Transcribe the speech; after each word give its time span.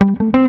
Selamat 0.00 0.39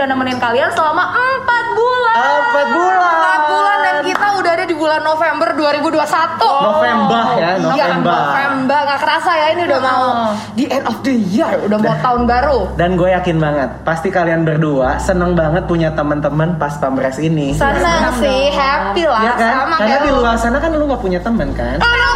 udah 0.00 0.08
nemenin 0.08 0.40
kalian 0.40 0.72
selama 0.72 1.12
4 1.12 1.76
bulan. 1.76 2.16
Empat 2.16 2.66
bulan. 2.72 3.12
4 3.36 3.52
bulan 3.52 3.76
dan 3.78 3.96
kita 4.00 4.26
udah 4.32 4.50
ada 4.50 4.64
di 4.64 4.72
bulan 4.72 5.00
November 5.04 5.48
2021. 5.52 6.40
November 6.40 7.24
ya, 7.36 7.36
Iya, 7.36 7.50
November. 7.60 8.16
November. 8.16 8.80
Gak 8.80 8.98
kerasa 8.98 9.30
ya 9.30 9.46
ini 9.52 9.62
udah 9.62 9.80
mau 9.82 10.04
di 10.50 10.64
end 10.66 10.88
of 10.88 10.96
the 11.02 11.12
year, 11.12 11.52
udah 11.60 11.76
mau 11.76 11.92
tahun 12.00 12.22
baru. 12.24 12.60
Dan 12.74 12.96
gue 12.96 13.12
yakin 13.12 13.36
banget, 13.36 13.68
pasti 13.82 14.08
kalian 14.08 14.40
berdua 14.42 14.96
seneng 14.96 15.36
banget 15.36 15.68
punya 15.68 15.92
teman-teman 15.92 16.56
pas 16.56 16.72
pamres 16.74 17.20
ini. 17.20 17.52
Senang 17.52 18.16
sih, 18.16 18.48
happy 18.50 19.04
lah 19.04 19.20
Ya 19.22 19.32
kan? 19.36 19.52
sama 19.60 19.76
Karena 19.76 19.84
kayak 19.84 20.00
di 20.00 20.10
lu. 20.10 20.16
luar 20.18 20.36
sana 20.40 20.56
kan 20.56 20.72
lu 20.72 20.84
gak 20.86 21.02
punya 21.04 21.20
teman 21.20 21.52
kan? 21.52 21.76
Aduh, 21.76 22.14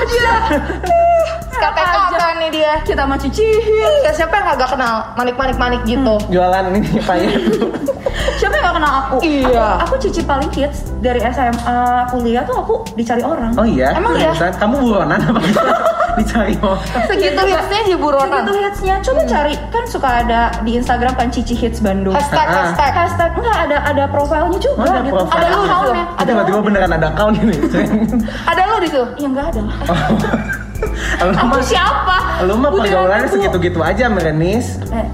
aja. 0.00 0.32
Sekarang 0.40 0.40
kakak 0.40 1.05
nih 2.46 2.50
dia. 2.54 2.72
Kita 2.80 3.02
mah 3.02 3.18
cuci. 3.18 3.46
Iya, 4.02 4.10
siapa 4.14 4.32
yang 4.32 4.46
kagak 4.48 4.70
kenal 4.72 4.94
manik-manik-manik 5.14 5.82
gitu? 5.82 6.14
Jualan 6.30 6.70
ini 6.70 7.02
payet. 7.02 7.34
Siapa 8.36 8.52
yang 8.52 8.68
gak 8.68 8.76
kenal 8.76 8.92
aku? 9.02 9.16
Iya. 9.22 9.68
Aku 9.80 9.94
cici 9.96 10.20
paling 10.20 10.48
hits 10.50 10.92
dari 11.00 11.20
SMA 11.26 11.78
kuliah 12.10 12.44
tuh 12.44 12.56
aku 12.58 12.74
dicari 12.92 13.20
orang. 13.20 13.52
Oh 13.56 13.64
iya? 13.64 13.92
Emang 13.92 14.12
ya? 14.16 14.32
Kamu 14.32 14.76
buronan 14.78 15.20
apa? 15.20 15.40
Dicari 16.20 16.56
orang. 16.60 16.84
Segitu 17.06 17.42
hitsnya 17.44 17.80
di 17.86 17.96
buronan. 17.96 18.44
Segitu 18.44 18.52
hitsnya, 18.58 18.94
coba 19.00 19.20
cari 19.24 19.54
kan 19.68 19.84
suka 19.84 20.08
ada 20.20 20.40
di 20.64 20.76
Instagram 20.76 21.12
kan 21.12 21.28
Cici 21.28 21.52
Hits 21.52 21.80
Bandung. 21.80 22.12
Hashtag, 22.12 22.44
Ah. 22.44 22.72
hashtag. 22.72 22.92
Hashtag 22.92 23.30
enggak 23.36 23.56
ada 23.68 23.78
ada 23.84 24.04
profilnya 24.08 24.58
juga 24.60 24.76
Oh, 24.76 24.84
ada 24.84 25.00
gitu. 25.00 25.12
profile. 25.12 25.36
Ada 25.36 25.48
accountnya. 25.56 26.04
Ada 26.16 26.24
tiba-tiba 26.26 26.58
beneran 26.60 26.90
ada 26.92 27.06
account 27.08 27.34
ini. 27.36 27.56
Ada 28.44 28.60
lu 28.64 28.76
di 28.80 28.88
situ? 28.88 29.04
Iya 29.16 29.28
enggak 29.28 29.46
ada 29.52 29.60
lah. 29.64 29.76
Lu 31.18 31.32
Aku 31.32 31.58
siapa? 31.60 32.16
Lu 32.44 32.54
mah 32.56 32.70
pergaulannya 32.70 33.28
segitu-gitu 33.28 33.80
aja, 33.80 34.06
Merenis. 34.06 34.76
Eh, 34.88 35.06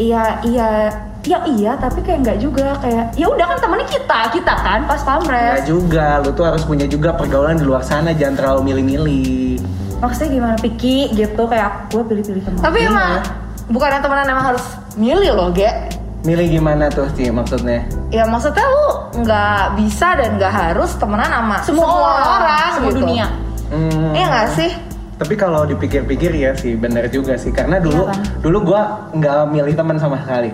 iya 0.00 0.38
iya 0.42 0.68
ya 1.24 1.40
iya 1.46 1.72
tapi 1.74 2.04
kayak 2.04 2.20
enggak 2.20 2.38
juga 2.38 2.76
kayak 2.78 3.16
ya 3.16 3.24
udah 3.24 3.46
kan 3.46 3.56
temennya 3.56 3.88
kita 3.88 4.18
kita 4.30 4.54
kan 4.54 4.84
pas 4.84 5.00
Enggak 5.00 5.24
pamres 5.24 5.60
juga, 5.64 6.06
lu 6.20 6.30
tuh 6.30 6.44
harus 6.44 6.62
punya 6.62 6.84
juga 6.84 7.16
pergaulan 7.16 7.56
di 7.56 7.64
luar 7.64 7.80
sana, 7.80 8.12
jangan 8.12 8.36
terlalu 8.36 8.60
milih-milih. 8.68 9.56
maksudnya 9.96 10.36
gimana 10.36 10.56
piki 10.58 11.16
gitu 11.16 11.42
kayak 11.46 11.88
gue 11.88 12.02
pilih-pilih 12.04 12.42
teman 12.44 12.60
Tapi 12.60 12.76
Iya. 12.78 12.92
emang 12.92 13.10
bukan 13.66 13.88
yang 13.88 14.02
temenan 14.04 14.26
emang 14.28 14.46
harus 14.52 14.64
milih 14.94 15.32
loh, 15.32 15.48
Ge. 15.48 15.70
Milih 16.22 16.46
gimana 16.50 16.88
tuh, 16.88 17.08
Ci, 17.12 17.28
maksudnya? 17.28 17.88
Ya 18.10 18.28
maksudnya 18.28 18.64
lu 18.64 18.86
nggak 19.24 19.80
bisa 19.80 20.08
dan 20.14 20.36
nggak 20.36 20.52
harus 20.52 20.92
temenan 20.94 21.30
sama 21.30 21.56
semua, 21.62 21.88
orang, 22.36 22.68
semua 22.74 22.90
gitu. 22.90 23.00
dunia 23.00 23.26
Hmm, 23.72 24.12
Iya 24.12 24.24
nggak 24.28 24.48
sih? 24.52 24.70
Tapi 25.14 25.34
kalau 25.34 25.62
dipikir-pikir 25.62 26.34
ya 26.34 26.50
sih, 26.52 26.74
bener 26.74 27.06
juga 27.06 27.38
sih. 27.38 27.54
Karena 27.54 27.78
dulu, 27.78 28.06
kan? 28.06 28.18
dulu 28.42 28.58
gua 28.66 28.82
nggak 29.10 29.36
milih 29.48 29.74
teman 29.74 29.96
sama 29.96 30.18
sekali. 30.20 30.50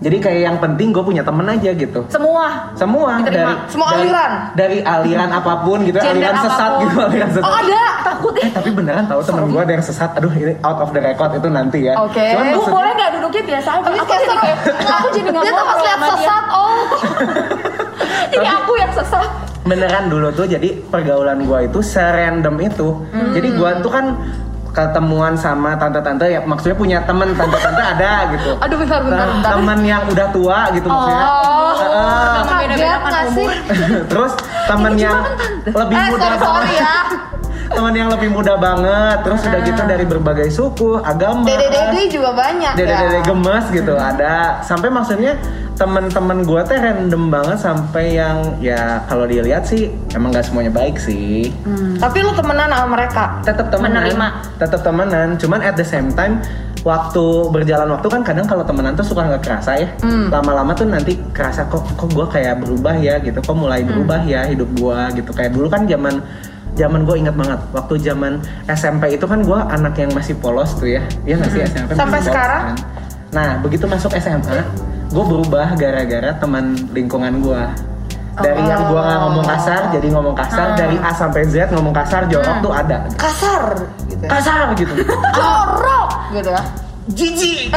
Jadi 0.00 0.16
kayak 0.16 0.40
yang 0.40 0.56
penting 0.56 0.96
gue 0.96 1.04
punya 1.04 1.20
temen 1.20 1.44
aja 1.44 1.76
gitu. 1.76 2.08
semua 2.08 2.72
Semua 2.72 3.20
Diterima. 3.20 3.52
dari 3.52 3.68
Semua 3.68 3.88
dari- 3.92 4.00
aliran? 4.00 4.30
dari 4.56 4.78
aliran 4.80 5.28
apa 5.30 5.52
pun 5.60 5.78
gitu, 5.84 6.00
Gender 6.00 6.24
aliran 6.24 6.36
sesat 6.40 6.56
apa 6.56 6.72
pun. 6.72 6.80
gitu, 6.80 6.96
aliran 7.04 7.30
sesat. 7.30 7.44
Oh 7.44 7.52
ada. 7.54 7.82
takut 8.00 8.32
Eh 8.32 8.40
eh 8.40 8.50
tapi 8.50 8.68
beneran 8.72 9.04
tahu 9.04 9.20
temen 9.20 9.44
gue 9.52 9.60
ada 9.60 9.72
yang 9.76 9.84
sesat. 9.84 10.10
Aduh 10.16 10.32
ini 10.32 10.56
out 10.64 10.80
of 10.80 10.96
the 10.96 11.04
record 11.04 11.36
itu 11.36 11.48
nanti 11.52 11.78
ya. 11.84 12.00
Oke. 12.00 12.16
Cuman 12.32 12.32
Bu, 12.32 12.48
Bu, 12.48 12.56
maksudnya- 12.56 12.72
boleh 12.72 12.90
nggak 12.96 13.10
duduknya 13.12 13.42
biasa 13.44 13.68
aja? 13.70 13.82
Tapi 13.84 13.98
aku 14.00 14.12
jadi 14.16 14.36
kayak, 14.40 14.58
aku 14.88 15.06
jadi 15.12 15.28
nggak 15.28 15.44
Dia 15.44 15.52
tuh 15.52 15.66
pas 15.68 15.78
lihat 15.84 16.00
sesat, 16.00 16.44
oh. 16.48 16.76
Jadi 18.32 18.46
aku 18.48 18.72
yang 18.78 18.92
sesat. 18.96 19.28
Beneran 19.70 20.10
dulu 20.10 20.34
tuh 20.34 20.50
jadi 20.50 20.74
pergaulan 20.90 21.46
gua 21.46 21.62
itu 21.62 21.78
serandom 21.78 22.58
itu. 22.58 22.88
Jadi 23.30 23.48
gua 23.54 23.78
tuh 23.78 23.90
kan 23.94 24.18
ketemuan 24.70 25.34
sama 25.34 25.74
tante-tante 25.74 26.30
ya 26.30 26.40
maksudnya 26.46 26.78
punya 26.78 26.98
temen 27.02 27.34
tante-tante 27.34 27.82
ada 27.82 28.12
gitu. 28.34 28.50
Aduh 28.66 28.76
bentar 28.78 29.00
bentar 29.02 29.26
Nah, 29.26 29.34
bentar. 29.38 29.50
temen 29.58 29.78
yang 29.82 30.02
udah 30.06 30.26
tua 30.30 30.58
gitu 30.74 30.86
maksudnya. 30.86 31.26
Oh, 31.26 31.72
membeda-bedakan 31.74 32.46
kaget 32.46 33.00
nggak 33.02 33.26
sih? 33.34 33.46
umur. 33.46 33.56
terus 34.10 34.32
temen 34.66 34.92
yang 34.94 35.18
lebih 35.66 35.96
Eh 35.98 36.08
muda 36.10 36.26
sorry 36.26 36.38
sorry 36.38 36.74
ya. 36.78 36.96
temen 37.76 37.94
yang 37.94 38.08
lebih 38.10 38.28
muda 38.30 38.54
banget. 38.58 39.16
Terus 39.26 39.40
udah 39.46 39.60
gitu 39.66 39.82
dari 39.86 40.04
berbagai 40.06 40.48
suku 40.50 40.90
agama. 41.02 41.46
Dede-dede 41.46 42.02
juga 42.10 42.30
banyak 42.34 42.72
dede-dede 42.78 43.18
ya. 43.18 43.26
gemes 43.26 43.64
gitu 43.70 43.94
ada. 43.98 44.62
Sampai 44.62 44.88
maksudnya 44.90 45.34
temen-temen 45.80 46.44
gue 46.44 46.60
teh 46.68 46.76
random 46.76 47.32
banget 47.32 47.56
sampai 47.56 48.20
yang 48.20 48.36
ya 48.60 49.00
kalau 49.08 49.24
dilihat 49.24 49.64
sih 49.64 49.88
emang 50.12 50.28
gak 50.28 50.44
semuanya 50.44 50.68
baik 50.68 51.00
sih. 51.00 51.48
Tapi 51.96 52.20
lu 52.20 52.36
temenan 52.36 52.68
sama 52.68 53.00
mereka. 53.00 53.40
tetap 53.40 53.72
temenan. 53.72 54.04
Menerima. 54.04 54.26
tetap 54.60 54.80
temenan. 54.84 55.28
Cuman 55.40 55.64
at 55.64 55.80
the 55.80 55.86
same 55.86 56.12
time 56.12 56.36
waktu 56.84 57.24
berjalan 57.48 57.88
waktu 57.96 58.08
kan 58.12 58.20
kadang 58.20 58.44
kalau 58.44 58.60
temenan 58.60 58.92
tuh 58.92 59.08
suka 59.08 59.24
nggak 59.24 59.40
kerasa 59.40 59.80
ya. 59.80 59.88
Lama-lama 60.28 60.76
tuh 60.76 60.84
nanti 60.84 61.16
kerasa 61.32 61.64
kok 61.72 61.88
kok 61.96 62.12
gue 62.12 62.26
kayak 62.28 62.60
berubah 62.60 63.00
ya? 63.00 63.16
gitu. 63.24 63.40
Kok 63.40 63.56
mulai 63.56 63.80
berubah 63.80 64.20
ya 64.28 64.44
hidup 64.52 64.68
gue 64.76 64.98
gitu. 65.16 65.32
Kayak 65.32 65.56
dulu 65.56 65.72
kan 65.72 65.88
zaman 65.88 66.20
zaman 66.76 67.08
gue 67.08 67.16
inget 67.24 67.32
banget. 67.32 67.56
Waktu 67.72 67.94
zaman 68.04 68.36
SMP 68.68 69.16
itu 69.16 69.24
kan 69.24 69.40
gue 69.40 69.58
anak 69.72 69.96
yang 69.96 70.12
masih 70.12 70.36
polos 70.36 70.76
tuh 70.76 70.92
ya. 70.92 71.00
Iya 71.24 71.40
nggak 71.40 71.50
sih 71.56 71.60
SMP 71.64 71.90
Sampai 71.96 72.20
masih 72.20 72.28
polos 72.28 72.36
sekarang? 72.36 72.64
kan? 72.68 72.76
nah 73.30 73.62
begitu 73.62 73.86
masuk 73.86 74.10
SMA 74.18 74.58
gue 75.10 75.24
berubah 75.26 75.74
gara-gara 75.74 76.30
teman 76.38 76.78
lingkungan 76.94 77.42
gue 77.42 77.62
dari 78.40 78.62
yang 78.62 78.86
gue 78.86 79.00
nggak 79.00 79.20
ngomong 79.26 79.44
kasar 79.44 79.82
jadi 79.90 80.06
ngomong 80.14 80.34
kasar 80.38 80.68
dari 80.78 80.96
A 81.02 81.10
sampai 81.12 81.42
Z 81.50 81.74
ngomong 81.74 81.90
kasar 81.92 82.30
jorok 82.30 82.56
tuh 82.62 82.72
ada 82.72 82.98
Kasar 83.18 83.62
gitu. 84.06 84.22
ya. 84.22 84.30
kasar 84.30 84.58
gitu 84.78 84.92
Jorok 85.38 86.10
gitu 86.32 86.50
ya. 86.54 86.62
Jijik 87.06 87.72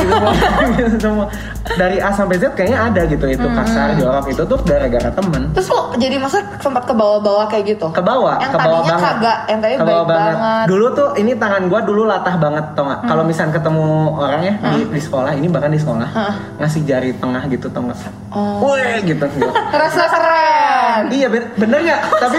gitu 0.73 0.97
semua 1.00 1.25
dari 1.79 1.97
A 1.97 2.11
sampai 2.11 2.35
Z 2.35 2.51
kayaknya 2.51 2.79
ada 2.84 3.01
gitu 3.06 3.23
itu 3.23 3.47
kasar 3.50 3.95
jorok 3.95 4.28
itu 4.28 4.44
tuh 4.44 4.59
gara-gara 4.61 5.09
temen 5.09 5.47
Terus 5.53 5.67
lu 5.69 5.79
jadi 5.95 6.19
masa 6.19 6.44
sempat 6.59 6.84
ke 6.84 6.91
bawah-bawah 6.91 7.47
kayak 7.47 7.73
gitu? 7.73 7.88
ke 7.89 8.00
bawah 8.00 8.35
Yang 8.38 8.51
ke 8.51 8.57
bawah 8.57 8.67
tadinya 8.81 8.91
banget 8.91 9.07
kagak, 9.16 9.38
yang 9.45 9.59
tadinya 9.59 9.79
Ke 9.79 9.85
bawah 9.85 10.03
baik 10.03 10.19
banget. 10.19 10.66
dulu 10.67 10.85
tuh 10.91 11.09
ini 11.16 11.31
tangan 11.34 11.63
gua 11.66 11.79
dulu 11.81 12.01
latah 12.03 12.35
banget 12.35 12.66
tau 12.73 12.84
nggak 12.84 13.00
kalau 13.03 13.23
misalnya 13.23 13.53
ketemu 13.56 13.88
orang 14.13 14.41
ya 14.41 14.53
di, 14.69 14.79
di 14.88 15.01
sekolah 15.01 15.31
ini 15.31 15.47
bahkan 15.47 15.72
di 15.72 15.79
sekolah 15.79 16.09
ngasih 16.57 16.81
jari 16.84 17.11
tengah 17.16 17.44
gitu 17.47 17.67
tau 17.67 17.81
nggak 17.81 18.00
Oh. 18.34 18.66
Weh 18.67 18.97
gitu 19.03 19.22
gitu. 19.29 19.45
Rasa 19.78 20.09
keren. 20.09 21.05
Iya 21.07 21.29
ben- 21.29 21.53
bener 21.53 21.79
nggak? 21.79 22.01
Tapi 22.23 22.38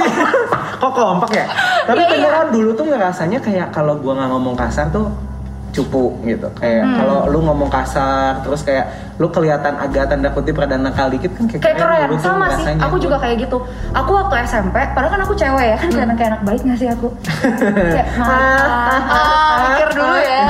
kok 0.74 0.90
kompak 0.90 1.30
ya? 1.32 1.46
Tapi 1.86 2.02
Iya, 2.02 2.10
beneran 2.10 2.46
dulu 2.50 2.70
tuh 2.74 2.84
ngerasanya 2.84 3.38
kayak 3.38 3.70
kalau 3.70 3.94
gua 3.96 4.18
nggak 4.18 4.26
ngomong 4.28 4.54
kasar 4.54 4.90
tuh 4.90 5.06
cupu 5.74 6.14
gitu. 6.22 6.46
Kayak 6.54 6.82
Hmm. 6.84 6.96
kalau 6.96 7.18
lu 7.26 7.38
ngomong 7.42 7.66
kasar 7.66 8.38
terus 8.40 8.62
kayak 8.62 8.86
lu 9.14 9.26
kelihatan 9.28 9.74
agak 9.76 10.06
tanda 10.06 10.30
kutip 10.30 10.54
rada 10.54 10.74
nakal 10.74 11.06
dikit 11.06 11.34
kan 11.34 11.44
kayak, 11.46 11.60
Kayak 11.60 11.76
keren, 11.76 12.00
dulu 12.04 12.14
tuh 12.14 12.22
sama 12.24 12.46
sih. 12.56 12.74
Aku 12.78 12.96
juga 12.96 13.16
kayak 13.18 13.36
gitu. 13.40 13.58
Aku 13.92 14.10
waktu 14.12 14.34
SMP, 14.44 14.74
padahal 14.90 15.10
kan 15.12 15.20
aku 15.22 15.34
cewek 15.34 15.66
ya, 15.68 15.76
kan 15.76 15.88
kelihatan 15.88 16.14
kayak 16.14 16.30
anak 16.30 16.42
baik 16.44 16.60
gak 16.62 16.78
sih 16.78 16.88
aku? 16.88 17.08
kayak 17.94 18.08
marah. 18.16 19.02
Ah, 19.04 19.54
mikir 19.68 19.88
dulu 19.92 20.16
ya. 20.16 20.46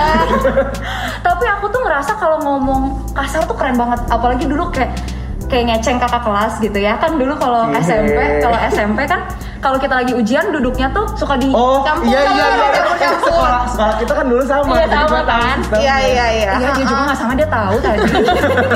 Tapi 1.26 1.44
aku 1.50 1.64
tuh 1.66 1.80
ngerasa 1.82 2.12
kalau 2.14 2.38
ngomong 2.38 2.80
kasar 3.12 3.42
tuh 3.42 3.54
keren 3.54 3.74
banget. 3.74 4.00
Apalagi 4.06 4.44
dulu 4.44 4.68
kayak 4.70 4.92
kayak 5.44 5.64
ngeceng 5.70 5.96
kakak 5.98 6.20
kelas 6.20 6.52
gitu 6.58 6.78
ya. 6.78 6.96
Kan 6.96 7.16
dulu 7.16 7.32
kalau 7.36 7.68
Iya. 7.68 7.80
SMP, 7.80 8.16
kalau 8.40 8.58
SMP 8.66 8.98
kan 9.04 9.20
kalau 9.64 9.80
kita 9.80 9.94
lagi 9.96 10.12
ujian 10.12 10.52
duduknya 10.52 10.92
tuh 10.92 11.08
suka 11.16 11.40
di 11.40 11.48
Oh 11.48 11.80
Campur, 11.80 12.12
iya 12.12 12.20
iya 12.36 12.46
iya. 12.52 12.68
campur, 12.68 12.96
campur. 13.00 13.32
Sekolah, 13.32 13.62
sekolah 13.72 13.94
kita 13.96 14.12
kan 14.12 14.26
dulu 14.28 14.42
sama. 14.44 14.72
Iya, 14.76 14.86
sama 14.92 15.20
kan? 15.24 15.56
Iya 15.72 15.96
iya 16.04 16.26
iya. 16.28 16.52
Iya, 16.60 16.68
dia 16.76 16.84
juga 16.84 17.02
nggak 17.08 17.18
sama 17.18 17.32
dia 17.32 17.48
tahu 17.48 17.76
tadi. 17.80 18.00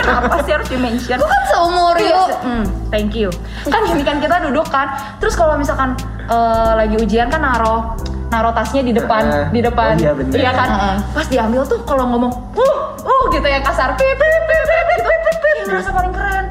Apa 0.09 0.35
sih 0.49 0.53
harus 0.57 0.69
di 0.73 0.79
mention? 0.81 1.19
Kan 1.21 1.43
seumur 1.53 1.95
Iya, 2.01 2.09
yuk. 2.17 2.29
hmm, 2.41 2.65
thank 2.89 3.13
you. 3.13 3.29
Kan 3.69 3.85
gini 3.85 4.01
kan 4.01 4.17
kita 4.17 4.41
duduk 4.49 4.65
kan, 4.73 4.97
terus 5.21 5.37
kalau 5.37 5.61
misalkan 5.61 5.93
eh, 6.25 6.73
lagi 6.73 6.97
ujian 6.97 7.29
kan 7.29 7.45
naro 7.45 7.93
naro 8.29 8.53
tasnya 8.57 8.81
di 8.85 8.93
depan, 8.97 9.23
Heeh. 9.25 9.47
di 9.53 9.61
depan, 9.65 9.93
Oh, 9.97 10.01
iya, 10.01 10.13
bener. 10.17 10.53
kan. 10.57 10.69
Heeh. 10.69 10.97
Pas 11.17 11.27
diambil 11.29 11.65
tuh 11.65 11.81
kalau 11.85 12.05
ngomong, 12.13 12.33
uh, 12.57 12.77
uh 12.97 13.23
gitu 13.33 13.45
ya 13.45 13.61
kasar, 13.61 13.93
pip, 13.97 14.05
pip, 14.05 14.43
pip, 14.49 14.63
pip, 14.69 14.85
gitu, 14.97 15.01
pip, 15.05 15.21
pip, 15.25 15.37
pip, 15.41 15.57
ngerasa 15.69 15.91
paling 15.93 16.13
keren. 16.13 16.45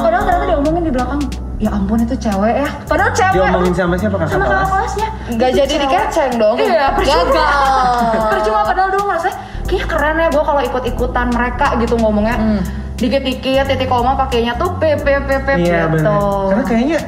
Padahal 0.00 0.22
ternyata 0.24 0.44
dia 0.48 0.56
ngomongin 0.56 0.84
di 0.88 0.92
belakang, 0.92 1.20
ya 1.58 1.70
ampun 1.70 1.98
itu 1.98 2.14
cewek 2.14 2.54
ya 2.56 2.68
padahal 2.84 3.10
cewek 3.10 3.34
Diomongin 3.34 3.72
sama 3.72 3.94
siapa 3.94 4.16
kakak 4.16 4.30
sama 4.30 4.38
kakak 4.40 4.54
kelas? 4.54 4.68
kelasnya 4.70 5.08
Nggak 5.28 5.50
jadi 5.52 5.66
cewek. 5.68 5.82
dikeceng 5.84 6.32
dong. 6.36 6.56
iya 6.56 6.84
percuma 6.92 7.22
Gagal. 7.24 8.28
percuma 8.28 8.60
padahal 8.62 8.88
dulu 8.88 9.04
ngerasa 9.04 9.28
kayaknya 9.64 9.86
keren 9.86 10.16
ya 10.16 10.28
gue 10.28 10.44
kalau 10.44 10.62
ikut-ikutan 10.62 11.26
mereka 11.28 11.66
gitu 11.76 11.94
ngomongnya 11.96 12.36
Hmm. 12.36 12.60
dikit-dikit 12.94 13.64
titik 13.66 13.86
koma 13.86 14.14
pakainya 14.16 14.54
tuh 14.54 14.70
p 14.72 14.96
p 14.96 15.06
p 15.18 15.30
p 15.36 15.48
Iya 15.60 15.86
gitu 15.86 15.98
benar. 15.98 16.18
Karena 16.48 16.64
kayaknya 16.64 16.98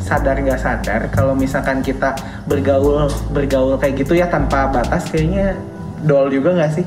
sadar 0.00 0.34
nggak 0.36 0.58
sadar 0.58 1.00
kalau 1.08 1.32
misalkan 1.32 1.78
kita 1.78 2.14
bergaul 2.44 3.04
bergaul 3.28 3.74
kayak 3.76 3.94
gitu 3.96 4.14
ya 4.14 4.26
tanpa 4.26 4.66
batas 4.66 5.06
kayaknya 5.06 5.54
dol 6.00 6.26
juga 6.26 6.54
nggak 6.56 6.72
sih? 6.72 6.84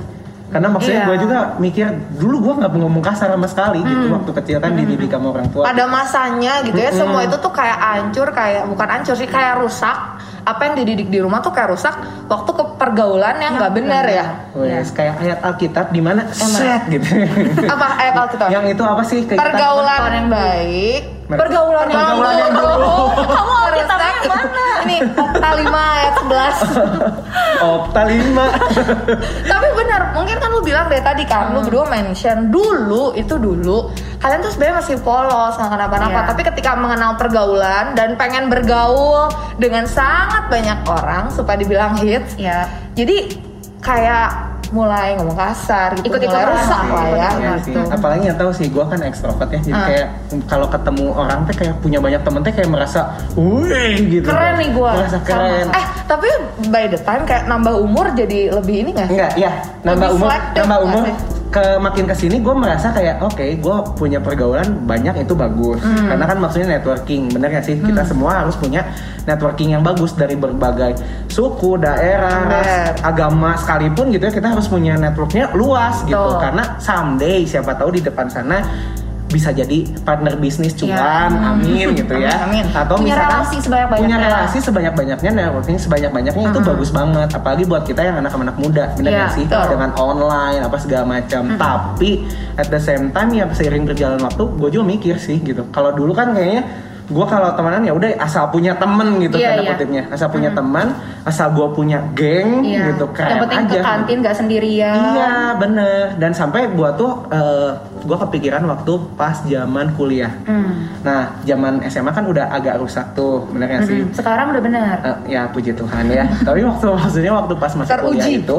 Karena 0.53 0.67
maksudnya 0.69 1.01
Iya. 1.01 1.07
gue 1.07 1.17
juga 1.19 1.37
mikir 1.57 1.85
dulu 2.13 2.35
gue 2.39 2.53
nggak 2.55 2.71
ngomong 2.75 3.01
kasar 3.01 3.27
sama 3.27 3.47
sekali 3.47 3.81
gitu 3.81 4.05
Hmm. 4.05 4.15
waktu 4.15 4.31
kecil 4.35 4.57
kan 4.59 4.71
dididik 4.71 5.09
sama 5.09 5.27
orang 5.31 5.49
tua. 5.49 5.63
pada 5.65 5.83
masanya 5.85 6.53
gitu 6.61 6.77
ya 6.77 6.87
Mm-mm. 6.87 7.01
semua 7.01 7.19
itu 7.21 7.35
tuh 7.35 7.49
kayak 7.49 7.73
hancur 7.75 8.27
kayak 8.29 8.63
bukan 8.65 8.87
hancur 8.87 9.15
sih 9.15 9.25
kayak 9.25 9.57
rusak 9.57 9.97
apa 10.43 10.61
yang 10.61 10.75
dididik 10.75 11.07
di 11.07 11.17
rumah 11.17 11.39
tuh 11.39 11.49
kayak 11.49 11.71
rusak 11.71 11.95
waktu 12.25 12.51
ke 12.51 12.63
pergaulan 12.75 13.35
yang 13.37 13.55
nggak 13.55 13.73
benar 13.73 14.03
ya 14.05 14.25
Wes 14.53 14.91
kayak 14.91 15.15
ayat 15.17 15.39
Alkitab 15.41 15.89
di 15.89 15.99
mana 15.99 16.27
set 16.29 16.83
gitu. 16.87 17.07
apa 17.65 17.87
ayat 17.97 18.15
alkitab 18.19 18.47
yang 18.49 18.65
itu 18.67 18.83
apa 18.83 19.01
sih? 19.01 19.23
Kayak 19.23 19.39
pergaulan 19.41 20.01
yang 20.13 20.27
baik 20.29 21.01
pergaulan 21.25 21.85
yang 21.85 21.97
Pergaulan 21.97 22.35
yang 22.37 22.51
buruk. 22.53 23.09
kamu 23.25 23.53
alkitabnya 23.63 24.09
yang 24.11 24.27
mana 24.29 24.65
ini 24.83 24.97
Okta 25.15 25.49
5 25.55 25.63
ayat 25.95 26.13
11 26.13 27.63
Opta 27.63 28.01
lima. 28.03 28.45
Tapi 29.45 29.67
benar, 29.93 30.17
mungkin 30.17 30.35
kan 30.41 30.49
lu 30.49 30.61
bilang 30.65 30.85
dari 30.89 31.05
tadi 31.05 31.23
kan, 31.29 31.53
Hmm. 31.53 31.53
lu 31.53 31.59
berdua 31.69 31.85
mention 31.85 32.49
dulu 32.49 33.13
itu 33.13 33.37
dulu 33.37 33.93
kalian 34.17 34.41
tuh 34.41 34.49
sebenarnya 34.49 34.75
masih 34.81 34.95
polos 35.05 35.53
nggak 35.53 35.69
kenapa-napa. 35.69 36.19
Iya. 36.25 36.29
Tapi 36.33 36.41
ketika 36.49 36.71
mengenal 36.73 37.11
pergaulan 37.21 37.93
dan 37.93 38.17
pengen 38.17 38.49
bergaul 38.49 39.29
dengan 39.61 39.85
sangat 39.85 40.49
banyak 40.49 40.79
orang 40.89 41.29
supaya 41.29 41.61
dibilang 41.61 41.93
hits, 42.01 42.33
ya 42.41 42.65
jadi 42.97 43.37
kayak 43.85 44.52
mulai 44.73 45.13
ngomong 45.15 45.37
kasar 45.37 45.93
gitu, 45.95 46.09
Ikut-ikutan. 46.09 46.43
mulai 46.43 46.57
rusak 46.57 46.85
lah 46.87 47.05
ya. 47.07 47.29
Iya 47.31 47.53
gitu. 47.61 47.79
sih. 47.79 47.93
Apalagi 47.93 48.19
nggak 48.25 48.39
tahu 48.39 48.51
sih, 48.51 48.67
gue 48.67 48.83
kan 48.83 48.99
ekstrovert 48.99 49.47
ya, 49.47 49.59
jadi 49.61 49.71
Ah. 49.71 49.85
kayak 49.85 50.07
kalau 50.43 50.67
ketemu 50.67 51.05
orang 51.13 51.39
teh 51.45 51.55
kayak 51.55 51.75
punya 51.79 51.99
banyak 51.99 52.21
temen 52.21 52.41
teh 52.41 52.51
kayak 52.51 52.67
merasa, 52.67 53.01
wih 53.33 53.95
gitu. 54.11 54.25
Keren 54.25 54.53
nih 54.57 54.69
gua. 54.71 54.91
Merasa 54.97 55.15
Sama. 55.15 55.27
keren. 55.29 55.67
Eh, 55.71 55.85
tapi 56.03 56.27
by 56.67 56.83
the 56.87 56.99
time 56.99 57.23
kayak 57.23 57.45
nambah 57.45 57.73
umur 57.77 58.09
jadi 58.11 58.49
lebih 58.51 58.75
ini 58.81 58.91
gak 58.91 59.05
sih? 59.05 59.15
Enggak, 59.15 59.31
ya 59.37 59.51
nambah 59.83 60.09
Lebih 60.09 60.17
umur, 60.17 60.29
nambah 60.29 60.65
nggak 60.65 60.81
umur. 60.83 61.03
Ke 61.53 61.77
makin 61.77 62.09
ke 62.09 62.17
sini 62.17 62.41
gue 62.41 62.55
merasa 62.57 62.89
kayak 62.89 63.21
oke, 63.21 63.45
gue 63.61 63.75
punya 63.93 64.17
pergaulan 64.17 64.89
banyak 64.89 65.21
itu 65.21 65.37
bagus. 65.37 65.85
Hmm. 65.85 66.09
Karena 66.09 66.25
kan 66.25 66.37
maksudnya 66.41 66.81
networking, 66.81 67.29
bener 67.29 67.53
gak 67.53 67.69
sih? 67.69 67.77
Kita 67.77 68.01
semua 68.01 68.41
harus 68.41 68.57
punya 68.57 68.81
networking 69.29 69.77
yang 69.77 69.85
bagus 69.85 70.17
dari 70.17 70.33
berbagai 70.33 70.97
suku, 71.29 71.77
daerah, 71.77 72.49
ras, 72.49 72.97
agama 73.05 73.53
sekalipun 73.53 74.09
gitu 74.09 74.25
ya. 74.25 74.33
Kita 74.33 74.49
harus 74.49 74.65
punya 74.65 74.97
networknya 74.97 75.53
luas 75.53 76.01
gitu. 76.09 76.17
Karena 76.41 76.81
someday 76.81 77.45
siapa 77.45 77.77
tahu 77.77 77.93
di 77.93 78.01
depan 78.01 78.25
sana 78.25 78.65
bisa 79.33 79.49
jadi 79.49 79.81
partner 79.99 80.37
bisnis 80.37 80.71
cuan, 80.71 80.93
Iya. 80.93 81.49
amin 81.49 81.87
gitu 81.91 82.13
ya. 82.13 82.37
Amin, 82.45 82.61
amin. 82.61 82.65
Atau 82.71 82.95
Punya 82.95 83.17
misalkan 83.17 83.33
relasi 83.33 83.55
sebanyak-banyaknya. 83.57 84.05
punya 84.05 84.17
relasi 84.21 84.57
sebanyak-banyaknya 84.59 85.31
networking 85.33 85.77
sebanyak-banyaknya 85.77 86.43
itu 86.45 86.59
bagus 86.61 86.89
banget 86.89 87.29
apalagi 87.31 87.63
buat 87.63 87.83
kita 87.83 88.01
yang 88.03 88.17
anak-anak 88.19 88.55
muda 88.55 88.85
Iya, 88.93 89.01
nggak 89.01 89.29
sih 89.33 89.45
betul. 89.45 89.65
dengan 89.71 89.89
online 89.97 90.61
apa 90.61 90.77
segala 90.77 91.03
macam 91.09 91.41
tapi 91.55 92.21
at 92.53 92.69
the 92.69 92.77
same 92.77 93.09
time 93.09 93.29
ya 93.31 93.49
seiring 93.49 93.83
berjalan 93.83 94.21
waktu 94.21 94.43
gue 94.45 94.69
juga 94.69 94.85
mikir 94.85 95.15
sih 95.17 95.39
gitu 95.39 95.65
kalau 95.69 95.89
dulu 95.89 96.13
kan 96.13 96.31
kayaknya 96.31 96.61
gue 97.03 97.25
kalau 97.25 97.51
temenan 97.51 97.83
ya 97.83 97.91
udah 97.91 98.15
asal 98.15 98.47
punya 98.47 98.71
temen 98.73 99.19
gitu 99.19 99.35
Iya, 99.35 99.59
tanda 99.59 99.75
kutipnya 99.75 100.03
asal 100.07 100.31
punya 100.31 100.49
teman 100.49 100.95
asal 101.21 101.51
gue 101.51 101.67
punya 101.71 101.99
geng 102.13 102.63
Iya. 102.63 102.95
gitu 102.95 103.11
penting 103.11 103.59
aja 103.59 103.75
ke 103.75 103.83
kantin 103.83 104.17
nggak 104.23 104.35
sendirian 104.35 104.95
Iya 105.11 105.33
bener 105.59 106.15
dan 106.15 106.31
sampai 106.31 106.71
gua 106.71 106.95
tuh 106.95 107.27
gue 108.03 108.17
kepikiran 108.19 108.63
waktu 108.65 108.93
pas 109.15 109.39
zaman 109.41 109.95
kuliah. 109.95 110.31
Hmm. 110.43 110.91
Nah 111.01 111.39
zaman 111.43 111.83
SMA 111.87 112.11
kan 112.11 112.23
udah 112.23 112.51
agak 112.51 112.75
rusak 112.75 113.03
tuh 113.13 113.47
bener 113.47 113.67
gak 113.69 113.87
sih? 113.87 114.03
Sekarang 114.11 114.51
udah 114.51 114.59
benar 114.59 114.95
Eh, 114.99 115.35
ya 115.35 115.47
puji 115.47 115.71
Tuhan 115.71 116.07
ya. 116.07 116.27
Tapi 116.47 116.63
waktu 116.63 116.87
maksudnya 116.89 117.31
waktu 117.33 117.53
pas 117.55 117.71
masuk 117.71 117.95
kuliah 118.01 118.23
Teruji. 118.23 118.43
itu, 118.43 118.57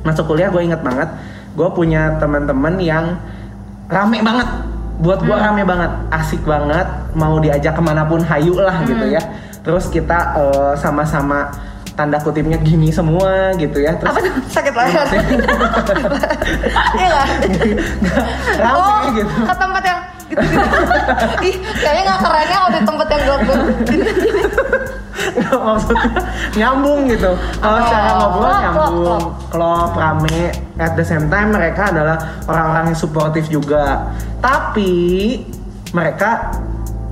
masuk 0.00 0.24
kuliah 0.24 0.48
gue 0.48 0.62
inget 0.62 0.78
banget, 0.78 1.10
gue 1.52 1.68
punya 1.70 2.14
teman-teman 2.18 2.74
yang 2.78 3.18
rame 3.86 4.18
banget. 4.20 4.48
Buat 4.98 5.20
gue 5.20 5.32
Hmm. 5.32 5.44
rame 5.48 5.62
banget, 5.62 5.90
asik 6.10 6.42
banget, 6.42 6.84
mau 7.12 7.36
diajak 7.36 7.72
ke 7.72 7.82
mana 7.82 8.02
pun 8.02 8.20
hayu 8.20 8.54
lah 8.54 8.82
gitu 8.82 9.00
Hmm. 9.00 9.14
ya. 9.14 9.22
Terus 9.62 9.86
kita 9.86 10.18
eh, 10.34 10.72
sama-sama 10.76 11.48
tanda 11.92 12.16
kutipnya 12.16 12.56
gini 12.56 12.88
semua 12.88 13.52
gitu 13.54 13.78
ya. 13.78 13.92
Terus 13.94 14.10
Apa 14.10 14.20
tuh? 14.20 14.32
Sakit 14.48 14.72
leher. 14.72 15.06
Iya 16.92 17.06
nggak? 17.06 17.26
rame 18.62 18.74
Oh, 18.74 19.00
gitu. 19.12 19.32
ke 19.42 19.54
tempat 19.54 19.82
yang 19.82 19.98
gitu-gitu. 20.24 20.66
Ih, 21.44 21.54
kayaknya 21.74 22.02
nggak 22.06 22.20
kerennya 22.22 22.56
kalau 22.56 22.70
di 22.70 22.80
tempat 22.82 23.06
yang 23.06 23.22
gelap 23.22 23.42
maksudnya 25.66 26.10
nyambung 26.54 27.06
gitu. 27.06 27.30
Kalau 27.58 27.72
Oh, 27.72 27.82
secara 27.82 28.08
ngobrol 28.14 28.52
nyambung. 28.52 28.94
klop, 28.96 29.24
klop 29.48 29.90
rame. 29.94 30.42
At 30.76 30.92
the 30.94 31.04
same 31.04 31.28
time 31.28 31.52
mereka 31.52 31.90
adalah 31.90 32.16
orang-orang 32.44 32.92
yang 32.92 32.98
suportif 32.98 33.46
juga. 33.46 34.10
Tapi 34.38 34.92
mereka 35.90 36.50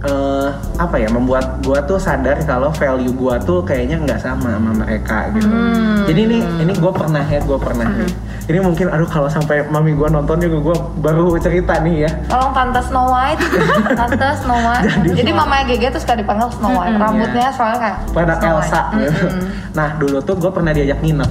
eh, 0.03 0.49
apa 0.77 0.97
ya 0.97 1.09
membuat 1.09 1.61
gua 1.61 1.79
tuh 1.81 1.97
sadar 1.97 2.41
kalau 2.43 2.73
value 2.73 3.13
gua 3.13 3.37
tuh 3.37 3.61
kayaknya 3.61 3.97
nggak 3.99 4.17
sama 4.19 4.55
sama 4.55 4.73
mereka 4.75 5.29
gitu 5.31 5.47
Hmm. 5.47 6.05
jadi 6.05 6.21
ini 6.25 6.39
ini 6.59 6.73
gua 6.75 6.89
pernah 6.91 7.21
ya 7.23 7.41
gua 7.41 7.57
pernah 7.57 7.85
nih 7.87 8.09
ini 8.47 8.59
mungkin 8.59 8.89
aduh 8.89 9.05
kalau 9.05 9.29
sampai 9.29 9.63
mami 9.65 9.93
gua 9.93 10.09
nonton 10.09 10.41
juga 10.41 10.59
gua 10.63 10.77
baru 10.99 11.37
cerita 11.37 11.79
nih 11.79 12.03
ya 12.03 12.11
Tolong 12.27 12.51
tante 12.51 12.81
Snow 12.83 13.07
White, 13.09 13.41
tante 13.99 14.27
Snow 14.37 14.59
White. 14.59 14.89
Jadi- 15.05 15.17
Jadi, 15.17 15.31
mamanya 15.31 15.65
Gege 15.67 15.87
tuh 15.91 16.01
suka 16.01 16.15
dipanggil 16.15 16.49
Snow 16.51 16.73
White. 16.73 16.91
Mm-mm. 16.91 17.05
Rambutnya 17.05 17.49
soalnya 17.51 17.79
kayak 17.79 17.97
pada 18.11 18.33
Snow 18.35 18.51
Elsa 18.57 18.81
White. 18.83 18.99
gitu. 19.05 19.27
Mm-mm. 19.29 19.47
Nah 19.71 19.89
dulu 19.97 20.19
tuh 20.21 20.35
gue 20.37 20.51
pernah 20.51 20.73
diajak 20.73 20.99
nginep, 20.99 21.31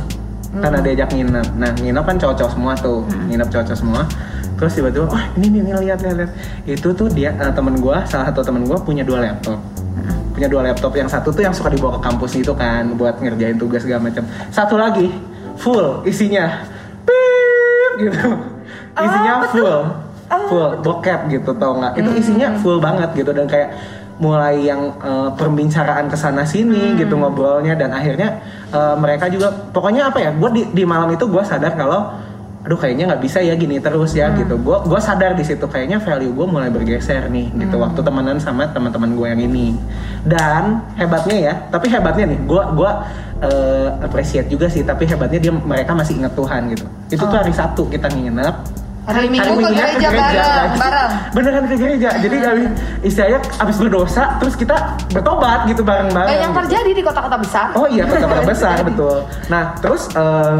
pernah 0.56 0.80
diajak 0.80 1.10
nginep. 1.10 1.48
Nah 1.56 1.72
nginep 1.75 2.04
kan 2.06 2.15
cowok-cowok 2.18 2.51
semua 2.51 2.74
tuh, 2.77 3.00
nginep 3.27 3.48
cowok 3.50 3.65
semua. 3.74 4.01
Terus 4.59 4.71
tiba-tiba, 4.75 5.07
wah 5.07 5.23
ini 5.39 5.47
nih, 5.56 5.61
nih 5.71 5.73
lihat 5.88 6.00
lihat 6.03 6.15
lihat. 6.19 6.31
Itu 6.67 6.91
tuh 6.91 7.07
dia 7.07 7.31
eh, 7.31 7.53
temen 7.56 7.79
gue, 7.79 7.97
salah 8.11 8.27
satu 8.27 8.44
temen 8.44 8.67
gue 8.67 8.75
punya 8.83 9.07
dua 9.07 9.23
laptop. 9.23 9.56
Punya 10.35 10.51
dua 10.51 10.61
laptop, 10.67 10.91
yang 11.00 11.07
satu 11.07 11.31
tuh 11.31 11.44
yang 11.47 11.56
suka 11.56 11.71
dibawa 11.71 11.95
ke 11.95 12.01
kampus 12.03 12.31
itu 12.35 12.51
kan 12.51 12.91
buat 13.00 13.23
ngerjain 13.23 13.56
tugas 13.56 13.88
segala 13.88 14.11
macam. 14.11 14.27
Satu 14.51 14.75
lagi 14.75 15.07
full 15.55 16.03
isinya, 16.03 16.67
pip 17.07 17.91
gitu. 18.03 18.19
Isinya 19.00 19.48
full, 19.48 19.79
full 20.51 20.69
bokep 20.84 21.31
gitu 21.31 21.55
tau 21.55 21.79
nggak? 21.79 21.95
Itu 21.95 22.12
isinya 22.19 22.60
full 22.60 22.84
banget 22.84 23.15
gitu 23.15 23.31
dan 23.31 23.48
kayak 23.48 23.79
mulai 24.19 24.67
yang 24.67 24.91
eh, 25.00 25.29
perbincangan 25.39 26.12
ke 26.12 26.17
sana 26.19 26.43
sini 26.43 27.00
gitu 27.00 27.15
ngobrolnya 27.15 27.79
dan 27.79 27.95
akhirnya 27.95 28.43
eh, 28.67 28.95
mereka 29.00 29.31
juga 29.31 29.48
pokoknya 29.72 30.12
apa 30.12 30.19
ya 30.19 30.36
gue 30.36 30.50
di, 30.51 30.62
di 30.75 30.84
malam 30.84 31.07
itu 31.15 31.24
gue 31.24 31.39
sadar 31.39 31.79
kalau 31.79 32.12
aduh 32.60 32.75
kayaknya 32.75 33.16
nggak 33.16 33.24
bisa 33.24 33.39
ya 33.39 33.56
gini 33.56 33.80
terus 33.80 34.12
ya 34.12 34.36
gitu. 34.36 34.60
Gue 34.60 34.84
gue 34.84 35.00
sadar 35.00 35.32
di 35.32 35.48
situ 35.48 35.63
kayaknya 35.63 36.04
value 36.04 36.36
gue 36.36 36.48
mulai 36.48 36.68
bergeser 36.68 37.32
nih 37.32 37.48
gitu. 37.56 37.80
Waktu 37.80 38.00
temenan 38.04 38.38
sama 38.39 38.68
teman-teman 38.68 39.16
gue 39.16 39.28
yang 39.32 39.42
ini. 39.42 39.80
Dan 40.28 40.84
hebatnya 41.00 41.38
ya 41.39 41.54
tapi 41.72 41.88
hebatnya 41.88 42.36
nih 42.36 42.39
gue 42.44 42.63
gue 42.75 42.92
eh, 43.48 43.88
appreciate 44.04 44.51
juga 44.51 44.68
sih 44.68 44.84
tapi 44.84 45.08
hebatnya 45.08 45.39
dia 45.39 45.54
mereka 45.56 45.96
masih 45.96 46.20
inget 46.20 46.36
Tuhan 46.36 46.62
gitu. 46.75 46.86
Itu 47.08 47.24
tuh 47.24 47.38
hari 47.39 47.56
Sabtu 47.56 47.88
kita 47.88 48.12
nginep. 48.12 48.56
Hari 49.10 49.25
Minggu 49.25 49.42
ke 49.42 49.58
Minggunya 49.58 49.86
gereja 49.98 50.10
bareng, 50.13 50.72
bareng. 50.78 51.12
beneran 51.34 51.66
ke 51.66 51.75
gereja. 51.82 52.10
Jadi 52.22 52.36
abis 52.46 52.66
istilahnya 53.01 53.39
abis 53.58 53.75
berdosa 53.82 54.38
terus 54.38 54.54
kita 54.54 54.75
bertobat 55.10 55.66
gitu 55.66 55.82
bareng-bareng 55.82 56.30
Banyak 56.30 56.51
gitu. 56.51 56.60
terjadi 56.62 56.92
di 56.94 57.01
kota-kota 57.01 57.38
besar. 57.42 57.74
Oh 57.74 57.88
iya 57.89 58.06
kota-kota 58.06 58.44
besar 58.46 58.75
betul. 58.86 59.25
Nah 59.50 59.74
terus 59.82 60.12
eh, 60.13 60.58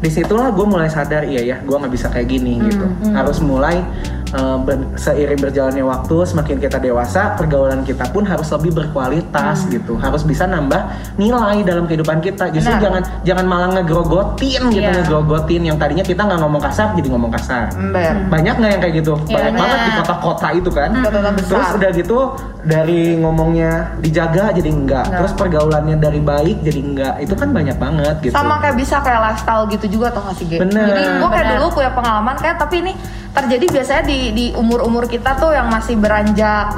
di 0.00 0.08
situlah 0.08 0.48
gue 0.48 0.64
mulai 0.64 0.88
sadar 0.88 1.28
iya 1.28 1.44
ya 1.44 1.56
gue 1.60 1.76
nggak 1.76 1.92
bisa 1.92 2.08
kayak 2.08 2.28
gini 2.32 2.56
gitu. 2.64 2.88
Harus 3.12 3.38
mulai 3.44 3.84
eh, 4.30 4.56
ber- 4.60 4.94
seiring 4.94 5.38
berjalannya 5.38 5.82
waktu 5.82 6.16
semakin 6.22 6.56
kita 6.58 6.78
dewasa 6.78 7.34
pergaulan 7.34 7.82
kita 7.82 8.06
pun 8.08 8.22
harus 8.22 8.46
lebih 8.50 8.72
berkualitas 8.74 9.66
gitu. 9.66 9.96
Harus 9.96 10.22
bisa 10.22 10.44
nambah 10.44 10.86
nilai 11.16 11.60
dalam 11.60 11.84
kehidupan 11.84 12.20
kita. 12.20 12.48
Justru 12.48 12.70
Benar. 12.70 12.82
jangan 12.82 13.02
jangan 13.22 13.44
malah 13.44 13.68
ngegrogotin 13.72 14.62
gitu 14.68 14.80
Iya. 14.80 14.92
ngegrogotin 14.98 15.62
yang 15.64 15.76
tadinya 15.76 16.02
kita 16.02 16.22
nggak 16.22 16.40
ngomong 16.40 16.62
kasar 16.62 16.94
jadi 16.94 17.08
ngomong 17.08 17.32
kasar. 17.32 17.70
Ember. 17.72 18.14
Banyak 18.28 18.54
nggak 18.56 18.70
yang 18.70 18.80
kayak 18.80 18.94
gitu? 18.96 19.14
Iya, 19.26 19.36
Banyak 19.36 19.52
banget 19.56 19.78
di 19.80 19.90
kota-kota 19.96 20.48
itu 20.52 20.70
kan. 20.70 20.90
Besar. 21.32 21.50
Terus 21.50 21.68
udah 21.74 21.90
gitu 21.92 22.18
dari 22.60 23.16
ngomongnya 23.16 23.72
dijaga 23.98 24.52
jadi 24.52 24.68
enggak. 24.68 25.04
Enggak. 25.06 25.18
Terus 25.20 25.32
pergaulannya 25.34 25.96
dari 25.96 26.20
baik 26.20 26.56
jadi 26.60 26.80
enggak. 26.80 27.14
Itu 27.20 27.34
kan 27.34 27.48
banyak 27.50 27.76
banget 27.76 28.14
gitu. 28.20 28.32
Sama 28.32 28.58
kayak 28.58 28.76
bisa 28.76 29.00
kayak 29.00 29.20
lifestyle 29.22 29.64
gitu 29.66 29.86
juga 29.88 30.06
atau 30.10 30.20
nggak 30.22 30.36
sih? 30.36 30.46
Bener. 30.52 30.86
Jadi 30.86 31.02
gue 31.16 31.28
kayak 31.28 31.46
Bener. 31.46 31.58
dulu 31.58 31.68
punya 31.72 31.90
pengalaman 31.90 32.34
kayak 32.36 32.56
tapi 32.56 32.76
ini 32.80 32.92
terjadi 33.32 33.66
biasanya 33.70 34.02
di 34.02 34.18
di 34.30 34.46
umur-umur 34.52 35.06
kita 35.06 35.34
tuh 35.34 35.50
yang 35.50 35.66
masih 35.66 35.94
beranjak 35.94 36.74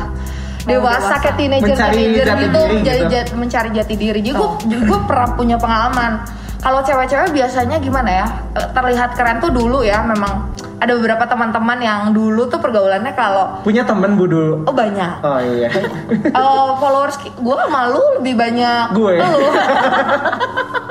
dewasa, 0.62 1.10
dewasa. 1.10 1.14
kayak 1.18 1.36
teenager 1.36 1.72
Mencari 1.72 1.96
teenager 1.96 2.24
jati 2.24 2.38
gitu 2.38 2.60
diri 2.62 2.78
jadi 2.82 3.00
gitu. 3.00 3.10
jat- 3.10 3.34
mencari 3.34 3.70
jati 3.72 3.94
diri 3.96 4.20
gue 4.22 4.48
gue 4.62 4.98
pernah 5.02 5.28
punya 5.32 5.56
pengalaman 5.56 6.12
kalau 6.58 6.78
cewek-cewek 6.80 7.32
biasanya 7.32 7.76
gimana 7.76 8.10
ya 8.12 8.26
eh, 8.54 8.68
terlihat 8.70 9.12
keren 9.12 9.38
tuh 9.38 9.50
dulu 9.50 9.82
ya 9.82 10.00
memang 10.02 10.52
ada 10.78 10.92
beberapa 10.92 11.22
teman-teman 11.24 11.78
yang 11.78 12.00
dulu 12.10 12.46
tuh 12.46 12.58
pergaulannya 12.58 13.10
kalau 13.12 13.62
Punya 13.62 13.82
temen 13.82 14.14
budul. 14.14 14.62
oh 14.62 14.70
banyak 14.72 15.22
Oh 15.22 15.38
iya. 15.38 15.70
Eh, 16.10 16.70
followers 16.76 17.18
gue 17.22 17.56
malu 17.68 18.02
lebih 18.18 18.34
banyak 18.34 18.90
Gue. 18.92 19.14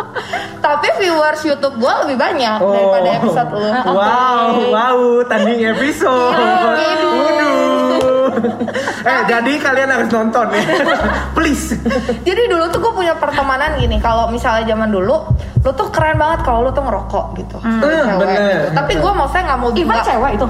tapi 0.72 0.88
viewers 0.98 1.42
YouTube 1.42 1.76
gue 1.78 1.94
lebih 2.02 2.16
banyak 2.16 2.58
daripada 2.60 3.10
episode 3.14 3.50
lu 3.52 3.60
Oh. 3.62 3.94
Wow, 3.94 4.46
wow, 4.70 4.98
tanding 5.26 5.62
episode. 5.66 6.34
Iya, 6.34 6.96
Waduh. 7.12 8.32
eh, 9.04 9.22
jadi 9.28 9.52
kalian 9.58 9.90
harus 9.90 10.10
nonton 10.10 10.46
ya. 10.50 10.62
Please. 11.36 11.76
Jadi 12.22 12.42
dulu 12.48 12.64
tuh 12.68 12.80
gue 12.80 12.94
punya 12.96 13.14
pertemanan 13.14 13.76
gini, 13.76 13.98
kalau 13.98 14.28
misalnya 14.28 14.64
zaman 14.66 14.88
dulu, 14.88 15.16
lu 15.58 15.72
tuh 15.72 15.88
keren 15.90 16.16
banget 16.16 16.40
kalau 16.42 16.64
lu 16.64 16.72
tuh 16.72 16.82
ngerokok 16.82 17.26
gitu, 17.36 17.58
Hmm, 17.58 17.82
cewek 17.82 18.18
bener. 18.18 18.38
gitu. 18.38 18.68
Tapi 18.74 18.94
gue 18.96 19.12
maksudnya 19.12 19.44
nggak 19.46 19.60
mau 19.60 19.70
juga. 19.72 19.96
cewek 20.02 20.32
itu. 20.34 20.48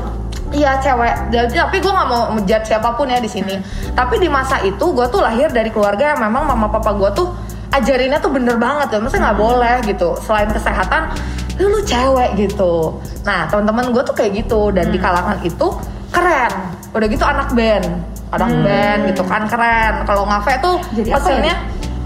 Iya 0.51 0.71
cewek, 0.77 1.15
jadi 1.31 1.63
tapi 1.63 1.79
gue 1.79 1.87
nggak 1.89 2.09
mau 2.09 2.21
menjudge 2.29 2.67
siapa 2.67 2.91
pun 2.91 3.07
ya 3.07 3.17
di 3.17 3.29
sini. 3.29 3.55
Tapi 3.89 4.19
di 4.19 4.27
masa 4.27 4.59
itu 4.59 4.83
gue 4.83 5.07
tuh 5.07 5.23
lahir 5.23 5.47
dari 5.47 5.71
keluarga 5.71 6.11
yang 6.11 6.19
memang 6.21 6.43
mama 6.43 6.67
papa 6.67 6.91
gue 6.91 7.09
tuh 7.13 7.27
ajarinnya 7.71 8.19
tuh 8.19 8.31
bener 8.31 8.55
banget 8.59 8.91
ya, 8.93 8.97
maksudnya 8.99 9.31
nggak 9.31 9.39
boleh 9.39 9.75
gitu. 9.87 10.09
Selain 10.23 10.49
kesehatan, 10.51 11.15
lu, 11.57 11.71
lu 11.71 11.79
cewek 11.87 12.35
gitu. 12.35 12.99
Nah 13.23 13.47
teman-teman 13.47 13.95
gue 13.95 14.03
tuh 14.03 14.15
kayak 14.15 14.45
gitu 14.45 14.75
dan 14.75 14.91
di 14.91 14.99
kalangan 14.99 15.39
itu 15.41 15.67
keren. 16.11 16.51
Udah 16.91 17.07
gitu 17.07 17.23
anak 17.23 17.55
band, 17.55 17.87
anak 18.35 18.51
band 18.61 18.99
gitu 19.15 19.23
kan 19.23 19.47
keren. 19.47 20.03
Kalau 20.03 20.27
ngafe 20.27 20.59
tuh 20.59 20.75
Jadi 20.95 21.09
apa 21.15 21.29
ya? 21.39 21.57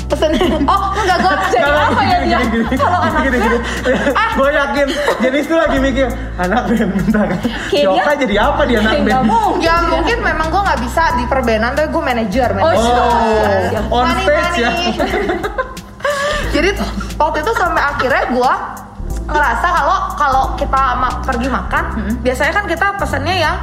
Pesennya 0.05 0.37
pesennya 0.37 0.65
oh 0.65 0.79
enggak 0.95 1.17
gue 1.17 1.33
jadi 1.51 1.71
apa 1.71 2.01
ya 2.03 2.17
dia 2.21 2.39
Kalau 2.75 2.99
anak 2.99 3.21
gini, 3.21 3.37
gini. 3.37 3.57
Gue 4.35 4.49
yakin 4.51 4.87
Jenis 5.19 5.45
tuh 5.45 5.57
lagi 5.57 5.77
mikir 5.77 6.07
Anak 6.35 6.61
band 6.65 6.91
bentar 6.91 7.25
Kayak 7.67 7.83
Yoka 7.83 8.01
dia- 8.05 8.19
jadi 8.19 8.35
apa 8.39 8.61
dia 8.63 8.77
anak 8.79 8.93
band 8.99 9.25
mau. 9.25 9.49
Ya 9.57 9.75
mungkin 9.83 10.17
memang 10.19 10.47
gue 10.47 10.61
nggak 10.61 10.79
bisa 10.81 11.03
di 11.15 11.25
perbenan 11.25 11.73
tapi 11.73 11.89
gue 11.89 12.03
manajer 12.03 12.49
Oh, 12.51 12.57
manajer. 12.59 12.93
siap. 13.67 13.83
Oh, 13.87 13.97
on 13.97 14.05
Money, 14.07 14.23
stage 14.23 14.57
ya. 14.57 14.69
Jadi 16.55 16.69
waktu 17.15 17.37
itu 17.41 17.51
sampai 17.53 17.81
akhirnya 17.83 18.23
gue 18.29 18.51
ngerasa 19.25 19.67
kalau 19.67 19.97
kalau 20.13 20.43
kita 20.55 20.81
ma- 20.95 21.19
pergi 21.19 21.49
makan, 21.49 21.83
biasanya 22.21 22.53
kan 22.53 22.65
kita 22.65 22.87
pesannya 22.95 23.35
yang 23.35 23.55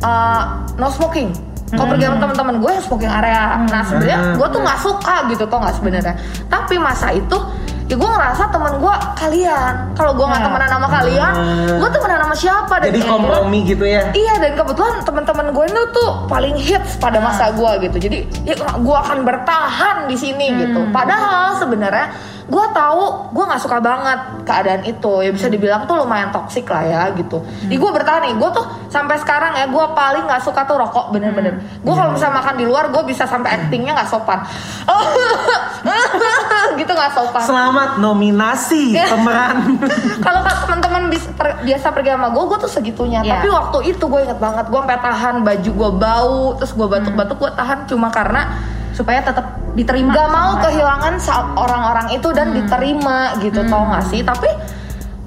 uh, 0.00 0.42
no 0.74 0.86
smoking. 0.88 1.32
Kalau 1.66 1.86
pergi 1.90 2.06
sama 2.06 2.18
teman-teman 2.22 2.54
gue 2.62 2.70
yang 2.70 2.84
smoking 2.84 3.10
area. 3.10 3.42
Nah 3.66 3.82
sebenarnya 3.82 4.18
Ah. 4.22 4.34
gue 4.38 4.46
tuh 4.48 4.60
nggak 4.62 4.78
suka 4.78 5.14
gitu 5.30 5.44
tau 5.46 5.58
nggak 5.58 5.74
sebenarnya. 5.74 6.14
Tapi 6.46 6.74
masa 6.78 7.10
itu 7.10 7.38
ya 7.86 7.94
gue 7.94 8.08
ngerasa 8.08 8.42
temen 8.50 8.72
gue 8.76 8.94
kalian. 9.16 9.74
Kalau 9.94 10.12
gue 10.12 10.26
nggak 10.26 10.42
Ya. 10.42 10.46
temenan 10.46 10.68
sama 10.68 10.88
kalian, 10.90 11.32
Ah. 11.32 11.78
gue 11.78 11.88
temenan 11.88 12.18
sama 12.20 12.34
siapa? 12.34 12.74
Dan 12.78 12.88
Jadi 12.90 13.00
kompromi 13.02 13.58
gitu 13.62 13.84
ya 13.84 14.02
Iya 14.10 14.34
dan 14.38 14.52
kebetulan 14.54 14.98
teman-teman 15.00 15.46
gue 15.50 15.64
itu 15.66 15.82
tuh 15.90 16.10
paling 16.26 16.56
hits 16.56 16.98
pada 16.98 17.18
masa 17.18 17.50
gue 17.50 17.70
gitu. 17.82 17.96
Jadi 18.00 18.18
ya 18.42 18.54
gue 18.58 18.96
akan 18.96 19.22
bertahan 19.22 19.96
di 20.06 20.16
sini 20.16 20.46
gitu. 20.58 20.82
Padahal 20.90 21.54
sebenarnya 21.56 22.10
gue 22.46 22.66
tahu 22.70 23.02
gue 23.34 23.44
nggak 23.44 23.58
suka 23.58 23.78
banget 23.78 24.18
keadaan 24.42 24.82
itu. 24.82 25.12
Ya 25.20 25.30
bisa 25.30 25.46
dibilang 25.46 25.82
tuh 25.84 25.96
lumayan 25.96 26.30
toksik 26.30 26.66
lah 26.66 26.82
ya 26.82 27.02
gitu. 27.12 27.38
Di 27.62 27.74
gue 27.74 27.90
bertahan 27.90 28.22
nih. 28.22 28.34
Gue 28.34 28.50
tuh 28.50 28.62
sampai 28.86 29.16
sekarang 29.16 29.54
ya 29.54 29.66
gue 29.66 29.84
paling 29.92 30.26
nggak 30.26 30.42
suka 30.42 30.62
tuh 30.62 30.74
rokok 30.76 31.10
bener-bener. 31.10 31.54
Gue 31.80 31.94
kalau 31.94 32.10
misalnya 32.10 32.38
makan 32.38 32.54
di 32.56 32.64
luar 32.64 32.90
gue 32.90 33.02
bisa 33.04 33.24
sampai 33.24 33.50
actingnya 33.52 33.94
nggak 33.94 34.06
sopan. 34.06 34.42
gitu 36.80 36.92
nggak 36.92 37.12
sopan. 37.12 37.42
Selamat 37.76 38.00
nominasi 38.00 38.96
pemeran 39.12 39.76
Kalau 40.24 40.40
kan 40.40 40.56
teman-teman 40.64 41.12
biasa 41.36 41.92
pergi 41.92 42.08
sama 42.08 42.32
gue, 42.32 42.44
gue 42.48 42.58
tuh 42.64 42.72
segitunya. 42.72 43.20
Iya. 43.20 43.36
Tapi 43.36 43.48
waktu 43.52 43.78
itu 43.92 44.04
gue 44.08 44.20
inget 44.24 44.40
banget, 44.40 44.64
gue 44.72 44.80
sampai 44.80 44.96
tahan 44.96 45.44
baju 45.44 45.70
gue 45.76 45.90
bau, 46.00 46.40
terus 46.56 46.72
gue 46.72 46.88
batuk-batuk 46.88 47.36
gue 47.36 47.52
tahan 47.52 47.84
cuma 47.84 48.08
karena 48.08 48.64
supaya 48.96 49.20
tetap 49.20 49.60
diterima. 49.76 50.08
nggak 50.08 50.30
mau 50.32 50.56
kehilangan 50.56 51.20
orang-orang 51.52 52.16
itu 52.16 52.28
dan 52.32 52.56
diterima 52.56 53.36
gitu, 53.44 53.60
tau 53.68 53.84
gak 53.92 54.08
sih? 54.08 54.24
Tapi 54.24 54.48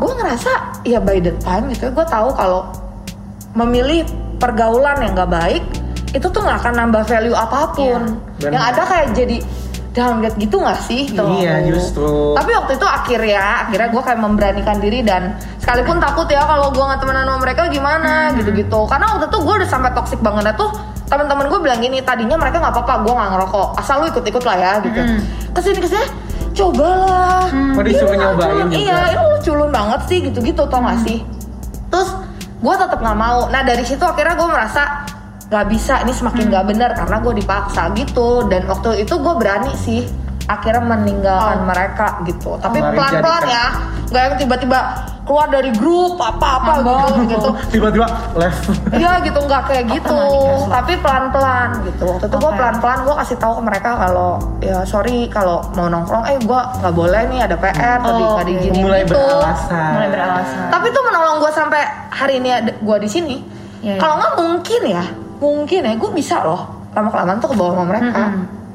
gue 0.01 0.11
ngerasa 0.17 0.81
ya 0.89 0.97
by 0.97 1.21
the 1.21 1.37
time 1.45 1.69
gitu, 1.69 1.93
gue 1.93 2.05
tahu 2.09 2.33
kalau 2.33 2.65
memilih 3.53 4.09
pergaulan 4.41 4.97
yang 5.05 5.13
gak 5.13 5.29
baik 5.29 5.63
itu 6.17 6.25
tuh 6.25 6.41
nggak 6.41 6.65
akan 6.65 6.73
nambah 6.73 7.05
value 7.05 7.37
apa 7.37 7.77
pun. 7.77 8.17
Iya, 8.41 8.57
yang 8.57 8.63
ada 8.73 8.81
kayak 8.89 9.13
jadi 9.13 9.37
downgrade 9.99 10.39
gitu 10.39 10.63
gak 10.63 10.79
sih? 10.87 11.11
Gitu. 11.11 11.19
Iya 11.43 11.67
justru 11.67 12.31
Tapi 12.31 12.51
waktu 12.55 12.79
itu 12.79 12.87
akhirnya, 12.87 13.67
akhirnya 13.67 13.89
gue 13.91 14.01
kayak 14.07 14.19
memberanikan 14.23 14.77
diri 14.79 15.03
dan 15.03 15.35
sekalipun 15.59 15.99
takut 15.99 16.31
ya 16.31 16.47
kalau 16.47 16.71
gue 16.71 16.79
nggak 16.79 17.03
temenan 17.03 17.27
sama 17.27 17.39
mereka 17.43 17.67
gimana 17.67 18.31
gitu-gitu. 18.39 18.87
Karena 18.87 19.05
waktu 19.11 19.27
itu 19.27 19.37
gue 19.43 19.53
udah 19.59 19.69
sampai 19.69 19.91
toxic 19.91 20.19
banget 20.23 20.55
tuh 20.55 20.71
teman-teman 21.11 21.49
gue 21.49 21.59
bilang 21.59 21.81
gini, 21.81 21.99
tadinya 22.05 22.37
mereka 22.37 22.61
nggak 22.61 22.73
apa-apa, 22.79 22.93
gue 23.01 23.13
nggak 23.17 23.29
ngerokok, 23.33 23.67
asal 23.81 23.95
lu 23.99 24.05
ikut-ikut 24.13 24.43
lah 24.45 24.55
ya 24.55 24.71
gitu. 24.85 25.01
Ke 25.51 25.59
sini 25.59 25.79
ke 25.81 25.89
sini, 25.89 26.05
cobalah. 26.53 27.49
Oh, 27.49 27.81
disuruh 27.81 28.13
Iya, 28.13 28.21
nyobain 28.29 28.65
juga. 28.69 28.77
Iya, 28.77 28.99
ini 29.09 29.25
lu 29.25 29.37
culun 29.41 29.69
banget 29.73 29.99
sih 30.05 30.17
gitu-gitu 30.21 30.61
tau 30.69 30.79
gak 30.85 31.01
sih? 31.01 31.17
Terus 31.89 32.09
gue 32.61 32.75
tetap 32.77 32.99
nggak 33.01 33.17
mau. 33.17 33.49
Nah 33.49 33.61
dari 33.65 33.81
situ 33.81 34.03
akhirnya 34.05 34.37
gue 34.37 34.47
merasa 34.47 34.83
nggak 35.49 35.65
bisa, 35.67 36.01
ini 36.01 36.13
semakin 36.13 36.45
nggak 36.47 36.65
benar 36.67 36.91
karena 36.93 37.17
gue 37.19 37.33
dipaksa 37.35 37.89
gitu. 37.93 38.45
Dan 38.45 38.65
waktu 38.65 39.01
itu 39.01 39.13
gue 39.13 39.33
berani 39.33 39.73
sih 39.75 40.05
akhirnya 40.45 40.81
meninggalkan 40.83 41.61
mereka 41.63 42.21
gitu. 42.23 42.57
Tapi 42.57 42.77
pelan-pelan 42.81 43.21
jadikan. 43.43 43.53
ya, 43.53 43.65
nggak 44.09 44.21
yang 44.23 44.35
tiba-tiba 44.37 44.79
keluar 45.21 45.45
dari 45.45 45.69
grup 45.69 46.17
apa-apa 46.17 46.81
gitu 46.81 47.21
gitu. 47.29 47.49
Tiba-tiba 47.77 48.05
left 48.33 48.65
Iya 48.89 49.21
gitu 49.21 49.37
nggak 49.39 49.61
kayak 49.63 49.85
gitu, 49.87 50.09
Otomatis. 50.09 50.73
tapi 50.73 50.93
pelan-pelan 50.97 51.69
gitu. 51.85 52.03
Waktu 52.03 52.25
itu 52.25 52.37
gue 52.41 52.49
Oke. 52.49 52.57
pelan-pelan 52.57 52.99
gue 53.05 53.15
kasih 53.15 53.37
tahu 53.37 53.53
ke 53.57 53.63
mereka 53.63 53.89
kalau 53.95 54.31
ya 54.57 54.81
sorry 54.83 55.29
kalau 55.29 55.61
mau 55.73 55.85
nongkrong, 55.85 56.25
eh 56.25 56.37
gue 56.39 56.61
nggak 56.81 56.93
boleh 56.93 57.21
nih 57.29 57.39
ada 57.45 57.55
PR 57.55 57.97
tadi 57.99 58.09
Oh, 58.19 58.29
nggak 58.33 58.41
oke. 58.41 58.49
diizinin 58.49 58.81
Mulai 58.81 59.01
gitu. 59.01 59.13
beralasan 59.13 59.89
mulai 59.93 60.09
beralasan. 60.09 60.65
Tapi 60.67 60.85
itu 60.87 60.99
menolong 60.99 61.37
gue 61.39 61.51
sampai 61.51 61.81
hari 62.09 62.33
ini 62.35 62.49
gue 62.75 62.97
di 62.97 63.09
sini. 63.09 63.35
Iya, 63.79 63.93
iya. 63.93 63.99
Kalau 64.01 64.17
nggak 64.17 64.33
mungkin 64.35 64.81
ya, 64.89 65.05
mungkin 65.39 65.81
ya 65.87 65.95
gue 65.95 66.11
bisa 66.11 66.43
loh 66.43 66.61
lama 66.91 67.09
kelamaan 67.09 67.39
tuh 67.39 67.49
ke 67.51 67.55
bawah 67.55 67.73
sama 67.79 67.85
mereka. 67.95 68.23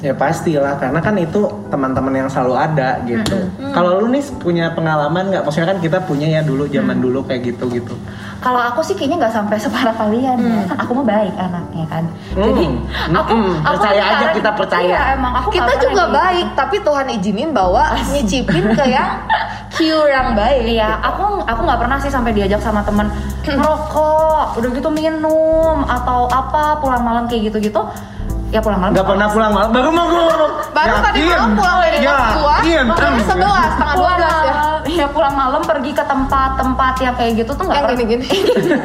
Ya 0.05 0.13
pastilah 0.13 0.77
karena 0.77 1.01
kan 1.01 1.17
itu 1.17 1.41
teman-teman 1.67 2.13
yang 2.15 2.29
selalu 2.29 2.61
ada 2.61 3.01
gitu. 3.03 3.41
Kalau 3.73 3.97
lu 3.99 4.13
nih 4.13 4.21
punya 4.37 4.69
pengalaman 4.69 5.33
nggak? 5.33 5.41
Maksudnya 5.43 5.73
kan 5.73 5.81
kita 5.81 5.97
punya 6.05 6.29
ya 6.29 6.41
dulu 6.41 6.69
zaman 6.69 7.01
dulu 7.01 7.25
kayak 7.25 7.41
gitu 7.49 7.73
gitu. 7.73 7.97
Kalau 8.39 8.61
aku 8.61 8.85
sih 8.85 8.93
kayaknya 8.93 9.25
nggak 9.25 9.33
sampai 9.33 9.57
separah 9.57 9.97
kalian 9.97 10.37
ya. 10.37 10.61
Kan 10.69 10.77
aku 10.77 10.93
mah 10.93 11.07
baik 11.09 11.33
anaknya 11.35 11.85
kan. 11.89 12.05
Jadi 12.31 12.65
Hmm. 12.69 13.17
aku, 13.17 13.33
Hmm. 13.33 13.55
aku 13.59 13.75
Percaya 13.75 13.97
aja 13.97 14.05
sekarang- 14.15 14.37
kita 14.37 14.51
percaya. 14.53 14.85
Iya, 14.85 15.01
emang 15.17 15.33
aku 15.35 15.49
Kita 15.51 15.73
juga 15.81 16.05
gitu. 16.05 16.13
baik, 16.13 16.47
tapi 16.53 16.77
Tuhan 16.79 17.07
izinin 17.11 17.51
bahwa 17.51 17.83
nyicipin 18.07 18.65
ke 18.71 18.85
yang 18.87 19.11
cure 19.75 20.07
yang 20.07 20.37
baik. 20.37 20.69
Iya, 20.69 21.01
aku 21.01 21.23
aku 21.43 21.61
nggak 21.65 21.81
pernah 21.81 21.97
sih 21.97 22.13
sampai 22.13 22.31
diajak 22.31 22.61
sama 22.61 22.85
temen 22.85 23.09
ngerokok, 23.49 24.47
udah 24.55 24.69
gitu 24.71 24.91
minum 24.91 25.81
atau 25.83 26.29
apa 26.29 26.77
pulang 26.77 27.01
malam 27.01 27.25
kayak 27.25 27.49
gitu-gitu. 27.49 27.81
Ya 28.55 28.63
pulang 28.63 28.79
malam. 28.79 28.95
Nggak 28.95 29.07
pernah 29.11 29.29
pulang 29.35 29.51
malam. 29.51 29.71
Baru 29.75 29.89
mau 29.91 30.07
ngomong. 30.07 30.53
Baru 30.71 30.95
tadi 31.03 31.19
Yakin? 31.19 31.35
malam 31.35 31.51
pulang 31.59 31.77
dari 31.83 31.99
Ya, 32.05 32.19
gua, 32.39 32.57
makanya 32.87 33.23
sebelas, 33.27 33.69
setengah 33.75 33.95
dua 33.99 34.13
belas 34.15 34.37
ya. 34.47 34.55
Iya 34.85 35.07
pulang 35.11 35.35
malam 35.35 35.63
pergi 35.65 35.91
ke 35.91 36.05
tempat-tempat 36.07 36.95
yang 37.03 37.15
kayak 37.19 37.33
gitu 37.43 37.51
tuh 37.57 37.65
nggak 37.67 37.83
pernah. 37.83 37.99
gini-gini. 37.99 38.27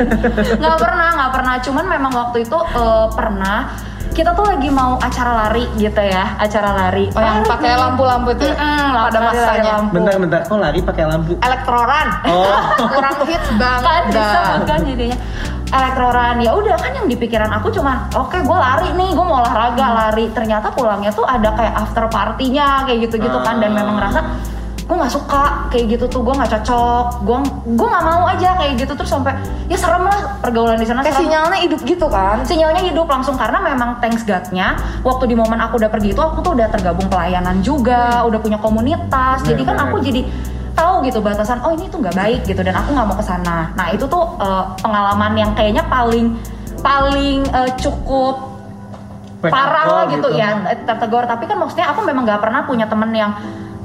nggak 0.64 0.78
pernah 0.80 1.08
nggak 1.14 1.32
pernah 1.38 1.56
cuman 1.62 1.86
memang 1.86 2.12
waktu 2.18 2.38
itu 2.50 2.58
eh, 2.58 3.08
pernah 3.14 3.58
kita 4.10 4.32
tuh 4.32 4.44
lagi 4.44 4.68
mau 4.68 4.98
acara 4.98 5.32
lari 5.40 5.64
gitu 5.76 5.98
ya 5.98 6.36
acara 6.36 6.70
lari 6.76 7.08
Oh 7.10 7.22
yang 7.22 7.42
pakai 7.42 7.72
lampu-lampu 7.74 8.34
itu? 8.34 8.46
Mm-mm, 8.46 8.86
pada 9.00 9.16
lari- 9.16 9.22
lari 9.22 9.38
masanya. 9.40 9.72
lampu. 9.74 9.92
Bentar 9.94 10.14
bentar. 10.18 10.40
Kok 10.44 10.58
lari 10.58 10.80
pakai 10.82 11.04
lampu? 11.06 11.32
Elektroran. 11.38 12.08
Oh. 12.26 12.60
Kurang 12.92 13.18
hits 13.24 13.50
banget. 13.56 14.04
kan 14.12 14.60
kan 14.66 14.80
jadinya 14.84 15.18
elektroran 15.70 16.36
ya 16.40 16.52
udah 16.52 16.76
kan 16.76 16.92
yang 16.92 17.06
di 17.06 17.14
pikiran 17.14 17.54
aku 17.54 17.70
cuman 17.70 18.10
oke 18.12 18.34
gue 18.36 18.58
lari 18.58 18.90
nih 18.92 19.14
gue 19.14 19.22
mau 19.22 19.38
olahraga 19.40 19.88
lari 19.96 20.26
ternyata 20.30 20.74
pulangnya 20.74 21.14
tuh 21.14 21.24
ada 21.24 21.54
kayak 21.54 21.78
after 21.78 22.10
partinya 22.10 22.84
kayak 22.84 23.06
gitu 23.06 23.22
gitu 23.22 23.38
kan 23.40 23.62
dan 23.62 23.72
memang 23.72 23.94
ngerasa 23.94 24.20
gue 24.90 24.98
nggak 24.98 25.14
suka 25.14 25.70
kayak 25.70 25.86
gitu 25.86 26.06
tuh 26.10 26.26
gue 26.26 26.34
nggak 26.34 26.50
cocok 26.50 27.22
gue 27.22 27.38
gue 27.78 27.88
nggak 27.94 28.06
mau 28.10 28.26
aja 28.26 28.58
kayak 28.58 28.74
gitu 28.82 28.98
terus 28.98 29.14
sampai 29.14 29.38
ya 29.70 29.78
serem 29.78 30.02
lah 30.02 30.42
pergaulan 30.42 30.82
di 30.82 30.88
sana 30.90 31.06
Kayak 31.06 31.14
serem. 31.14 31.30
sinyalnya 31.30 31.60
hidup 31.62 31.80
gitu 31.86 32.06
kan. 32.10 32.42
sinyalnya 32.42 32.82
hidup 32.90 33.06
langsung 33.06 33.38
karena 33.38 33.62
memang 33.62 34.02
thanks 34.02 34.26
God-nya 34.26 34.82
waktu 35.06 35.30
di 35.30 35.36
momen 35.38 35.62
aku 35.62 35.78
udah 35.78 35.94
pergi 35.94 36.18
itu 36.18 36.22
aku 36.26 36.42
tuh 36.42 36.58
udah 36.58 36.74
tergabung 36.74 37.06
pelayanan 37.06 37.62
juga 37.62 38.26
udah 38.26 38.42
punya 38.42 38.58
komunitas 38.58 39.46
jadi 39.46 39.62
kan 39.62 39.78
Bener-bener. 39.78 39.94
aku 39.94 40.06
jadi 40.10 40.22
tahu 40.74 40.94
gitu 41.06 41.20
batasan 41.22 41.62
oh 41.62 41.78
ini 41.78 41.86
tuh 41.94 42.02
nggak 42.02 42.18
baik 42.18 42.42
gitu 42.50 42.62
dan 42.66 42.74
aku 42.82 42.90
nggak 42.90 43.08
mau 43.14 43.18
ke 43.22 43.26
sana 43.30 43.70
nah 43.78 43.94
itu 43.94 44.10
tuh 44.10 44.26
eh, 44.42 44.64
pengalaman 44.82 45.38
yang 45.38 45.52
kayaknya 45.54 45.86
paling 45.86 46.34
paling 46.82 47.46
eh, 47.46 47.72
cukup 47.78 48.58
parah 49.40 49.86
lah 49.86 50.04
gitu, 50.12 50.34
gitu. 50.34 50.42
ya 50.42 50.66
tertegur 50.84 51.24
tapi 51.30 51.46
kan 51.46 51.62
maksudnya 51.62 51.94
aku 51.94 52.04
memang 52.04 52.26
nggak 52.26 52.42
pernah 52.42 52.66
punya 52.66 52.90
temen 52.90 53.14
yang 53.14 53.32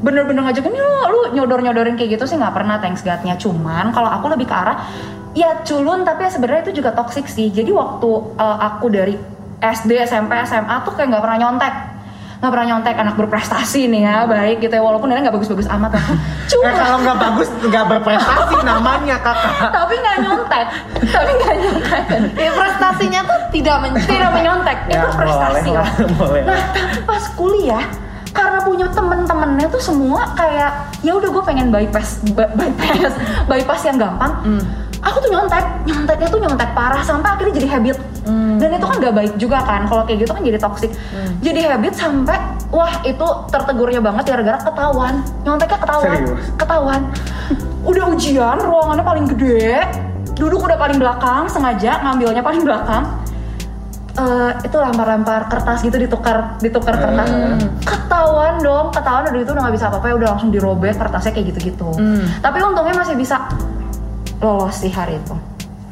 bener-bener 0.05 0.45
ngajakin 0.45 0.77
"Yuk, 0.77 1.05
lu 1.09 1.21
nyodor-nyodorin 1.33 1.97
kayak 1.97 2.21
gitu 2.21 2.25
sih 2.29 2.37
nggak 2.37 2.53
pernah 2.53 2.77
thanks 2.77 3.01
God-nya. 3.01 3.41
Cuman 3.41 3.89
kalau 3.97 4.13
aku 4.13 4.29
lebih 4.29 4.45
ke 4.45 4.55
arah 4.55 4.85
ya 5.33 5.65
culun 5.65 6.05
tapi 6.05 6.29
ya 6.29 6.31
sebenarnya 6.31 6.63
itu 6.69 6.85
juga 6.85 6.93
toxic 6.93 7.25
sih. 7.25 7.49
Jadi 7.49 7.73
waktu 7.73 8.09
uh, 8.37 8.59
aku 8.61 8.93
dari 8.93 9.17
SD 9.65 9.97
SMP 10.05 10.37
SMA 10.45 10.77
tuh 10.85 10.93
kayak 10.93 11.09
nggak 11.09 11.25
pernah 11.25 11.39
nyontek. 11.41 11.75
Nggak 12.45 12.53
pernah 12.53 12.67
nyontek 12.69 12.97
anak 13.01 13.15
berprestasi 13.17 13.89
nih 13.89 14.05
ya 14.05 14.17
baik 14.29 14.61
gitu 14.61 14.75
ya. 14.77 14.83
Walaupun 14.85 15.09
dia 15.09 15.25
nggak 15.25 15.33
bagus-bagus 15.41 15.65
amat 15.73 15.97
lah. 15.97 16.05
Cuma 16.53 16.69
Eh 16.69 16.75
kalau 16.77 16.99
nggak 17.01 17.19
bagus 17.19 17.49
nggak 17.65 17.85
berprestasi 17.97 18.57
namanya 18.61 19.17
kakak. 19.25 19.73
tapi 19.73 19.95
nggak 19.97 20.17
nyontek. 20.21 20.67
Tapi 21.01 21.31
nggak 21.41 21.55
nyontek. 21.65 22.03
Ya, 22.37 22.51
prestasinya 22.53 23.21
tuh 23.25 23.39
tidak 23.57 23.77
men 23.81 23.93
tidak 24.05 24.31
menyontek. 24.37 24.79
Ya, 24.93 25.01
itu 25.01 25.09
prestasi 25.17 25.69
boleh 25.73 25.81
lah. 25.81 25.89
lah, 25.89 26.13
boleh. 26.21 26.43
nah 26.45 26.61
tapi 26.77 27.01
pas 27.09 27.25
kuliah 27.33 27.85
karena 28.35 28.59
punya 28.67 28.87
temen-temennya 28.91 29.71
tuh 29.71 29.79
semua 29.79 30.35
kayak 30.35 30.91
ya 31.07 31.15
udah 31.15 31.31
gue 31.31 31.45
pengen 31.47 31.71
bypass 31.71 32.19
bypass 32.35 33.15
bypass 33.51 33.83
yang 33.87 33.97
gampang. 33.97 34.33
Aku 35.05 35.21
tuh 35.21 35.31
nyontek 35.31 35.63
nyonteknya 35.87 36.29
tuh 36.33 36.41
nyontek 36.43 36.71
parah 36.75 37.05
sampai 37.07 37.29
akhirnya 37.39 37.55
jadi 37.63 37.69
habit. 37.79 37.97
Dan 38.59 38.69
itu 38.81 38.87
kan 38.89 38.97
gak 39.05 39.15
baik 39.15 39.33
juga 39.37 39.61
kan 39.63 39.85
kalau 39.85 40.03
kayak 40.09 40.27
gitu 40.27 40.33
kan 40.35 40.43
jadi 40.43 40.59
toxic. 40.59 40.91
Jadi 41.45 41.61
habit 41.63 41.95
sampai 41.95 42.39
wah 42.75 42.91
itu 43.07 43.27
tertegurnya 43.55 44.01
banget 44.03 44.25
gara-gara 44.35 44.59
ketahuan. 44.59 45.15
Nyonteknya 45.47 45.79
ketahuan 45.79 46.19
Serius? 46.19 46.45
ketahuan. 46.59 47.01
Udah 47.85 48.05
ujian 48.11 48.59
ruangannya 48.59 49.05
paling 49.05 49.27
gede 49.31 49.87
duduk 50.35 50.67
udah 50.67 50.75
paling 50.75 50.99
belakang 50.99 51.47
sengaja 51.47 52.03
ngambilnya 52.03 52.43
paling 52.43 52.67
belakang 52.67 53.07
Eh, 54.15 54.53
itu 54.63 54.77
lempar-lempar 54.79 55.51
kertas 55.51 55.83
gitu 55.83 55.99
ditukar 55.99 56.55
ditukar 56.59 56.95
kertas. 56.95 57.27
Hmm. 57.27 57.67
ketahuan 57.83 58.63
dong 58.63 58.95
ketahuan 58.95 59.27
udah 59.27 59.41
itu 59.43 59.51
udah 59.51 59.63
nggak 59.67 59.75
bisa 59.75 59.87
apa-apa 59.91 60.07
ya 60.07 60.15
udah 60.15 60.29
langsung 60.31 60.51
dirobek 60.51 60.95
kertasnya 60.95 61.35
kayak 61.35 61.47
gitu-gitu. 61.51 61.91
Tapi 62.39 62.59
untungnya 62.63 62.95
masih 62.95 63.19
bisa 63.19 63.43
lolos 64.39 64.79
sih 64.79 64.89
hari 64.89 65.19
itu. 65.19 65.35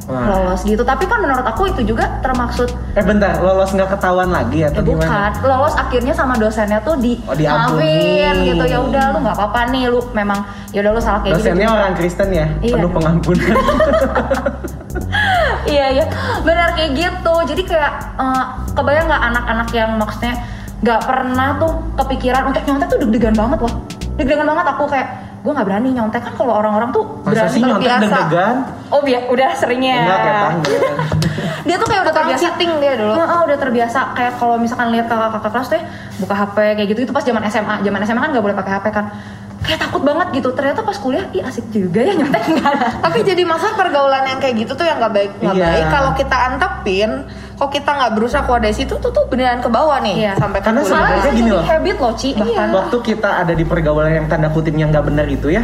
Wah. 0.03 0.27
lolos 0.29 0.63
gitu. 0.63 0.83
Tapi 0.83 1.07
kan 1.07 1.19
menurut 1.19 1.43
aku 1.43 1.71
itu 1.71 1.95
juga 1.95 2.19
termaksud 2.19 2.67
Eh 2.95 3.03
bentar, 3.03 3.39
lolos 3.39 3.71
nggak 3.71 3.87
ketahuan 3.89 4.31
lagi 4.31 4.67
atau 4.67 4.83
eh, 4.83 4.85
gimana? 4.85 5.07
bukan. 5.07 5.31
Lolos 5.43 5.75
akhirnya 5.75 6.11
sama 6.11 6.35
dosennya 6.35 6.79
tuh 6.83 6.99
di 6.99 7.19
Oh, 7.23 7.35
maafin 7.35 8.35
gitu. 8.45 8.65
Ya 8.67 8.79
udah 8.79 9.05
lu 9.15 9.19
nggak 9.19 9.35
apa-apa 9.35 9.71
nih 9.71 9.87
lu 9.87 10.03
memang 10.11 10.43
ya 10.71 10.83
udah 10.83 10.91
lu 10.91 11.01
salah 11.01 11.23
kayak 11.23 11.39
Dosennya 11.39 11.67
gitu 11.67 11.75
orang 11.75 11.95
Kristen 11.95 12.29
ya, 12.31 12.47
Iya. 12.59 12.75
Penuh 12.75 12.91
pengampunan. 12.93 13.55
iya 15.67 15.87
iya. 15.91 16.05
Benar 16.43 16.75
kayak 16.75 16.91
gitu. 16.95 17.35
Jadi 17.49 17.63
kayak 17.65 17.93
eh, 18.17 18.45
kebayang 18.73 19.07
nggak 19.07 19.23
anak-anak 19.33 19.69
yang 19.73 19.91
maksudnya 19.97 20.35
nggak 20.83 21.01
pernah 21.07 21.49
tuh 21.57 21.73
kepikiran 21.95 22.43
untuk 22.51 22.63
nyontek 22.67 22.89
tuh 22.91 22.99
deg-degan 23.07 23.35
banget 23.35 23.59
loh. 23.63 23.75
Deg-degan 24.19 24.47
banget 24.47 24.67
aku 24.67 24.85
kayak 24.91 25.09
gue 25.43 25.51
nggak 25.51 25.67
berani 25.67 25.89
nyontek. 25.91 26.21
Kan 26.23 26.35
kalau 26.35 26.55
orang-orang 26.55 26.91
tuh 26.91 27.05
Masa 27.23 27.47
berani 27.47 27.51
sih 27.51 27.61
nyontek 27.63 27.87
terbiasa. 27.91 28.07
deg-degan? 28.11 28.57
oh 28.93 29.01
biar 29.01 29.23
udah 29.31 29.51
seringnya. 29.57 29.97
Enggak 30.05 30.21
kayak 30.21 30.51
dia 31.67 31.77
tuh 31.79 31.87
kayak 31.87 32.03
udah 32.03 32.15
terbiasa. 32.15 32.41
cheating 32.43 32.71
dia 32.83 32.93
dulu. 32.99 33.13
Heeh, 33.15 33.41
udah 33.47 33.59
terbiasa. 33.59 34.01
Kayak 34.13 34.33
kalau 34.37 34.57
misalkan 34.59 34.89
lihat 34.91 35.07
kakak-kakak 35.07 35.51
kelas 35.55 35.67
tuh 35.71 35.77
ya, 35.79 35.85
buka 36.19 36.35
HP 36.35 36.57
kayak 36.77 36.89
gitu 36.91 37.01
itu 37.07 37.13
pas 37.15 37.23
zaman 37.23 37.43
SMA 37.47 37.75
zaman 37.83 38.01
SMA 38.03 38.21
kan 38.21 38.31
nggak 38.35 38.45
boleh 38.45 38.57
pakai 38.59 38.73
HP 38.79 38.87
kan 38.91 39.07
kayak 39.63 39.81
takut 39.81 40.03
banget 40.03 40.27
gitu 40.35 40.49
ternyata 40.51 40.81
pas 40.81 40.95
kuliah 40.95 41.27
ih 41.31 41.41
asik 41.41 41.67
juga 41.69 42.01
ya 42.01 42.13
nyontek 42.13 42.43
enggak 42.45 42.67
ada 42.69 42.87
Tapi 43.01 43.19
jadi 43.23 43.43
masa 43.43 43.73
pergaulan 43.73 44.27
yang 44.27 44.39
kayak 44.39 44.55
gitu 44.59 44.73
tuh 44.73 44.83
yang 44.83 44.99
nggak 44.99 45.13
baik 45.13 45.31
nggak 45.39 45.55
Iya. 45.55 45.67
baik. 45.69 45.85
Kalau 45.89 46.11
kita 46.13 46.37
antepin, 46.45 47.11
kok 47.55 47.71
kita 47.71 47.91
nggak 47.93 48.13
berusaha 48.13 48.43
keluar 48.43 48.59
dari 48.59 48.73
situ 48.73 48.95
tuh 48.97 49.09
tuh 49.09 49.25
beneran 49.27 49.59
ke 49.59 49.69
bawah 49.69 49.99
nih 49.99 50.17
Iya. 50.21 50.33
sampai 50.37 50.59
ke 50.59 50.65
Karena 50.65 50.81
sebenarnya 50.83 51.17
bisa 51.17 51.31
gini 51.31 51.43
jadi 51.43 51.53
loh. 51.53 51.65
habit 51.65 51.97
loh 51.97 52.13
Ci 52.13 52.29
bahkan 52.33 52.69
Waktu 52.73 52.97
kita 53.05 53.31
ada 53.39 53.53
di 53.53 53.65
pergaulan 53.65 54.13
yang 54.13 54.27
tanda 54.27 54.49
kutipnya 54.49 54.87
nggak 54.89 55.05
benar 55.05 55.27
itu 55.27 55.49
ya, 55.49 55.63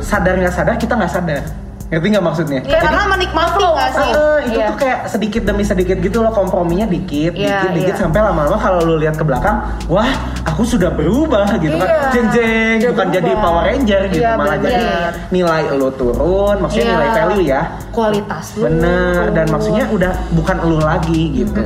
sadar 0.00 0.34
nggak 0.36 0.52
sadar 0.52 0.74
kita 0.74 0.94
nggak 0.94 1.12
sadar. 1.12 1.42
Ngerti 1.84 2.06
nggak 2.10 2.24
maksudnya? 2.24 2.60
Ya, 2.64 2.78
karena 2.80 3.02
menikmati 3.06 3.60
nggak 3.60 3.90
sih? 3.92 4.10
Eh, 4.10 4.38
itu 4.48 4.58
Iya. 4.58 4.66
tuh 4.72 4.76
kayak 4.80 4.98
sedikit 5.06 5.42
demi 5.44 5.62
sedikit 5.62 5.96
gitu 6.00 6.24
loh 6.24 6.32
komprominya 6.32 6.88
dikit, 6.88 7.36
Iya, 7.36 7.68
dikit, 7.68 7.70
dikit 7.76 7.94
iya. 7.94 8.02
sampai 8.02 8.20
lama-lama 8.24 8.56
kalau 8.56 8.80
lu 8.82 8.96
lihat 8.96 9.14
ke 9.14 9.24
belakang, 9.24 9.60
wah 9.86 10.08
aku 10.42 10.64
sudah 10.64 10.88
berubah 10.88 11.44
gitu 11.60 11.76
kan, 11.76 11.84
Iya, 11.86 12.08
jeng 12.10 12.28
jeng, 12.32 12.76
bukan 12.88 13.06
jadi 13.12 13.30
berubah. 13.30 13.44
Power 13.44 13.62
Ranger 13.68 14.02
gitu, 14.08 14.22
Iya, 14.24 14.32
malah 14.34 14.56
bener. 14.56 14.72
jadi 14.72 14.84
nilai 15.28 15.62
lu 15.76 15.88
turun, 15.92 16.56
maksudnya 16.58 16.84
Iya. 16.84 16.94
nilai 16.96 17.10
value 17.12 17.44
ya, 17.44 17.62
kualitas 17.92 18.44
lu 18.56 18.62
bener, 18.64 19.20
dan 19.36 19.46
maksudnya 19.52 19.84
udah 19.92 20.12
bukan 20.32 20.56
lu 20.64 20.78
lagi 20.80 21.22
gitu. 21.36 21.60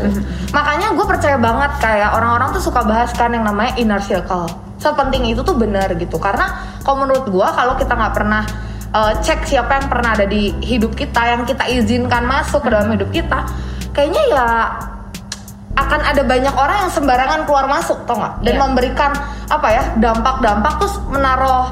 Makanya 0.51 0.87
gue 0.93 1.07
percaya 1.07 1.37
banget 1.39 1.73
kayak 1.79 2.11
orang-orang 2.13 2.49
tuh 2.51 2.63
suka 2.63 2.83
bahas 2.83 3.15
kan 3.15 3.31
yang 3.31 3.47
namanya 3.47 3.73
inner 3.77 4.03
circle. 4.03 4.51
Sepenting 4.79 5.27
itu 5.27 5.43
tuh 5.43 5.59
benar 5.59 5.91
gitu. 5.95 6.17
Karena 6.17 6.55
kalau 6.83 7.03
menurut 7.03 7.27
gue 7.27 7.47
kalau 7.49 7.75
kita 7.75 7.93
nggak 7.93 8.15
pernah 8.15 8.43
uh, 8.93 9.13
cek 9.21 9.45
siapa 9.45 9.81
yang 9.81 9.87
pernah 9.89 10.11
ada 10.15 10.25
di 10.25 10.53
hidup 10.61 10.93
kita, 10.95 11.21
yang 11.25 11.43
kita 11.45 11.65
izinkan 11.69 12.25
masuk 12.25 12.65
ke 12.65 12.71
dalam 12.71 12.89
hidup 12.93 13.09
kita, 13.09 13.45
kayaknya 13.93 14.23
ya 14.31 14.47
akan 15.79 16.01
ada 16.03 16.23
banyak 16.27 16.55
orang 16.59 16.77
yang 16.87 16.93
sembarangan 16.93 17.41
keluar 17.47 17.71
masuk, 17.71 18.03
tau 18.03 18.19
nggak? 18.19 18.35
Dan 18.43 18.55
Iya. 18.55 18.61
memberikan 18.67 19.11
apa 19.47 19.69
ya 19.71 19.83
dampak-dampak 19.97 20.73
terus 20.83 20.95
menaruh 21.07 21.67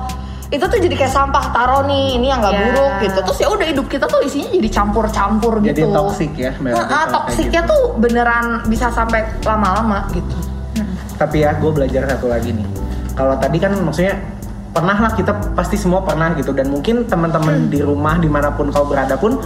itu 0.47 0.63
tuh 0.63 0.79
jadi 0.79 0.95
kayak 0.95 1.11
sampah 1.11 1.51
taruh 1.51 1.83
nih 1.91 2.23
ini 2.23 2.31
yang 2.31 2.39
nggak 2.39 2.55
Iya. 2.55 2.63
buruk 2.71 2.93
gitu 3.03 3.19
terus 3.19 3.39
ya 3.43 3.49
udah 3.51 3.67
hidup 3.67 3.87
kita 3.91 4.07
tuh 4.07 4.23
isinya 4.23 4.47
jadi 4.55 4.69
campur-campur 4.71 5.59
Jadi 5.59 5.75
gitu 5.75 5.91
toxic 5.91 6.31
ya, 6.39 6.55
Nah, 6.55 6.71
berarti 6.71 6.79
kalau 6.79 6.87
kayak 6.87 7.15
toksiknya 7.19 7.63
gitu. 7.67 7.73
tuh 7.75 7.83
beneran 7.99 8.47
bisa 8.71 8.87
sampai 8.95 9.21
lama-lama 9.43 10.07
gitu. 10.15 10.37
Tapi 11.19 11.37
ya 11.43 11.51
gue 11.59 11.71
belajar 11.73 12.07
satu 12.07 12.31
lagi 12.31 12.55
nih. 12.55 12.67
Kalau 13.19 13.35
tadi 13.41 13.59
kan 13.59 13.73
maksudnya 13.83 14.15
pernah 14.77 14.93
lah 15.01 15.13
kita 15.17 15.33
pasti 15.57 15.81
semua 15.81 16.05
pernah 16.05 16.37
gitu. 16.37 16.53
Dan 16.53 16.69
mungkin 16.69 17.09
teman-teman 17.09 17.73
di 17.73 17.81
rumah 17.81 18.21
di 18.21 18.29
mana 18.29 18.53
pun 18.53 18.69
kau 18.69 18.85
berada 18.85 19.17
pun 19.17 19.41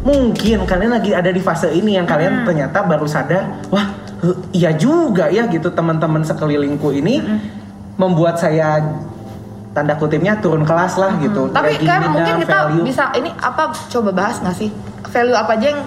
mungkin 0.00 0.64
kalian 0.64 0.96
lagi 0.96 1.12
ada 1.12 1.28
di 1.28 1.44
fase 1.44 1.68
ini 1.68 2.00
yang 2.00 2.08
kalian 2.08 2.48
ternyata 2.48 2.80
baru 2.80 3.04
sadar 3.04 3.68
wah 3.68 3.92
eh, 4.24 4.36
iya 4.56 4.72
juga 4.72 5.28
ya 5.28 5.44
gitu. 5.52 5.68
Teman-teman 5.68 6.24
sekelilingku 6.24 6.88
ini 6.96 7.20
membuat 8.00 8.40
saya 8.40 8.80
tanda 9.70 9.94
kutipnya 9.94 10.40
turun 10.40 10.64
kelas 10.64 10.96
lah 10.96 11.20
gitu. 11.20 11.52
Tapi 11.52 11.76
Kayak 11.76 11.84
kayak 11.84 12.00
gini 12.00 12.08
mungkin 12.08 12.34
kita 12.40 12.58
value. 12.64 12.84
bisa 12.88 13.04
ini 13.14 13.30
apa 13.36 13.76
coba 13.92 14.10
bahas 14.10 14.40
nggak 14.40 14.56
sih? 14.56 14.72
Value 15.04 15.36
apa 15.36 15.52
aja 15.60 15.66
yang 15.76 15.80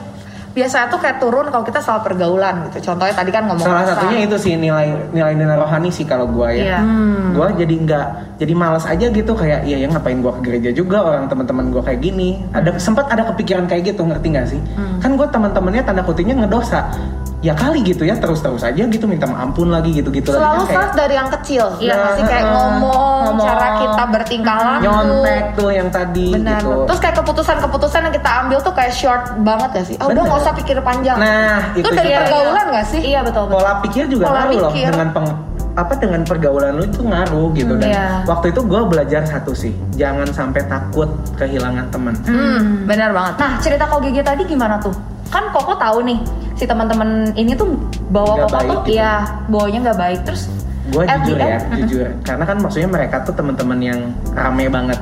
biasanya 0.53 0.85
tuh 0.93 1.01
kayak 1.01 1.17
turun 1.17 1.49
kalau 1.49 1.65
kita 1.65 1.81
soal 1.81 2.05
pergaulan 2.05 2.69
gitu. 2.69 2.93
Contohnya 2.93 3.13
tadi 3.17 3.33
kan 3.33 3.49
ngomong 3.49 3.65
Salah 3.65 3.85
satunya 3.89 4.29
itu 4.29 4.37
sih 4.37 4.53
nilai 4.53 4.93
nilai 5.09 5.33
nilai 5.33 5.57
rohani 5.57 5.89
sih 5.89 6.05
kalau 6.05 6.29
gua 6.29 6.53
ya. 6.53 6.77
Iya. 6.77 6.79
Hmm. 6.85 7.33
Gua 7.33 7.49
jadi 7.57 7.73
nggak 7.73 8.07
jadi 8.37 8.53
malas 8.53 8.85
aja 8.85 9.09
gitu 9.09 9.33
kayak 9.33 9.65
iya 9.65 9.81
ya 9.81 9.87
ngapain 9.89 10.21
gua 10.21 10.37
ke 10.37 10.41
gereja 10.45 10.69
juga 10.69 11.01
orang 11.01 11.25
teman-teman 11.25 11.73
gua 11.73 11.81
kayak 11.81 12.05
gini. 12.05 12.45
Ada 12.53 12.77
sempat 12.77 13.09
ada 13.09 13.25
kepikiran 13.33 13.65
kayak 13.65 13.97
gitu 13.97 14.05
ngerti 14.05 14.27
nggak 14.29 14.47
sih? 14.47 14.61
Kan 15.01 15.17
gua 15.17 15.27
teman-temannya 15.33 15.81
tanda 15.81 16.05
kutipnya 16.05 16.45
ngedosa. 16.45 16.93
Ya 17.43 17.51
kali 17.51 17.83
gitu 17.83 18.01
ya 18.01 18.15
terus-terus 18.15 18.63
aja 18.63 18.87
gitu 18.87 19.03
minta 19.03 19.27
ampun 19.27 19.67
lagi 19.67 19.91
gitu-gitu 19.91 20.31
lagi 20.31 20.39
Selalu 20.39 20.63
kan 20.63 20.71
kayak 20.71 20.91
dari 20.95 21.13
yang 21.13 21.29
kecil. 21.29 21.65
Iya, 21.75 21.83
Iya 21.83 21.93
nggak 21.93 22.13
sih 22.13 22.23
kayak 22.23 22.45
ngomong, 22.47 23.19
Ngomong. 23.27 23.47
cara 23.51 23.67
kita 23.77 24.03
bertingkah 24.09 24.57
laku. 24.57 24.79
nyontek 24.81 25.43
tuh 25.53 25.69
yang 25.69 25.89
tadi 25.89 26.27
Benar. 26.31 26.55
gitu. 26.57 26.71
Terus 26.87 26.99
kayak 27.03 27.15
keputusan-keputusan 27.19 27.99
yang 28.01 28.13
kita 28.15 28.29
ambil 28.41 28.57
tuh 28.57 28.73
kayak 28.73 28.93
short 28.93 29.23
banget 29.37 29.69
gak 29.69 29.85
sih? 29.85 29.95
Oh, 29.99 30.07
udah 30.07 30.23
nggak 30.23 30.39
usah 30.39 30.53
pikir 30.55 30.77
panjang. 30.79 31.17
Nah, 31.19 31.75
itu, 31.75 31.83
itu 31.83 31.89
dari 31.91 32.09
juga. 32.09 32.19
pergaulan 32.23 32.65
gak 32.71 32.87
sih? 32.87 33.01
iya 33.03 33.19
betul 33.19 33.43
betul 33.43 33.59
pola 33.59 33.73
pikir 33.81 34.03
juga 34.07 34.23
Pola 34.23 34.39
ngaruh 34.39 34.55
loh 34.55 34.71
pikir. 34.71 34.87
dengan 34.87 35.09
peng, 35.11 35.27
apa 35.73 35.93
dengan 35.97 36.21
pergaulan 36.23 36.71
lu 36.73 36.83
itu 36.85 37.01
ngaruh 37.01 37.47
gitu 37.51 37.73
dan 37.75 37.89
iya. 37.89 38.07
waktu 38.23 38.45
itu 38.49 38.61
gue 38.61 38.81
belajar 38.85 39.21
satu 39.23 39.51
sih 39.51 39.73
jangan 39.91 40.29
sampai 40.29 40.63
takut 40.63 41.09
kehilangan 41.35 41.89
teman 41.89 42.13
Hmm, 42.23 42.85
benar 42.85 43.11
banget. 43.11 43.33
Nah 43.35 43.51
cerita 43.59 43.83
kok 43.83 43.99
GG 43.99 44.17
tadi 44.21 44.43
gimana 44.45 44.79
tuh? 44.79 44.95
Kan 45.33 45.49
Koko 45.49 45.73
tahu 45.73 46.05
nih 46.05 46.21
si 46.53 46.69
teman-teman 46.69 47.33
ini 47.33 47.57
tuh 47.57 47.73
bawa 48.13 48.45
Nggak 48.45 48.49
Koko 48.53 48.61
tuh 48.61 48.79
gitu. 48.85 49.01
ya 49.01 49.25
bawanya 49.49 49.79
nggak 49.89 49.99
baik. 49.99 50.21
Terus. 50.29 50.45
gue 50.83 50.99
jujur 50.99 51.39
ya 51.39 51.63
end, 51.63 51.87
jujur. 51.87 52.11
Karena 52.27 52.43
kan 52.43 52.59
maksudnya 52.59 52.91
mereka 52.91 53.23
tuh 53.23 53.31
teman-teman 53.31 53.79
yang 53.79 53.99
rame 54.35 54.67
banget. 54.67 54.99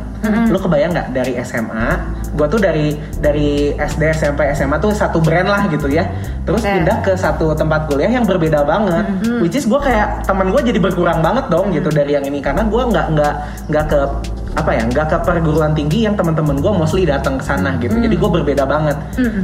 Lu 0.54 0.62
kebayang 0.62 0.94
nggak 0.94 1.10
dari 1.10 1.34
SMA 1.42 1.98
gue 2.32 2.48
tuh 2.48 2.60
dari 2.64 2.96
dari 3.20 3.76
SD 3.76 4.02
SMP 4.16 4.48
SMA 4.56 4.80
tuh 4.80 4.96
satu 4.96 5.20
brand 5.20 5.50
lah 5.52 5.68
gitu 5.68 5.92
ya. 5.92 6.08
Terus 6.48 6.64
Oke. 6.64 6.72
pindah 6.72 6.98
ke 7.04 7.12
satu 7.18 7.52
tempat 7.58 7.92
kuliah 7.92 8.08
yang 8.08 8.24
berbeda 8.24 8.64
banget. 8.64 9.04
Which 9.44 9.58
is 9.58 9.68
gue 9.68 9.82
kayak 9.82 10.24
teman 10.24 10.54
gue 10.54 10.62
jadi 10.64 10.80
berkurang 10.80 11.20
banget 11.20 11.52
dong 11.52 11.76
gitu 11.76 11.92
dari 11.92 12.16
yang 12.16 12.24
ini. 12.24 12.40
Karena 12.40 12.64
gue 12.64 12.84
nggak 12.88 13.06
nggak 13.18 13.34
nggak 13.74 13.86
ke 13.90 14.00
apa 14.52 14.76
ya 14.76 14.84
nggak 14.84 15.08
ke 15.08 15.18
perguruan 15.24 15.72
tinggi 15.72 16.04
yang 16.04 16.20
teman-teman 16.20 16.60
gue 16.60 16.72
mostly 16.76 17.08
datang 17.08 17.40
ke 17.40 17.44
sana 17.48 17.80
gitu. 17.80 17.96
Jadi 17.96 18.16
gue 18.20 18.30
berbeda 18.30 18.68
banget. 18.68 18.98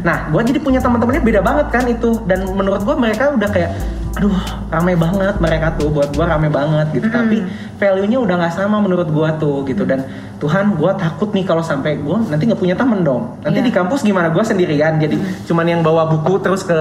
Nah 0.03 0.27
gue 0.27 0.41
jadi 0.43 0.59
punya 0.59 0.79
teman-temannya 0.83 1.23
beda 1.23 1.41
banget 1.41 1.67
kan 1.71 1.83
itu. 1.87 2.19
Dan 2.27 2.43
menurut 2.51 2.83
gue 2.83 2.95
mereka 2.95 3.31
udah 3.31 3.49
kayak 3.51 3.71
aduh 4.15 4.33
rame 4.71 4.93
banget 4.95 5.35
mereka 5.43 5.67
tuh 5.75 5.91
buat 5.91 6.09
gue 6.15 6.25
rame 6.25 6.47
banget 6.47 6.87
gitu. 6.95 7.07
Tapi 7.11 7.43
value-nya 7.77 8.17
udah 8.23 8.35
nggak 8.39 8.53
sama 8.55 8.79
menurut 8.79 9.11
gue 9.11 9.29
tuh 9.37 9.67
gitu. 9.67 9.83
Dan 9.83 10.07
Tuhan 10.37 10.77
gue 10.77 10.91
takut 10.95 11.33
nih 11.33 11.45
kalau 11.45 11.65
sampai 11.65 11.97
gue 11.97 12.17
nanti 12.29 12.45
nggak 12.45 12.61
punya 12.61 12.75
temen 12.77 13.01
dong. 13.03 13.37
Nanti 13.41 13.59
Iya. 13.59 13.67
di 13.67 13.73
kampus 13.73 14.05
gimana? 14.05 14.29
Gue 14.29 14.45
sendirian. 14.45 15.01
Jadi 15.01 15.17
cuman 15.49 15.65
yang 15.65 15.81
bawa 15.81 16.07
buku 16.07 16.39
terus 16.39 16.61
ke 16.63 16.77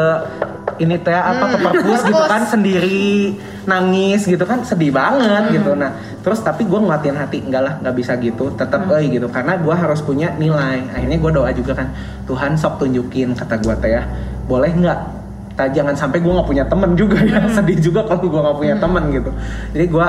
ini 0.76 1.00
teh 1.00 1.16
apa 1.16 1.56
ke 1.56 1.58
perpus 1.64 2.00
gitu 2.04 2.20
kan 2.28 2.42
sendiri 2.44 3.32
nangis 3.64 4.28
gitu 4.28 4.44
kan 4.44 4.60
sedih 4.60 4.92
banget 4.92 5.56
gitu. 5.56 5.72
Nah 5.72 5.96
terus 6.20 6.44
tapi 6.44 6.68
gue 6.68 6.76
nguatin 6.76 7.16
hati 7.16 7.40
enggak 7.40 7.62
lah 7.64 7.74
nggak 7.80 7.94
bisa 7.96 8.12
gitu 8.20 8.52
tetap 8.52 8.84
eh 8.92 9.08
gitu. 9.08 9.28
Karena 9.32 9.56
gue 9.56 9.72
harus 9.72 10.04
punya 10.04 10.36
nilai. 10.36 10.84
Akhirnya 10.92 11.16
gue 11.16 11.30
doa 11.32 11.50
juga 11.56 11.72
kan 11.80 11.88
Tuhan 12.28 12.60
sok 12.60 12.84
tunjukin 12.84 13.32
kata 13.32 13.56
gue 13.56 13.74
teh 13.80 13.90
ya. 13.96 14.04
Boleh 14.44 14.68
nggak 14.76 15.15
jangan 15.58 15.96
sampai 15.96 16.20
gue 16.20 16.28
nggak 16.28 16.44
punya 16.44 16.64
temen 16.64 16.92
juga 16.92 17.16
ya. 17.18 17.40
Sedih 17.48 17.80
juga 17.80 18.04
kalau 18.04 18.20
gue 18.22 18.36
nggak 18.36 18.56
punya 18.56 18.76
temen 18.76 19.02
gitu. 19.08 19.30
Jadi 19.72 19.86
gue 19.88 20.06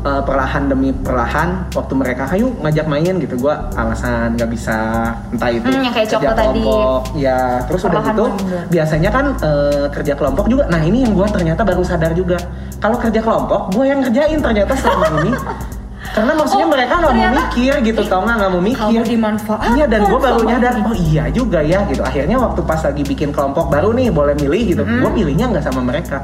uh, 0.00 0.22
perlahan 0.22 0.66
demi 0.66 0.90
perlahan 0.90 1.48
waktu 1.70 1.94
mereka 1.94 2.26
ayo 2.28 2.50
ngajak 2.58 2.84
main 2.84 3.14
gitu. 3.16 3.38
Gue 3.38 3.54
alasan 3.72 4.34
nggak 4.34 4.50
bisa. 4.50 4.78
Entah 5.30 5.50
itu 5.50 5.62
Hmm, 5.64 5.80
yang 5.80 5.94
kayak 5.94 6.08
kerja 6.08 6.18
coklat 6.18 6.34
tadi. 6.34 6.58
kelompok. 6.58 7.00
Ya 7.14 7.38
terus 7.64 7.80
udah 7.80 7.92
Perlahan 7.94 8.10
gitu 8.10 8.24
mundur. 8.26 8.60
biasanya 8.68 9.10
kan 9.10 9.26
uh, 9.38 9.86
kerja 9.88 10.12
kelompok 10.14 10.44
juga. 10.46 10.64
Nah 10.66 10.80
ini 10.82 10.98
yang 11.02 11.14
gue 11.14 11.26
ternyata 11.30 11.62
baru 11.62 11.82
sadar 11.82 12.10
juga. 12.12 12.38
Kalau 12.78 12.98
kerja 12.98 13.20
kelompok 13.20 13.70
gue 13.70 13.84
yang 13.84 14.02
ngerjain 14.02 14.38
ternyata 14.38 14.74
selama 14.74 15.06
ini 15.20 15.30
karena 16.18 16.32
maksudnya 16.34 16.66
Oh, 16.68 16.72
mereka 16.74 16.94
nggak 16.98 17.14
mau 17.14 17.30
mikir 17.32 17.74
gitu 17.80 18.00
tau 18.04 18.20
nggak 18.20 18.36
nggak 18.36 18.50
mau 18.50 18.62
mikir 18.62 18.82
Kamu 18.98 19.02
dimanfaatkan 19.06 19.70
Iya 19.72 19.84
dan 19.86 20.00
gue 20.04 20.18
baru 20.18 20.40
nyadar 20.42 20.72
oh 20.82 20.96
iya 20.98 21.24
juga 21.30 21.58
ya 21.62 21.78
gitu. 21.86 22.02
Akhirnya 22.02 22.36
waktu 22.36 22.60
pas 22.62 22.80
lagi 22.82 23.02
bikin 23.02 23.30
kelompok 23.30 23.70
baru 23.70 23.94
nih 23.94 24.10
boleh 24.10 24.34
milih 24.34 24.62
gitu, 24.68 24.82
gue 24.82 25.10
pilihnya 25.14 25.46
nggak 25.48 25.64
sama 25.64 25.80
mereka, 25.80 26.20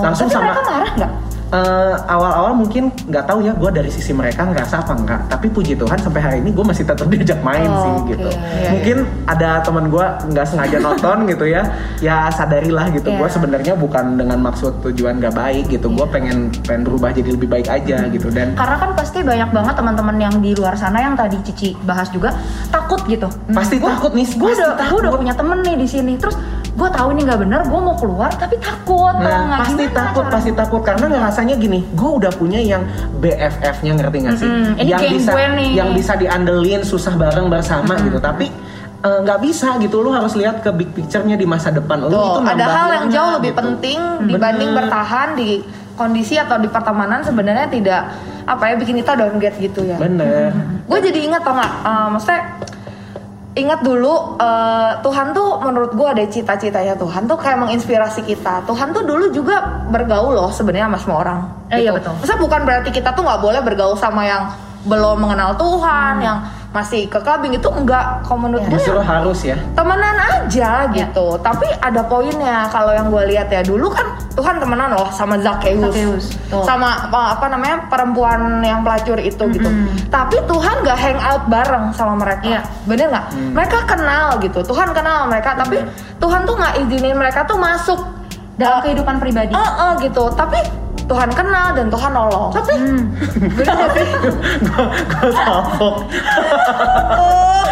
langsung 0.00 0.26
Tapi 0.26 0.34
sama. 0.34 0.44
mereka 0.50 0.62
marah 0.66 0.92
nggak? 0.96 1.10
Eh, 1.54 1.94
awal-awal 2.08 2.50
mungkin 2.52 2.90
nggak 2.90 3.24
tahu 3.24 3.38
ya 3.40 3.54
gue 3.54 3.70
dari 3.70 3.86
sisi 3.86 4.10
mereka 4.10 4.42
ngerasa 4.42 4.82
apa 4.82 4.90
enggak 4.92 5.20
tapi 5.28 5.46
puji 5.46 5.78
Tuhan 5.78 5.94
sampai 5.96 6.18
hari 6.18 6.36
ini 6.42 6.50
gue 6.50 6.64
masih 6.64 6.82
tetap 6.82 7.06
diajak 7.14 7.38
main 7.40 7.62
Oh, 7.64 7.78
sih 7.78 7.92
oke. 7.94 8.06
gitu 8.10 8.26
Iya, 8.26 8.68
mungkin 8.72 8.96
ada 9.24 9.62
teman 9.62 9.86
gue 9.86 10.02
nggak 10.02 10.46
sengaja 10.46 10.78
nonton 10.78 11.16
gitu 11.30 11.46
ya 11.46 11.62
ya 12.00 12.26
sadarilah 12.28 12.90
gitu. 12.90 13.06
Iya. 13.06 13.16
gue 13.16 13.28
sebenarnya 13.30 13.74
bukan 13.76 14.18
dengan 14.18 14.42
maksud 14.42 14.82
tujuan 14.82 15.22
gak 15.22 15.30
baik 15.32 15.70
gitu. 15.70 15.86
Gue 15.88 16.02
pengen 16.06 16.50
pengen 16.60 16.82
berubah 16.82 17.14
jadi 17.14 17.30
lebih 17.30 17.46
baik 17.46 17.70
aja 17.70 18.02
gitu. 18.04 18.26
Dan 18.28 18.58
Karena 18.58 18.74
kan 18.74 18.90
pasti 18.92 19.22
banyak 19.22 19.50
banget 19.50 19.74
teman-teman 19.76 20.16
yang 20.18 20.34
di 20.36 20.52
luar 20.52 20.74
sana 20.74 20.98
yang 21.00 21.14
tadi 21.14 21.38
Cici 21.44 21.78
bahas 21.80 22.10
juga 22.10 22.34
takut 22.68 22.98
gitu. 23.06 23.30
Pasti 23.48 23.78
Gua- 23.78 23.94
takut 23.94 24.10
nih, 24.12 24.26
Gue 24.26 24.50
udah, 24.52 24.90
gua 24.90 24.98
udah 24.98 25.12
punya 25.14 25.34
temen 25.34 25.62
nih 25.62 25.76
di 25.76 25.86
sini. 25.86 26.18
Terus 26.18 26.34
gue 26.74 26.88
tahu 26.90 27.08
ini 27.14 27.22
nggak 27.22 27.40
bener, 27.40 27.60
gue 27.62 27.80
mau 27.80 27.94
keluar 27.94 28.34
tapi 28.34 28.58
takut. 28.58 29.14
tau 29.14 29.22
Nah, 29.22 29.62
pasti 29.62 29.84
Gimana 29.84 29.94
takut, 29.94 30.14
caranya? 30.20 30.34
pasti 30.34 30.50
takut 30.52 30.82
karena 30.82 31.06
rasanya 31.22 31.54
gini, 31.54 31.86
gue 31.88 32.10
udah 32.12 32.32
punya 32.34 32.58
yang 32.58 32.82
BFF-nya 33.18 33.92
ngerti 33.94 34.18
gak 34.20 34.34
sih? 34.36 34.48
Mm-mm, 34.48 34.82
ini 34.82 34.90
yang 34.90 35.02
bisa, 35.06 35.30
gue 35.30 35.46
nih. 35.54 35.70
yang 35.72 35.90
bisa 35.94 36.12
diandelin 36.14 36.82
susah 36.82 37.14
bareng 37.14 37.46
bersama 37.46 37.94
gitu. 37.96 38.18
Tapi 38.18 38.50
eh, 39.00 39.18
nggak 39.22 39.38
bisa 39.38 39.78
gitu, 39.78 40.00
lu 40.00 40.10
harus 40.10 40.34
lihat 40.34 40.60
ke 40.60 40.70
big 40.70 40.90
picture-nya 40.90 41.36
di 41.36 41.46
masa 41.46 41.70
depan. 41.70 42.02
Lu 42.02 42.10
Tuh, 42.10 42.42
itu 42.42 42.50
ada 42.50 42.66
hal 42.66 42.88
yang 42.92 43.06
jauh 43.08 43.30
lebih 43.38 43.52
gitu. 43.52 43.60
penting 43.60 43.98
dibanding 44.26 44.70
Bener. 44.72 44.78
bertahan 44.82 45.28
di 45.36 45.62
kondisi 45.94 46.34
atau 46.34 46.58
di 46.58 46.66
pertemanan 46.66 47.22
sebenarnya 47.22 47.70
tidak 47.70 48.02
apa 48.44 48.66
ya 48.66 48.74
bikin 48.76 48.98
kita 48.98 49.14
downgrade 49.14 49.56
gitu 49.56 49.86
ya. 49.86 49.94
Bener. 49.96 50.50
Gue 50.84 50.98
jadi 51.00 51.22
ingat 51.22 51.40
tau 51.40 51.54
nggak, 51.54 51.72
Eh, 51.80 52.06
maksudnya 52.10 52.40
ingat 53.54 53.80
dulu 53.86 54.34
eh, 54.38 54.92
Tuhan 55.00 55.30
tuh 55.30 55.62
menurut 55.62 55.94
gue 55.94 56.08
ada 56.10 56.24
cita-citanya 56.26 56.98
Tuhan 56.98 57.30
tuh 57.30 57.38
kayak 57.38 57.58
menginspirasi 57.62 58.26
kita. 58.26 58.66
Tuhan 58.66 58.90
tuh 58.90 59.06
dulu 59.06 59.30
juga 59.30 59.86
bergaul 59.88 60.34
loh 60.34 60.50
sebenarnya 60.50 60.90
sama 60.90 60.98
semua 60.98 61.18
orang. 61.22 61.38
gitu. 61.70 61.74
Eh, 61.74 61.80
iya, 61.86 61.90
betul. 61.94 62.12
Maksudnya 62.18 62.40
bukan 62.42 62.60
berarti 62.66 62.90
kita 62.90 63.14
tuh 63.14 63.22
nggak 63.22 63.40
boleh 63.40 63.60
bergaul 63.62 63.96
sama 63.96 64.22
yang 64.26 64.50
belum 64.84 65.16
mengenal 65.16 65.56
Tuhan, 65.56 66.14
yang 66.20 66.38
masih 66.74 67.06
ke 67.06 67.22
clubbing 67.22 67.54
itu 67.54 67.70
enggak. 67.70 68.26
Kalau 68.26 68.50
menurut 68.50 68.66
gue 68.66 68.74
Justru 68.74 68.98
harus 68.98 69.46
ya. 69.46 69.54
temenan 69.78 70.18
aja 70.18 70.90
gitu. 70.90 71.38
Tapi 71.38 71.70
ada 71.78 72.02
poinnya 72.02 72.66
kalau 72.68 72.90
yang 72.90 73.14
gue 73.14 73.22
lihat 73.30 73.46
ya 73.46 73.62
dulu 73.62 73.94
kan 73.94 74.18
Tuhan 74.34 74.58
temenan 74.58 74.90
loh 74.90 75.06
sama 75.14 75.38
Zakheus, 75.38 75.94
Zakheus, 75.94 76.24
betul. 76.34 76.66
sama 76.66 77.06
apa, 77.06 77.38
apa 77.38 77.46
namanya 77.46 77.86
perempuan 77.86 78.58
yang 78.60 78.82
pelacur 78.82 79.14
itu 79.22 79.46
gitu. 79.54 79.70
Tapi 80.10 80.42
Tuhan 80.50 80.74
gak 80.82 80.98
hang 80.98 81.20
out 81.22 81.46
bareng 81.46 81.94
sama 81.94 82.18
mereka, 82.18 82.42
Iya. 82.42 82.60
bener 82.90 83.06
nggak? 83.14 83.26
Mereka 83.54 83.78
kenal 83.86 84.42
gitu. 84.42 84.66
Tuhan 84.66 84.90
kenal 84.90 85.30
mereka, 85.30 85.54
tapi 85.54 85.78
Tuhan 86.18 86.42
tuh 86.42 86.58
nggak 86.58 86.74
izinin 86.82 87.14
mereka 87.14 87.46
tuh 87.46 87.54
masuk 87.54 88.02
Dalam 88.54 88.82
kehidupan 88.82 89.18
pribadi. 89.18 89.50
Eh, 89.50 89.58
eh, 89.58 89.92
gitu. 90.02 90.30
Tapi 90.30 90.58
Tuhan 91.04 91.28
kenal 91.30 91.76
dan 91.76 91.86
Tuhan 91.92 92.10
nolong. 92.10 92.48
Tapi 92.50 92.72
bener 93.36 93.72
nggak 93.76 93.90
sih? 93.92 94.08
gue 95.04 95.30
salpok. 95.36 95.94
Oh, 97.14 97.64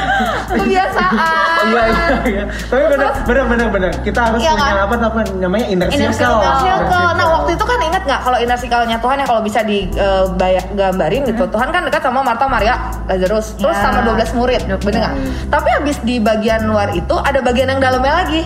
kebiasaan. 0.52 1.64
Iya 1.64 1.84
iya 1.88 2.16
iya. 2.28 2.44
Tapi 2.68 2.82
bener 2.86 3.08
bener 3.24 3.44
bener 3.48 3.66
bener. 3.72 3.90
Kita 4.04 4.20
harus 4.28 4.38
Iya 4.38 4.52
punya 4.52 4.74
kan? 4.76 4.84
apa 4.84 4.94
apa 5.00 5.20
namanya 5.32 5.66
inner, 5.66 5.88
Inner 5.88 6.12
circle. 6.12 6.20
circle. 6.20 6.42
Inner 6.42 6.56
circle. 6.60 7.08
Inner 7.08 7.16
Nah 7.16 7.26
waktu 7.32 7.50
itu 7.54 7.64
kan 7.64 7.78
inget 7.80 8.02
nggak 8.04 8.20
kalau 8.20 8.38
inner 8.38 8.58
circle-nya 8.58 8.98
Tuhan 9.00 9.16
ya 9.16 9.26
kalau 9.26 9.42
bisa 9.42 9.60
digambarin 9.62 11.22
gitu. 11.24 11.44
Tuhan 11.48 11.68
kan 11.70 11.82
dekat 11.86 12.02
sama 12.02 12.20
Marta, 12.20 12.44
Maria, 12.46 12.74
Lazarus, 13.08 13.56
terus 13.56 13.76
Ya. 13.76 13.82
sama 13.82 14.00
12 14.04 14.30
murid, 14.34 14.60
bener 14.82 15.00
nggak? 15.00 15.14
Tapi 15.48 15.68
habis 15.72 15.96
di 16.02 16.18
bagian 16.18 16.66
luar 16.66 16.92
itu 16.92 17.14
ada 17.16 17.40
bagian 17.40 17.70
yang 17.70 17.80
dalamnya 17.80 18.14
lagi. 18.22 18.42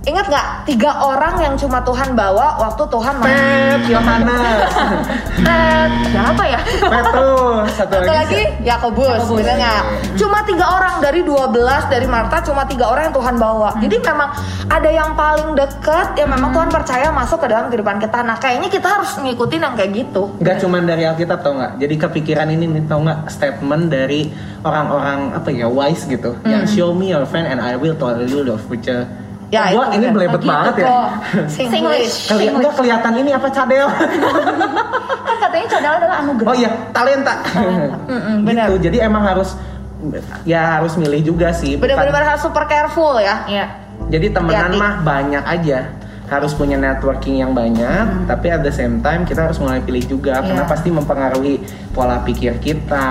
Ingat 0.00 0.32
nggak 0.32 0.46
tiga 0.64 0.96
orang 0.96 1.36
yang 1.44 1.54
cuma 1.60 1.84
Tuhan 1.84 2.16
bawa 2.16 2.56
waktu 2.56 2.88
Tuhan 2.88 3.20
Pet? 3.20 3.80
Yohanes, 3.84 4.72
Ted, 5.44 5.90
siapa 6.08 6.42
ya? 6.48 6.60
Petrus, 6.88 7.68
satu 7.76 8.00
Satu 8.00 8.08
lagi. 8.08 8.16
lagi 8.16 8.42
Yakobus, 8.64 9.28
bener 9.28 9.60
nggak? 9.60 9.82
Cuma 10.16 10.40
tiga 10.48 10.72
orang 10.72 11.04
dari 11.04 11.20
12 11.20 11.92
dari 11.92 12.08
Marta 12.08 12.40
cuma 12.40 12.64
tiga 12.64 12.88
orang 12.88 13.12
yang 13.12 13.16
Tuhan 13.20 13.36
bawa. 13.36 13.76
Jadi 13.76 13.96
memang 14.00 14.30
ada 14.72 14.88
yang 14.88 15.12
paling 15.12 15.52
deket 15.52 16.16
yang 16.16 16.32
memang 16.32 16.56
Tuhan 16.56 16.70
percaya 16.72 17.12
masuk 17.12 17.44
ke 17.44 17.46
dalam 17.52 17.68
kehidupan 17.68 18.00
kita. 18.00 18.24
Nah 18.24 18.40
kayaknya 18.40 18.72
kita 18.72 18.88
harus 18.88 19.20
ngikutin 19.20 19.60
yang 19.60 19.76
kayak 19.76 19.92
gitu. 19.92 20.32
Gak 20.40 20.64
cuman 20.64 20.88
dari 20.88 21.04
Alkitab 21.04 21.44
tau 21.44 21.60
nggak? 21.60 21.76
Jadi 21.76 21.94
kepikiran 22.00 22.48
ini 22.48 22.64
nih 22.72 22.88
tau 22.88 23.04
nggak 23.04 23.28
statement 23.28 23.92
dari 23.92 24.32
orang-orang 24.64 25.36
apa 25.36 25.52
ya 25.52 25.68
wise 25.68 26.08
gitu, 26.08 26.40
yang 26.48 26.64
show 26.64 26.96
me 26.96 27.12
your 27.12 27.28
friend 27.28 27.44
and 27.44 27.60
I 27.60 27.76
will 27.76 27.96
tell 28.00 28.16
you 28.16 28.48
the 28.48 28.56
future. 28.56 29.04
Ya, 29.50 29.66
Oh, 29.68 29.82
gua 29.82 29.86
ini 29.92 30.06
belebet 30.08 30.42
banget 30.42 30.74
ya. 30.78 30.86
Singlish. 31.44 31.74
Singlish. 31.74 32.16
Keli 32.30 32.46
enggak 32.48 32.74
kelihatan 32.74 33.12
ini 33.16 33.30
apa 33.30 33.50
cadel? 33.50 33.86
Kan 35.26 35.36
katanya 35.40 35.66
cadel 35.68 35.92
adalah 35.98 36.16
anugerah. 36.22 36.48
oh 36.48 36.54
iya, 36.54 36.70
talenta. 36.90 37.34
Mm-mm, 38.06 38.46
benar. 38.46 38.70
gitu. 38.70 38.86
Jadi 38.86 38.96
emang 39.00 39.22
harus 39.22 39.58
ya 40.44 40.78
harus 40.78 40.94
milih 40.94 41.20
juga 41.26 41.50
sih. 41.50 41.74
Bener-bener 41.74 42.22
harus 42.24 42.40
super 42.40 42.64
careful 42.64 43.18
ya. 43.18 43.42
Iya. 43.44 43.66
Jadi 44.08 44.26
temenan 44.30 44.70
Hati-hati. 44.70 44.78
mah 44.78 44.94
banyak 45.02 45.44
aja. 45.44 45.78
Harus 46.26 46.54
punya 46.54 46.78
networking 46.78 47.42
yang 47.42 47.50
banyak, 47.50 48.30
tapi 48.30 48.46
at 48.48 48.62
the 48.62 48.70
same 48.70 49.02
time 49.02 49.26
kita 49.26 49.50
harus 49.50 49.58
mulai 49.58 49.82
pilih 49.82 50.06
juga 50.08 50.38
karena 50.38 50.62
Iya. 50.62 50.70
pasti 50.70 50.88
mempengaruhi 50.88 51.58
pola 51.90 52.22
pikir 52.22 52.62
kita, 52.62 53.06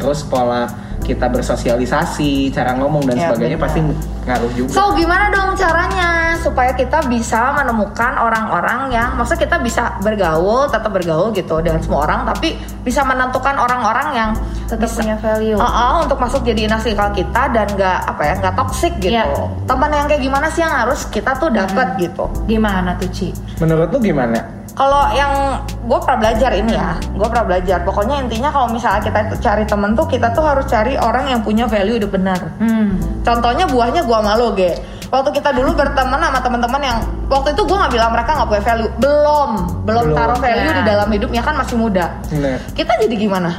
terus 0.00 0.24
pola 0.24 0.64
kita 1.04 1.28
bersosialisasi, 1.28 2.48
cara 2.48 2.72
ngomong 2.74 3.04
dan 3.04 3.14
Iya, 3.14 3.28
sebagainya 3.28 3.58
benar. 3.58 3.66
pasti 3.68 3.80
ngaruh 4.24 4.52
juga. 4.56 4.70
So 4.72 4.82
gimana 4.94 5.28
dong 5.28 5.52
caranya 5.54 6.08
supaya 6.40 6.72
kita 6.72 7.04
bisa 7.06 7.52
menemukan 7.52 8.16
orang-orang 8.16 8.88
yang 8.88 9.12
maksudnya 9.14 9.44
kita 9.44 9.56
bisa 9.60 9.82
bergaul, 10.00 10.64
tetap 10.66 10.88
bergaul 10.88 11.28
gitu 11.30 11.60
dengan 11.60 11.80
semua 11.80 12.04
orang 12.04 12.24
tapi 12.24 12.56
bisa 12.80 13.00
menentukan 13.00 13.54
orang-orang 13.54 14.08
yang 14.12 14.30
Tetap 14.64 14.80
bisa- 14.80 15.00
punya 15.00 15.16
value. 15.16 15.56
Uh, 15.56 15.64
uh, 15.64 15.92
untuk 16.00 16.16
masuk 16.16 16.40
jadi 16.40 16.64
inner 16.64 16.80
circle 16.80 17.12
kita 17.12 17.42
dan 17.48 17.68
nggak 17.70 17.98
apa 18.06 18.22
ya 18.24 18.34
nggak 18.40 18.54
toxic 18.56 18.92
gitu. 18.96 19.12
Iya. 19.12 19.24
Teman 19.64 19.90
yang 19.90 20.06
kayak 20.08 20.22
gimana 20.22 20.46
sih 20.48 20.60
yang 20.60 20.72
harus 20.72 21.04
kita 21.08 21.36
tuh 21.36 21.48
dapat 21.48 22.00
gitu. 22.00 22.24
Gimana 22.44 22.96
tuh 22.96 23.08
Ci? 23.12 23.28
Menurut 23.60 23.92
lu 23.92 24.00
gimana? 24.00 24.40
Kalau 24.74 25.06
yang 25.14 25.62
gue 25.86 25.98
pernah 26.02 26.18
belajar 26.18 26.50
ini 26.50 26.74
ya, 26.74 26.98
gue 26.98 27.28
pernah 27.30 27.46
belajar. 27.46 27.78
Pokoknya 27.86 28.26
intinya 28.26 28.50
kalau 28.50 28.74
misalnya 28.74 29.06
kita 29.06 29.38
cari 29.38 29.62
temen 29.62 29.94
tuh 29.94 30.02
kita 30.10 30.34
tuh 30.34 30.42
harus 30.42 30.66
cari 30.66 30.98
orang 30.98 31.30
yang 31.30 31.40
punya 31.46 31.70
value 31.70 31.94
hidup 31.94 32.10
benar. 32.10 32.42
Hmm. 32.58 32.98
Contohnya 33.22 33.70
buahnya 33.70 34.02
gua 34.02 34.18
malu 34.18 34.50
ge. 34.58 34.74
Waktu 35.14 35.30
kita 35.30 35.54
dulu 35.54 35.78
berteman 35.78 36.18
sama 36.18 36.42
teman-teman 36.42 36.82
yang 36.82 36.98
waktu 37.30 37.54
itu 37.54 37.62
gua 37.62 37.86
nggak 37.86 37.92
bilang 37.94 38.10
mereka 38.10 38.30
nggak 38.34 38.48
punya 38.50 38.62
value, 38.66 38.90
belum, 38.98 39.50
belum, 39.86 40.04
Belum. 40.10 40.16
taruh 40.18 40.38
value 40.42 40.66
Ya. 40.66 40.74
di 40.74 40.82
dalam 40.82 41.08
hidupnya 41.08 41.42
kan 41.46 41.54
masih 41.54 41.76
muda. 41.78 42.06
Bener. 42.26 42.58
Kita 42.74 42.92
jadi 42.98 43.14
gimana? 43.14 43.50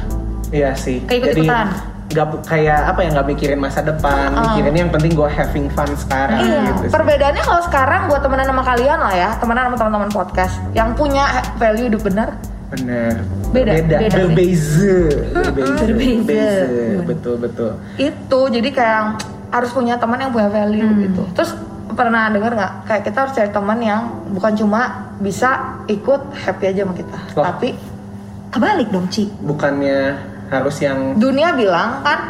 Iya 0.52 0.76
sih. 0.76 1.00
Kayak 1.08 1.32
ikut-ikutan. 1.32 1.95
Nggak 2.06 2.26
kayak 2.44 2.80
apa 2.86 3.00
ya 3.02 3.08
nggak 3.10 3.28
mikirin 3.28 3.58
masa 3.58 3.80
depan, 3.80 4.30
Uh-uh. 4.30 4.54
mikirin 4.54 4.74
yang 4.78 4.90
penting 4.90 5.12
gue 5.12 5.26
having 5.28 5.66
fun 5.68 5.90
sekarang 5.92 6.38
Iya. 6.38 6.60
gitu. 6.64 6.80
sih. 6.82 6.90
Perbedaannya 6.90 7.42
kalau 7.42 7.62
sekarang 7.62 8.00
gua 8.06 8.18
temenan 8.18 8.46
sama 8.46 8.62
kalian 8.62 8.98
lah 8.98 9.10
ya, 9.12 9.30
temenan 9.36 9.62
sama 9.64 9.76
teman-teman 9.76 10.10
podcast 10.10 10.54
yang 10.70 10.94
punya 10.94 11.26
value 11.56 11.90
hidup 11.90 12.02
benar. 12.02 12.28
Bener. 12.66 13.14
Beda, 13.50 13.72
Beda. 13.76 13.96
beda. 14.00 14.16
Berbeza. 14.22 14.96
Berbeza. 15.32 15.82
Berbeza. 15.82 17.02
Betul 17.04 17.34
betul. 17.38 17.70
Itu 17.96 18.40
jadi 18.48 18.68
kayak 18.70 19.02
harus 19.48 19.70
punya 19.70 19.94
teman 19.96 20.18
yang 20.18 20.30
punya 20.30 20.46
value 20.46 20.82
Hmm. 20.84 21.02
gitu. 21.02 21.22
Terus 21.32 21.50
pernah 21.88 22.28
denger 22.28 22.52
nggak? 22.52 22.72
Kayak 22.84 23.02
kita 23.04 23.18
harus 23.20 23.32
cari 23.32 23.50
teman 23.50 23.78
yang 23.78 24.02
bukan 24.30 24.52
cuma 24.54 24.80
bisa 25.16 25.50
ikut 25.86 26.34
happy 26.36 26.64
aja 26.68 26.82
sama 26.82 26.94
kita, 26.94 27.18
Loh. 27.34 27.44
tapi 27.44 27.70
Kebalik 28.46 28.88
dong 28.88 29.04
Ci. 29.06 29.28
Bukannya 29.42 30.16
harus 30.48 30.76
yang 30.78 31.16
dunia 31.16 31.52
bilang 31.52 32.00
kan 32.00 32.20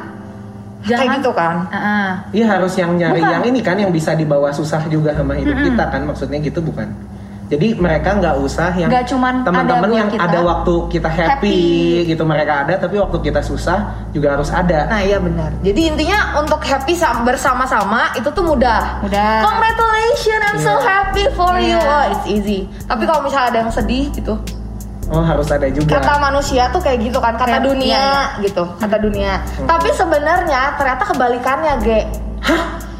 Kayak 0.86 1.18
gitu 1.18 1.34
kan. 1.34 1.66
Heeh. 1.66 2.08
Iya 2.30 2.46
harus 2.46 2.78
yang 2.78 2.94
nyari 2.94 3.18
Bukan. 3.18 3.32
yang 3.34 3.42
ini 3.42 3.58
kan 3.58 3.74
yang 3.74 3.90
bisa 3.90 4.14
dibawa 4.14 4.54
susah 4.54 4.86
juga 4.86 5.10
sama 5.18 5.34
hidup 5.34 5.58
kita 5.58 5.84
kan 5.90 6.06
maksudnya 6.06 6.38
gitu 6.38 6.62
bukan? 6.62 6.86
Jadi 7.46 7.78
mereka 7.78 8.18
nggak 8.18 8.42
usah 8.42 8.74
yang 8.74 8.90
cuman 9.06 9.46
teman-teman 9.46 9.90
yang 9.94 10.08
kita 10.10 10.26
ada 10.26 10.42
waktu 10.42 10.74
kita 10.90 11.06
happy, 11.06 11.30
happy. 11.30 12.10
gitu 12.10 12.26
mereka 12.26 12.66
ada 12.66 12.74
tapi 12.74 12.98
waktu 12.98 13.18
kita 13.18 13.38
susah 13.38 14.10
juga 14.10 14.34
harus 14.34 14.50
ada. 14.50 14.90
Nah 14.90 14.98
iya 14.98 15.18
benar. 15.22 15.54
Jadi 15.62 15.94
intinya 15.94 16.38
untuk 16.38 16.58
happy 16.62 16.94
sa- 16.94 17.22
bersama-sama 17.22 18.10
itu 18.14 18.26
tuh 18.30 18.42
mudah. 18.42 18.98
Mudah. 18.98 19.46
Congratulations, 19.46 20.42
I'm 20.42 20.58
so 20.58 20.74
Iya. 20.74 20.82
happy 20.82 21.24
for 21.34 21.54
you. 21.58 21.78
Iya. 21.78 21.86
Oh, 21.86 22.04
it's 22.14 22.26
easy. 22.26 22.66
Tapi 22.82 23.06
kalau 23.06 23.22
misalnya 23.22 23.46
ada 23.54 23.58
yang 23.62 23.70
sedih 23.70 24.10
gitu, 24.10 24.34
Oh 25.06 25.22
harus 25.22 25.46
ada 25.48 25.70
juga. 25.70 26.02
kata 26.02 26.18
manusia 26.18 26.66
tuh 26.68 26.82
kayak 26.82 26.98
gitu 26.98 27.18
kan, 27.22 27.38
kata 27.38 27.58
Kayak- 27.58 27.64
dunia 27.64 27.94
iya, 27.94 28.42
gitu, 28.42 28.66
kata 28.76 28.96
dunia. 28.98 29.38
Hmm. 29.38 29.66
Tapi 29.70 29.88
sebenarnya 29.94 30.74
ternyata 30.74 31.02
kebalikannya, 31.06 31.72
Ge. 31.86 32.00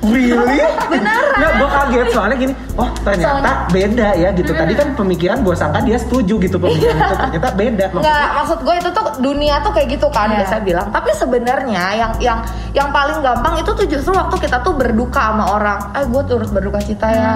Really? 0.06 0.58
Beneran. 0.86 1.34
Nggak, 1.36 1.52
gue 1.58 1.68
kaget 1.68 2.08
soalnya 2.14 2.36
gini. 2.38 2.54
Oh 2.76 2.88
ternyata 3.02 3.50
beda 3.68 4.08
ya 4.14 4.28
gitu. 4.32 4.52
Tadi 4.52 4.72
kan 4.72 4.88
pemikiran 4.94 5.38
gue 5.42 5.54
sangka 5.54 5.80
dia 5.82 5.96
setuju 5.96 6.34
gitu 6.38 6.56
pemikiran 6.56 6.96
itu 6.96 7.14
ternyata 7.16 7.48
beda. 7.52 7.84
Nggak, 7.88 7.96
Maksudnya, 7.96 8.36
maksud 8.36 8.58
gue 8.62 8.74
itu 8.76 8.88
tuh 8.92 9.04
dunia 9.18 9.54
tuh 9.60 9.72
kayak 9.72 9.88
gitu 9.96 10.06
kan 10.12 10.28
Iya. 10.28 10.36
biasa 10.42 10.54
bilang. 10.62 10.88
Tapi 10.90 11.10
sebenarnya 11.12 11.84
yang 11.94 12.12
yang 12.20 12.38
yang 12.72 12.88
paling 12.90 13.18
gampang 13.20 13.54
itu 13.58 13.70
tuh 13.72 13.86
justru 13.86 14.12
waktu 14.12 14.36
kita 14.38 14.60
tuh 14.60 14.72
berduka 14.72 15.20
sama 15.32 15.44
orang. 15.56 15.78
Eh 15.92 16.04
gue 16.04 16.22
turut 16.24 16.50
berduka 16.50 16.78
cita 16.78 17.08
ya. 17.08 17.32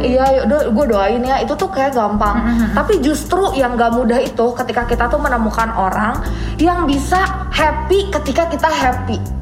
Iya, 0.00 0.24
yaudah 0.42 0.60
gue 0.72 0.84
doain 0.88 1.22
ya. 1.22 1.36
Itu 1.38 1.54
tuh 1.54 1.68
kayak 1.68 1.94
gampang. 1.94 2.36
Tapi 2.72 2.98
justru 2.98 3.52
yang 3.54 3.76
gak 3.76 3.92
mudah 3.92 4.18
itu 4.18 4.46
ketika 4.56 4.82
kita 4.84 5.04
tuh 5.06 5.20
menemukan 5.20 5.70
orang 5.70 6.18
yang 6.56 6.82
bisa 6.84 7.20
happy 7.50 8.10
ketika 8.10 8.48
kita 8.48 8.66
happy. 8.66 9.37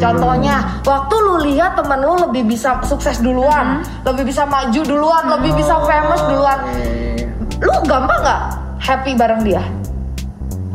Contohnya, 0.00 0.80
waktu 0.80 1.14
lu 1.20 1.34
lihat 1.44 1.76
temen 1.76 2.00
lu 2.00 2.16
lebih 2.24 2.48
bisa 2.48 2.80
sukses 2.88 3.20
duluan, 3.20 3.84
lebih 4.08 4.32
bisa 4.32 4.48
maju 4.48 4.80
duluan, 4.80 5.24
lebih 5.38 5.52
bisa 5.60 5.76
famous 5.84 6.24
duluan, 6.24 6.58
eh, 6.72 7.28
lu 7.60 7.74
gampang 7.84 8.20
nggak 8.24 8.42
happy 8.80 9.12
bareng 9.12 9.44
dia? 9.44 9.60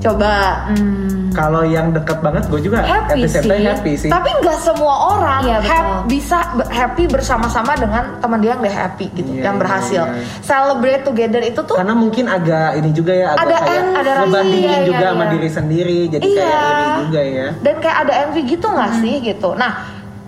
Coba 0.06 0.34
Hmm. 0.68 1.34
Kalau 1.34 1.62
yang 1.62 1.92
deket 1.92 2.22
banget 2.22 2.48
gue 2.48 2.62
juga 2.62 2.80
Happy 2.80 3.12
at 3.12 3.18
the 3.18 3.28
same 3.28 3.44
time 3.44 3.60
sih. 3.60 3.68
happy 3.68 3.94
sih. 3.98 4.08
Tapi 4.08 4.30
nggak 4.38 4.56
semua 4.58 4.94
orang 5.12 5.42
Iya, 5.44 5.58
betul. 5.58 5.68
hap- 5.68 6.04
bisa 6.08 6.38
happy 6.70 7.04
bersama-sama 7.06 7.76
dengan 7.76 8.16
teman 8.18 8.40
dia 8.40 8.56
yang 8.56 8.62
udah 8.62 8.76
happy 8.78 9.12
gitu, 9.12 9.30
Iya, 9.34 9.44
yang 9.44 9.56
iya, 9.56 9.60
berhasil. 9.60 10.04
iya. 10.06 10.24
Celebrate 10.40 11.04
together 11.04 11.42
itu 11.42 11.60
tuh 11.60 11.76
Karena 11.76 11.92
mungkin 11.94 12.26
agak 12.26 12.78
ini 12.78 12.90
juga 12.92 13.12
ya 13.14 13.28
agak 13.32 13.42
Ada 13.42 13.56
kayak 13.60 13.76
en- 13.76 13.96
ada 13.98 14.12
ngebandingin 14.22 14.70
iya, 14.72 14.86
juga 14.86 14.96
iya, 14.98 15.10
sama 15.10 15.20
iya. 15.20 15.32
diri 15.34 15.50
sendiri 15.50 16.00
jadi 16.08 16.24
Iya. 16.24 16.40
kayak 16.40 16.72
ini 16.72 16.94
juga 17.04 17.22
ya. 17.22 17.48
dan 17.60 17.76
kayak 17.78 17.98
ada 18.00 18.14
envy 18.22 18.42
gitu 18.48 18.68
nggak 18.70 18.92
sih 18.96 19.16
gitu. 19.22 19.50
Nah 19.54 19.72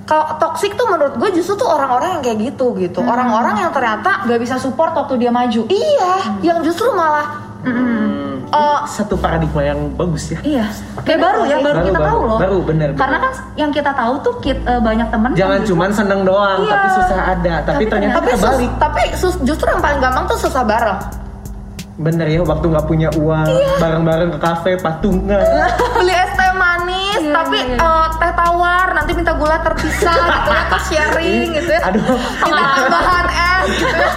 kalau 0.03 0.27
toxic 0.37 0.71
tuh 0.73 0.87
menurut 0.87 1.13
gue 1.15 1.29
justru 1.33 1.53
tuh 1.55 1.69
orang-orang 1.69 2.09
yang 2.09 2.21
kayak 2.21 2.37
gitu 2.45 2.75
gitu, 2.75 2.99
orang-orang 3.01 3.55
yang 3.57 3.71
ternyata 3.71 4.23
Gak 4.23 4.39
bisa 4.39 4.55
support 4.57 4.91
waktu 4.93 5.15
dia 5.17 5.29
maju. 5.29 5.67
iya, 5.67 6.11
yang 6.41 6.59
justru 6.61 6.91
malah 6.91 7.47
Hmm, 7.57 7.96
Eh, 8.57 8.79
satu 8.87 9.15
paradigma 9.15 9.61
yang 9.61 9.79
bagus 9.93 10.23
ya. 10.29 10.39
Iya. 10.41 10.65
Kayak 11.01 11.19
baru 11.21 11.41
ya, 11.43 11.57
baru, 11.57 11.73
Baru, 11.73 11.85
kita 11.85 11.99
baru, 11.99 12.07
tahu 12.07 12.21
loh. 12.23 12.37
baru, 12.37 12.57
bener, 12.63 12.87
bener. 12.89 12.99
Karena 12.99 13.17
kan 13.19 13.31
yang 13.55 13.71
kita 13.71 13.91
tahu 13.91 14.13
tuh 14.19 14.33
kita 14.39 14.73
banyak 14.79 15.07
temen 15.07 15.29
Jangan 15.31 15.55
yang 15.55 15.65
cuma 15.65 15.83
seneng 15.89 16.21
doang 16.23 16.59
Iya. 16.59 16.71
tapi 16.71 16.87
susah 16.93 17.19
ada 17.29 17.53
tapi, 17.59 17.69
Tapi 17.69 17.83
ternyata 17.87 18.15
tapi 18.15 18.29
sus- 18.29 18.41
kebalik. 18.41 18.71
tapi 18.77 19.01
sus- 19.13 19.41
justru 19.41 19.67
yang 19.67 19.79
paling 19.79 19.99
gampang 19.99 20.25
tuh 20.25 20.37
susah 20.39 20.63
bareng. 20.63 20.99
Bener 21.97 22.27
ya 22.27 22.41
waktu 22.41 22.65
nggak 22.67 22.85
punya 22.85 23.09
uang 23.11 23.47
Iya. 23.47 23.73
bareng-bareng 23.77 24.29
ke 24.31 24.39
kafe 24.39 24.71
patungan. 24.77 25.41
beli 25.95 26.13
es 26.13 26.31
teh 26.31 26.51
manis 26.53 27.17
Iya, 27.19 27.33
tapi 27.33 27.57
iya, 27.59 27.73
iya. 27.73 27.89
eh, 27.97 28.07
teh 28.15 28.31
tawar 28.33 28.87
nanti 28.93 29.11
minta 29.11 29.33
gula 29.33 29.57
terpisah 29.59 30.13
gitu 30.13 30.49
ya 30.51 30.63
sharing 30.83 31.47
gitu 31.53 31.71
ya 31.71 31.81
Aduh. 31.83 32.05
minta 32.39 32.65
tambahan 32.75 33.25
es 33.25 33.65
gitu 33.73 33.97
ya 33.97 34.09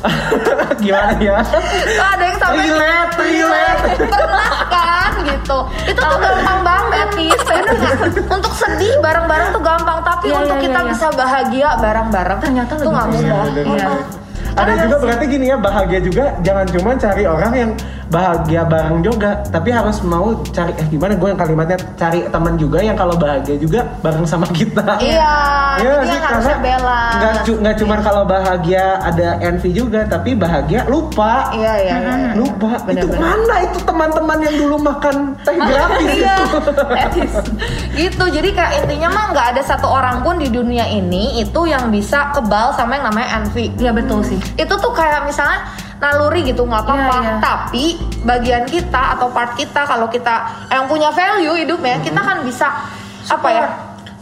Gimana 0.84 1.12
ya? 1.18 1.38
Tuh 1.44 1.60
ada 2.00 2.24
yang 2.24 2.38
sampai 2.38 2.64
Relate, 2.66 3.12
relate. 3.20 3.82
pernah 4.00 4.52
kan 4.66 5.12
gitu 5.20 5.58
itu 5.84 6.00
tuh 6.00 6.18
gampang 6.18 6.60
banget 6.62 7.08
bener 7.12 7.74
nggak? 7.76 8.32
untuk 8.32 8.52
sedih 8.54 8.94
bareng-bareng 8.98 9.48
tuh 9.50 9.62
gampang 9.62 9.98
tapi 10.00 10.26
Iya, 10.30 10.36
untuk 10.38 10.56
iya, 10.56 10.64
kita 10.64 10.78
iya, 10.78 10.84
iya. 10.84 10.92
bisa 10.92 11.06
bahagia 11.12 11.68
bareng-bareng 11.76 12.38
Ternyata 12.40 12.72
tuh 12.72 12.82
lebih 12.82 12.92
nggak 12.92 13.06
susah. 13.08 13.40
mudah 13.44 13.64
Iya. 13.64 13.86
Heeh. 13.86 14.02
Ada 14.50 14.72
juga 14.82 14.96
berarti 14.98 15.24
gini 15.26 15.46
ya 15.46 15.56
bahagia 15.56 16.00
juga 16.02 16.24
jangan 16.40 16.66
cuma 16.66 16.90
cari 16.94 17.22
orang 17.24 17.52
yang 17.54 17.70
bahagia 18.10 18.62
bareng 18.62 19.00
juga 19.00 19.40
tapi 19.46 19.70
harus 19.70 20.02
mau 20.02 20.34
cari 20.44 20.74
eh 20.74 20.86
gimana 20.86 21.14
gue 21.14 21.28
yang 21.28 21.38
kalimatnya 21.38 21.78
cari 21.94 22.26
teman 22.26 22.54
juga 22.54 22.78
yang 22.80 22.94
kalau 22.94 23.14
bahagia 23.14 23.54
juga 23.56 23.86
bareng 24.00 24.26
sama 24.26 24.50
kita. 24.50 24.98
iya 25.00 25.34
Iya 25.80 25.94
jadi 25.96 26.04
sih, 26.04 26.12
yang 26.12 26.24
karena 26.26 26.54
nggak 27.16 27.34
cu- 27.42 27.58
nggak 27.58 27.76
cuma 27.78 27.96
kalau 28.00 28.22
bahagia 28.24 28.98
ada 29.00 29.38
envy 29.40 29.70
juga 29.70 30.04
tapi 30.04 30.34
bahagia 30.34 30.84
lupa 30.84 31.48
iya 31.52 31.74
iya 31.78 31.96
iya, 31.96 32.12
iya. 32.18 32.30
lupa 32.34 32.82
Bener, 32.82 33.00
itu 33.00 33.06
bener. 33.08 33.20
mana 33.22 33.54
itu 33.62 33.78
teman-teman 33.80 34.38
yang 34.40 34.56
dulu 34.58 34.76
makan 34.76 35.16
teh 35.40 35.56
gratis 35.56 36.08
Iya, 36.20 36.34
itu 36.36 36.70
etis. 37.06 37.32
gitu. 37.94 38.24
Jadi 38.26 38.48
kayak 38.50 38.72
intinya 38.82 39.08
mah 39.08 39.24
nggak 39.30 39.46
ada 39.54 39.62
satu 39.62 39.86
orang 39.86 40.20
pun 40.20 40.36
di 40.36 40.48
dunia 40.48 40.84
ini 40.84 41.38
itu 41.38 41.60
yang 41.64 41.88
bisa 41.88 42.34
kebal 42.34 42.74
sama 42.74 42.98
yang 42.98 43.08
namanya 43.08 43.40
envy. 43.40 43.70
Iya 43.76 43.94
betul 43.94 44.20
sih. 44.20 44.36
Itu 44.54 44.74
tuh 44.74 44.90
kayak 44.90 45.24
misalnya 45.24 45.64
naluri 46.00 46.40
gitu 46.42 46.64
nggak 46.64 46.82
apa-apa. 46.82 47.14
Iya, 47.14 47.22
iya. 47.22 47.34
Tapi 47.38 47.84
bagian 48.22 48.64
kita 48.64 49.14
atau 49.14 49.28
part 49.28 49.52
kita 49.54 49.84
kalau 49.84 50.08
kita 50.08 50.34
yang 50.66 50.84
punya 50.84 51.12
value 51.12 51.54
hidupnya, 51.54 52.00
kita 52.00 52.18
kan 52.18 52.40
bisa 52.40 52.68
apa 53.26 53.48
ya? 53.48 53.66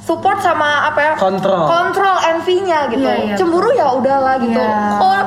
Support 0.03 0.41
sama 0.41 0.89
apa 0.89 1.01
ya? 1.05 1.13
Kontrol. 1.21 1.69
Kontrol 1.69 2.17
envy-nya 2.25 2.89
gitu. 2.89 3.05
Iya, 3.05 3.15
iya, 3.29 3.35
Cemburu 3.37 3.69
ya 3.71 3.93
udahlah 3.93 4.41
gitu. 4.41 4.57
Iya. 4.57 4.97
Oh, 4.97 5.21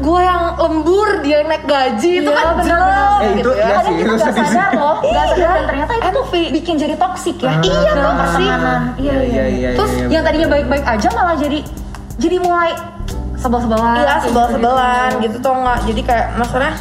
gue 0.00 0.20
yang 0.24 0.42
lembur 0.56 1.20
dia 1.20 1.44
yang 1.44 1.52
naik 1.52 1.68
gaji 1.68 2.10
itu 2.18 2.30
Iya, 2.32 2.40
kan 2.40 2.46
bener, 2.56 2.80
bener. 2.80 3.20
Eh, 3.20 3.30
gitu 3.36 3.38
itu 3.44 3.50
ya. 3.52 3.60
iya 3.60 3.76
Kadang 3.76 3.84
sih, 3.84 3.92
kita 3.92 4.08
itu 4.08 4.14
nggak 4.16 4.32
sadar 4.32 4.48
sih. 4.72 4.80
loh, 4.80 4.96
nggak 5.04 5.26
sadar 5.28 5.36
Iya. 5.36 5.50
dan 5.52 5.64
ternyata 5.68 5.92
itu 5.92 6.08
tuh 6.10 6.24
bikin 6.32 6.74
jadi 6.80 6.94
toksik 6.96 7.36
ya. 7.38 7.50
Ah. 7.52 7.56
Iya, 7.60 7.92
toksik. 7.92 8.48
pertemanan. 8.48 8.80
Iya 8.96 9.16
iya. 9.20 9.44
iya, 9.52 9.68
Terus 9.76 9.92
iya, 9.92 10.06
yang 10.08 10.22
tadinya 10.24 10.48
baik-baik 10.48 10.84
aja 10.88 11.08
malah 11.12 11.36
jadi 11.36 11.58
jadi 12.16 12.36
mulai 12.40 12.72
sebel-sebelan. 13.42 13.94
Iya 13.98 14.14
sebel-sebelan 14.22 15.10
gitu. 15.18 15.22
gitu 15.26 15.36
tuh 15.42 15.54
nggak 15.58 15.78
jadi 15.90 16.00
kayak 16.06 16.26
maksudnya 16.38 16.72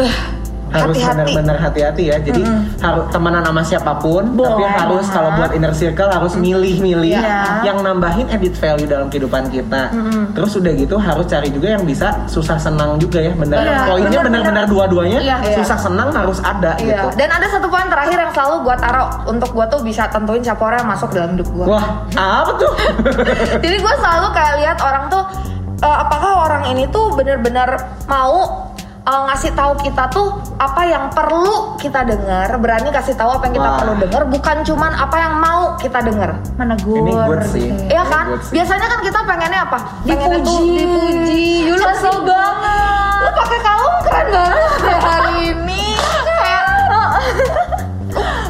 eh, 0.00 0.14
harus 0.70 0.96
benar-benar 0.96 1.56
hati-hati 1.58 2.02
ya. 2.08 2.16
Jadi 2.18 2.42
harus 2.78 3.04
temenan 3.10 3.42
sama 3.42 3.62
siapa 3.62 3.92
pun, 3.98 4.22
Boleh 4.32 4.50
tapi 4.50 4.62
harus 4.66 5.06
kalau 5.10 5.30
buat 5.34 5.50
inner 5.50 5.74
circle 5.74 6.08
harus 6.08 6.34
milih-milih 6.34 7.18
Iya. 7.18 7.66
yang 7.66 7.82
nambahin 7.82 8.30
edit 8.30 8.54
value 8.54 8.86
dalam 8.86 9.06
kehidupan 9.06 9.50
kita. 9.50 9.90
Terus 10.32 10.52
udah 10.54 10.72
gitu 10.72 10.96
harus 10.96 11.26
cari 11.26 11.50
juga 11.50 11.74
yang 11.74 11.82
bisa 11.82 12.14
susah 12.26 12.56
senang 12.56 12.96
juga 12.96 13.18
ya. 13.18 13.32
Benar. 13.34 13.58
Iya, 13.60 13.78
Poinnya 13.86 14.20
benar-benar. 14.20 14.22
benar-benar 14.30 14.64
dua-duanya 14.66 15.18
Iya. 15.20 15.36
susah 15.58 15.78
senang 15.78 16.08
harus 16.10 16.38
ada 16.40 16.78
Iya. 16.78 16.86
gitu. 16.86 17.06
Dan 17.18 17.28
ada 17.30 17.46
satu 17.46 17.66
poin 17.66 17.86
terakhir 17.86 18.16
yang 18.16 18.32
selalu 18.32 18.54
gua 18.62 18.76
taruh 18.76 19.08
untuk 19.26 19.50
gua 19.50 19.66
tuh 19.66 19.80
bisa 19.80 20.06
tentuin 20.08 20.40
siapa 20.40 20.60
orang 20.60 20.80
yang 20.80 20.90
masuk 20.90 21.10
dalam 21.10 21.34
hidup 21.34 21.48
gua. 21.50 21.66
Wah, 21.66 21.84
apa 22.14 22.52
tuh? 22.56 22.72
Jadi 23.64 23.76
gua 23.78 23.94
selalu 23.98 24.26
kayak 24.30 24.54
lihat 24.62 24.78
orang 24.80 25.04
tuh 25.08 25.22
eh, 25.80 25.96
apakah 25.98 26.32
orang 26.44 26.62
ini 26.68 26.84
tuh 26.88 27.10
bener-bener 27.12 27.68
mau 28.04 28.68
eh, 29.12 29.22
ngasih 29.26 29.50
tahu 29.52 29.72
kita 29.80 30.04
tuh 30.08 30.28
apa 30.56 30.82
yang 30.84 31.08
perlu 31.08 31.56
kita 31.76 32.00
dengar, 32.02 32.46
berani 32.56 32.88
kasih 32.88 33.12
tahu 33.12 33.30
apa 33.30 33.44
yang 33.44 33.54
kita 33.56 33.66
Wah. 33.66 33.78
perlu 33.78 33.94
dengar, 33.98 34.22
bukan 34.24 34.56
cuman 34.62 34.92
apa 34.94 35.16
yang 35.16 35.34
mau 35.36 35.62
kita 35.74 35.98
dengar. 36.00 36.30
Menegur. 36.54 37.00
Ini 37.00 37.12
good 37.18 37.42
sih. 37.48 37.66
gitu. 37.66 37.82
Iya 37.88 38.02
Ini 38.02 38.08
kan? 38.08 38.24
good 38.28 38.42
sih. 38.42 38.52
Biasanya 38.54 38.86
kan 38.86 39.00
kita 39.00 39.20
pengennya 39.24 39.60
apa? 39.62 39.78
Pengennya 40.02 40.38
tuh 40.38 40.58
Dipuji. 40.58 40.76
dipuji. 40.76 41.44
You 41.64 41.74
look 41.74 41.96
so 41.96 42.12
banget. 42.20 43.20
Lu 43.20 43.30
pakai 43.34 43.58
kalung 43.60 43.96
keren 44.02 44.26
banget 44.30 44.70
hari 45.08 45.32
ini. 45.50 45.82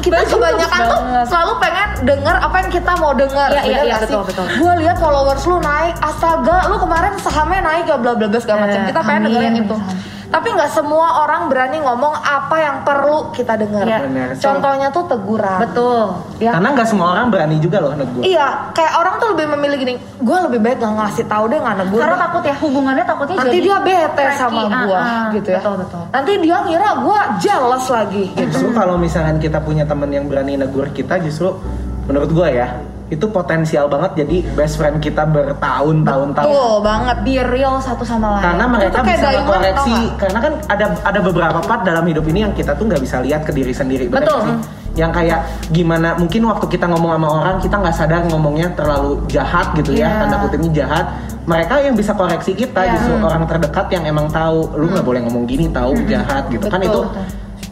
Kita 0.01 0.17
Bagus 0.17 0.33
kebanyakan 0.33 0.79
tuh 0.81 0.97
banget. 0.99 1.25
selalu 1.29 1.53
pengen 1.61 1.87
denger 2.03 2.35
apa 2.35 2.55
yang 2.57 2.69
kita 2.71 2.91
mau 2.97 3.11
denger. 3.13 3.47
Iya, 3.53 3.61
iya, 3.61 3.81
iya, 3.85 3.95
sih? 3.95 4.09
betul, 4.09 4.21
betul. 4.25 4.45
Gue 4.57 4.73
lihat 4.81 4.97
followers 4.97 5.43
lu 5.45 5.61
naik, 5.61 5.93
astaga, 6.01 6.57
lu 6.67 6.75
kemarin 6.75 7.13
sahamnya 7.21 7.61
naik 7.61 7.85
ya 7.85 7.95
bla 7.95 8.17
bla 8.17 8.25
bla 8.25 8.39
segala 8.41 8.65
macam. 8.65 8.81
Eh, 8.81 8.87
Kita 8.89 9.01
pengen 9.05 9.21
dengerin 9.29 9.53
itu. 9.61 9.77
amin. 9.77 10.09
Tapi 10.31 10.47
nggak 10.55 10.71
semua 10.71 11.27
orang 11.27 11.51
berani 11.51 11.83
ngomong 11.83 12.15
apa 12.15 12.55
yang 12.63 12.77
perlu 12.87 13.35
kita 13.35 13.59
dengar. 13.59 13.83
Benar. 13.83 14.39
Contohnya 14.39 14.87
tuh 14.87 15.03
teguran. 15.11 15.59
Betul. 15.59 16.03
Ya. 16.39 16.55
Karena 16.55 16.71
nggak 16.71 16.87
semua 16.87 17.07
orang 17.11 17.27
berani 17.27 17.59
juga 17.59 17.83
loh 17.83 17.91
negur. 17.99 18.23
Iya, 18.23 18.71
kayak 18.71 18.93
orang 18.95 19.13
tuh 19.19 19.27
lebih 19.35 19.45
memilih 19.51 19.77
gini. 19.83 19.93
Gue 20.23 20.37
lebih 20.47 20.59
baik 20.63 20.79
gak 20.79 20.93
ngasih 20.95 21.25
tahu 21.27 21.51
deh 21.51 21.59
nggak 21.59 21.77
negur. 21.83 21.99
Karena 21.99 22.15
deh." 22.15 22.23
takut 22.31 22.43
ya 22.47 22.55
hubungannya 22.63 23.05
takutnya 23.05 23.35
nanti 23.43 23.49
jadi 23.51 23.59
dia 23.59 23.77
bete 23.83 24.23
cracky, 24.23 24.39
sama 24.39 24.61
ah, 24.63 24.81
gua 24.87 24.99
ah. 24.99 25.25
gitu 25.35 25.49
ya. 25.51 25.59
Betul 25.59 25.75
betul. 25.83 26.03
Nanti 26.15 26.31
dia 26.39 26.57
ngira 26.63 26.89
gua 27.03 27.19
jealous 27.43 27.85
lagi 27.91 28.23
gitu. 28.31 28.47
Justru 28.47 28.69
kalau 28.71 28.95
misalkan 28.95 29.35
kita 29.43 29.59
punya 29.59 29.83
temen 29.83 30.09
yang 30.15 30.25
berani 30.31 30.55
negur 30.55 30.87
kita 30.95 31.19
justru 31.19 31.59
menurut 32.07 32.31
gua 32.31 32.47
ya 32.47 32.67
itu 33.11 33.25
potensial 33.27 33.91
banget 33.91 34.23
jadi 34.23 34.37
best 34.55 34.79
friend 34.79 35.03
kita 35.03 35.27
bertahun-tahun 35.27 36.31
tahun. 36.31 36.47
Tuh 36.47 36.79
banget. 36.79 37.17
Be 37.27 37.43
real 37.43 37.75
satu 37.83 38.07
sama 38.07 38.39
lain. 38.39 38.43
Karena 38.47 38.65
mereka 38.71 39.03
kayak 39.03 39.19
bisa 39.19 39.29
koreksi 39.43 39.97
karena 40.15 40.39
kan 40.39 40.53
ada 40.71 40.85
ada 41.03 41.19
beberapa 41.19 41.59
part 41.59 41.83
dalam 41.83 42.07
hidup 42.07 42.23
ini 42.31 42.47
yang 42.47 42.53
kita 42.55 42.71
tuh 42.79 42.87
nggak 42.87 43.03
bisa 43.03 43.19
lihat 43.19 43.43
ke 43.43 43.51
diri 43.51 43.75
sendiri. 43.75 44.07
Betul. 44.07 44.39
nggak 44.39 44.63
sih? 44.63 44.79
yang 44.99 45.11
kayak 45.15 45.47
gimana 45.71 46.19
mungkin 46.19 46.43
waktu 46.51 46.67
kita 46.67 46.83
ngomong 46.91 47.15
sama 47.15 47.27
orang 47.31 47.55
kita 47.63 47.75
nggak 47.79 47.95
sadar 47.95 48.21
ngomongnya 48.27 48.67
terlalu 48.75 49.23
jahat 49.31 49.71
gitu 49.79 49.95
ya 49.95 50.11
Iya. 50.11 50.19
tanda 50.27 50.35
kutipnya 50.43 50.71
jahat 50.83 51.05
mereka 51.47 51.79
yang 51.79 51.95
bisa 51.95 52.11
koreksi 52.11 52.51
kita 52.51 52.81
Iya. 52.83 52.99
justru 52.99 53.13
orang 53.23 53.47
terdekat 53.47 53.87
yang 53.87 54.03
emang 54.03 54.27
tahu 54.27 54.67
lu 54.75 54.91
nggak 54.91 55.05
boleh 55.07 55.23
ngomong 55.23 55.47
gini 55.47 55.71
tahu 55.71 55.95
jahat 56.11 56.43
gitu 56.51 56.67
kan 56.67 56.83
Betul, 56.83 56.91
itu 56.91 56.99
betul. 57.07 57.23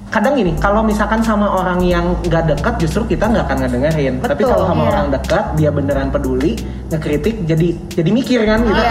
Kadang 0.10 0.34
gini 0.34 0.58
kalau 0.58 0.82
misalkan 0.82 1.22
sama 1.22 1.46
orang 1.46 1.80
yang 1.86 2.18
nggak 2.26 2.50
dekat 2.58 2.74
justru 2.82 3.06
kita 3.06 3.30
nggak 3.30 3.46
akan 3.46 3.58
ngedengerin 3.62 4.14
tapi 4.26 4.42
Betul, 4.42 4.52
kalau 4.58 4.66
sama 4.66 4.82
iya. 4.82 4.90
orang 4.90 5.08
dekat 5.14 5.46
dia 5.54 5.70
beneran 5.70 6.10
peduli 6.10 6.52
ngekritik 6.90 7.46
jadi 7.46 7.68
jadi 7.94 8.10
mikir 8.10 8.40
kan 8.50 8.60
gitu 8.66 8.82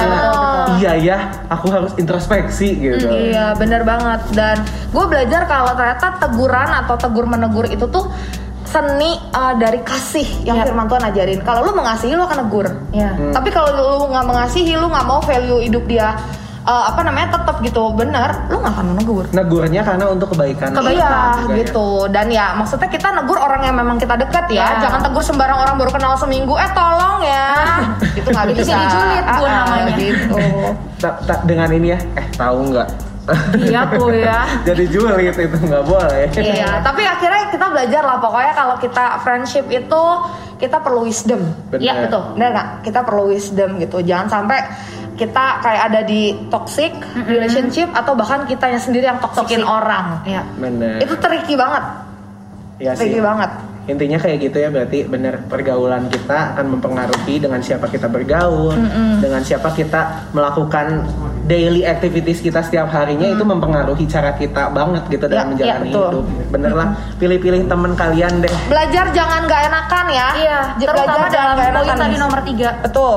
Iya, 0.79 0.93
iya 0.95 0.95
ya 1.03 1.19
aku 1.51 1.67
harus 1.75 1.93
introspeksi 1.99 2.79
gitu 2.79 3.11
Iya 3.11 3.59
bener 3.59 3.83
banget 3.83 4.21
dan 4.31 4.63
gue 4.95 5.05
belajar 5.11 5.51
kalau 5.51 5.75
ternyata 5.75 6.23
teguran 6.23 6.71
atau 6.87 6.95
tegur 6.95 7.27
menegur 7.27 7.67
itu 7.67 7.83
tuh 7.91 8.07
seni 8.69 9.17
uh, 9.33 9.57
dari 9.57 9.81
kasih 9.81 10.45
yang 10.45 10.61
Iya. 10.61 10.69
firman 10.69 10.93
Tuhan 10.93 11.05
ajarin. 11.09 11.41
Kalau 11.41 11.65
lu 11.65 11.73
mengasihi 11.73 12.13
lu 12.13 12.21
akan 12.29 12.39
negur. 12.45 12.69
Iya. 12.93 13.17
Hmm. 13.17 13.33
Tapi 13.33 13.49
kalau 13.49 13.73
lu 13.73 14.13
nggak 14.13 14.27
mengasihi, 14.29 14.77
lu 14.77 14.93
nggak 14.93 15.07
mau 15.09 15.25
value 15.25 15.65
hidup 15.65 15.89
dia 15.89 16.21
uh, 16.69 16.85
apa 16.87 17.01
namanya 17.01 17.33
tetap 17.33 17.57
gitu 17.59 17.91
bener, 17.91 18.29
lu 18.47 18.61
nggak 18.61 18.71
akan 18.71 18.87
menegur. 18.93 19.25
negurnya 19.33 19.81
karena 19.83 20.05
untuk 20.07 20.29
kebaikan 20.31 20.69
Iya 20.77 20.77
juga 20.77 20.93
ya. 20.93 21.57
gitu 21.59 21.89
dan 22.09 22.27
ya 22.29 22.53
maksudnya 22.53 22.87
kita 22.87 23.09
negur 23.11 23.37
orang 23.37 23.65
yang 23.65 23.75
memang 23.75 23.97
kita 23.97 24.15
dekat 24.15 24.45
ya 24.49 24.69
Ya. 24.69 24.85
jangan 24.85 25.01
tegur 25.01 25.23
sembarang 25.23 25.57
orang 25.57 25.75
baru 25.77 25.91
kenal 25.91 26.13
seminggu 26.15 26.53
eh 26.55 26.71
tolong 26.71 27.23
ya 27.23 27.49
itu 28.19 28.29
nggak 28.29 28.47
bisa 28.53 28.63
jadi 28.69 28.85
julid, 28.87 29.25
Bu, 29.25 29.41
Ah, 29.41 29.49
ah, 29.49 29.55
namanya. 29.65 29.93
gitu 29.97 30.39
Ta- 30.99 31.19
ta- 31.25 31.43
dengan 31.43 31.69
ini 31.71 31.89
ya 31.89 31.99
eh 32.15 32.27
tahu 32.31 32.59
nggak 32.69 32.89
Iya 33.55 33.85
tuh 33.93 34.09
ya. 34.11 34.41
jadi 34.69 34.85
julid 34.89 35.37
itu 35.37 35.57
nggak 35.59 35.85
boleh 35.85 36.27
Iya, 36.33 36.81
tapi 36.81 37.05
akhirnya 37.05 37.49
kita 37.49 37.67
belajar 37.69 38.03
lah 38.03 38.17
pokoknya 38.19 38.53
kalau 38.53 38.77
kita 38.79 39.21
friendship 39.21 39.69
itu 39.69 40.03
kita 40.57 40.81
perlu 40.81 41.05
wisdom. 41.05 41.39
Iya 41.71 42.03
betul. 42.03 42.35
Bener 42.35 42.51
nggak? 42.51 42.69
Kita 42.83 43.05
perlu 43.05 43.31
wisdom 43.31 43.79
gitu. 43.79 44.01
Jangan 44.01 44.27
sampai 44.27 44.59
kita 45.19 45.45
kayak 45.59 45.83
ada 45.85 46.01
di 46.01 46.21
toxic 46.49 46.95
relationship 47.27 47.91
atau 47.93 48.15
bahkan 48.15 48.47
kitanya 48.47 48.79
sendiri 48.79 49.05
yang 49.05 49.19
toxikin 49.19 49.61
orang. 49.61 50.23
Iya. 50.23 50.43
bener 50.57 51.03
Itu 51.03 51.19
tricky 51.19 51.53
banget. 51.53 51.83
ya 52.79 52.95
sih 52.95 53.05
Tricky 53.05 53.19
banget. 53.19 53.51
intinya 53.89 54.15
kayak 54.17 54.39
gitu 54.39 54.61
ya 54.61 54.69
berarti 54.69 54.99
bener 55.03 55.41
pergaulan 55.45 56.07
kita 56.07 56.53
akan 56.53 56.77
mempengaruhi 56.77 57.41
dengan 57.41 57.57
siapa 57.59 57.89
kita 57.89 58.05
bergaul 58.05 58.77
dengan 59.19 59.41
siapa 59.41 59.73
kita 59.73 60.29
melakukan 60.31 61.09
daily 61.45 61.83
activities 61.83 62.39
kita 62.39 62.61
setiap 62.61 62.87
harinya 62.87 63.25
itu 63.27 63.41
mempengaruhi 63.41 64.05
cara 64.05 64.31
kita 64.33 64.69
banget 64.71 65.09
gitu 65.09 65.25
dalam 65.25 65.57
Ya, 65.57 65.73
menjalani 65.73 65.89
ya, 65.89 65.97
betul. 65.97 66.05
hidup 66.05 66.25
bener 66.53 66.73
lah 66.73 66.89
pilih-pilih 67.17 67.65
teman 67.65 67.93
kalian 67.97 68.33
deh 68.39 68.53
Belajar 68.69 69.09
jangan 69.11 69.41
gak 69.43 69.63
enakan 69.67 70.07
ya. 70.07 70.29
Iya. 70.37 70.59
Terutama 70.79 71.27
dalam 71.27 71.55
poin 71.57 71.97
tadi 71.97 72.17
nomor 72.17 72.41
tiga. 72.45 72.69
Betul. 72.79 73.17